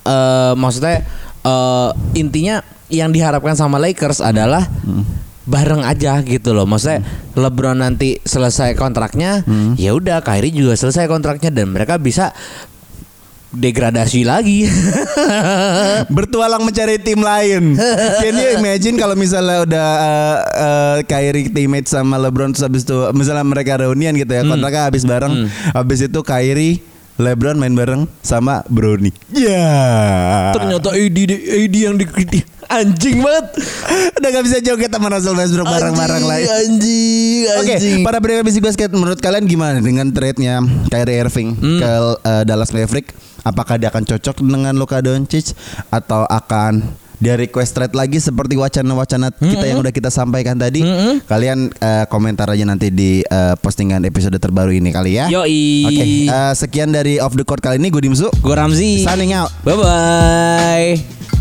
eh 0.00 0.52
maksudnya 0.56 1.04
eh 1.40 1.90
intinya 2.14 2.64
yang 2.88 3.12
diharapkan 3.12 3.52
sama 3.52 3.76
Lakers 3.76 4.18
adalah 4.18 4.64
Hmm. 4.80 5.04
bareng 5.42 5.82
aja 5.82 6.22
gitu 6.22 6.50
loh. 6.50 6.64
Maksudnya 6.64 7.02
LeBron 7.32 7.74
nanti 7.76 8.18
selesai 8.20 8.74
kontraknya, 8.74 9.42
Hmm. 9.42 9.74
ya 9.74 9.92
udah 9.92 10.22
Kyrie 10.22 10.50
juga 10.50 10.72
selesai 10.72 11.04
kontraknya 11.04 11.50
dan 11.50 11.68
mereka 11.68 11.98
bisa 11.98 12.30
degradasi 13.50 14.22
lagi. 14.22 14.66
Bertualang 16.14 16.62
mencari 16.62 16.98
tim 17.02 17.18
lain. 17.18 17.74
Can 18.22 18.34
you 18.38 18.48
imagine 18.58 18.94
kalau 18.98 19.18
misalnya 19.18 19.66
udah 19.66 19.88
uh, 19.98 20.38
uh, 20.58 20.96
Kyrie 21.06 21.50
teammate 21.50 21.90
sama 21.90 22.18
LeBron 22.18 22.54
terus 22.54 22.64
habis 22.66 22.82
itu 22.86 22.96
misalnya 23.14 23.42
mereka 23.46 23.78
reunian 23.82 24.14
gitu 24.14 24.30
ya, 24.30 24.42
kontraknya 24.46 24.82
habis 24.86 25.02
bareng. 25.02 25.50
Habis 25.74 26.06
itu 26.06 26.20
Kyrie 26.22 26.89
LeBron 27.20 27.60
main 27.60 27.76
bareng 27.76 28.08
sama 28.24 28.64
Brownie. 28.72 29.12
Ya. 29.28 30.56
Ternyata 30.56 30.96
AD 30.96 31.18
AD 31.36 31.74
yang 31.76 32.00
di 32.00 32.08
anjing 32.70 33.18
banget. 33.20 33.46
Udah 34.16 34.28
gak 34.30 34.44
bisa 34.46 34.58
joget 34.62 34.90
sama 34.94 35.10
Russell 35.10 35.36
Westbrook 35.36 35.66
bareng-bareng 35.66 36.24
lagi. 36.24 36.46
Anjing, 36.46 37.42
Oke, 37.60 37.74
anjing. 37.76 38.00
para 38.06 38.22
pendengar 38.22 38.46
bisik 38.46 38.62
basket 38.62 38.90
menurut 38.94 39.18
kalian 39.18 39.44
gimana 39.44 39.82
dengan 39.82 40.06
trade-nya 40.08 40.62
Kyrie 40.88 41.18
Irving 41.18 41.58
ke 41.58 41.92
uh, 42.22 42.42
Dallas 42.46 42.70
Maverick? 42.70 43.12
Apakah 43.40 43.80
dia 43.80 43.88
akan 43.88 44.04
cocok 44.04 44.44
dengan 44.44 44.76
Luka 44.76 45.00
Doncic 45.00 45.56
atau 45.88 46.28
akan 46.28 46.84
dia 47.20 47.36
request 47.36 47.76
thread 47.76 47.92
lagi 47.92 48.16
seperti 48.16 48.56
wacana-wacana 48.56 49.28
kita 49.36 49.64
yang 49.68 49.84
udah 49.84 49.92
kita 49.92 50.08
sampaikan 50.08 50.56
tadi. 50.56 50.80
Kalian 51.28 51.68
eh, 51.68 52.04
komentar 52.08 52.48
aja 52.48 52.64
nanti 52.64 52.88
di 52.88 53.20
eh, 53.20 53.54
postingan 53.60 54.02
episode 54.08 54.40
terbaru 54.40 54.72
ini 54.72 54.88
kali 54.88 55.20
ya. 55.20 55.28
Yoi. 55.28 55.84
Oke, 55.86 56.04
eh, 56.26 56.52
sekian 56.56 56.90
dari 56.90 57.20
off 57.20 57.36
the 57.36 57.44
court 57.44 57.60
kali 57.60 57.76
ini 57.76 57.92
gue 57.92 58.00
Dimsu. 58.00 58.32
Gue 58.40 58.56
Ramzi. 58.56 59.04
Signing 59.04 59.36
out. 59.36 59.52
Bye 59.62 59.76
bye. 59.76 61.39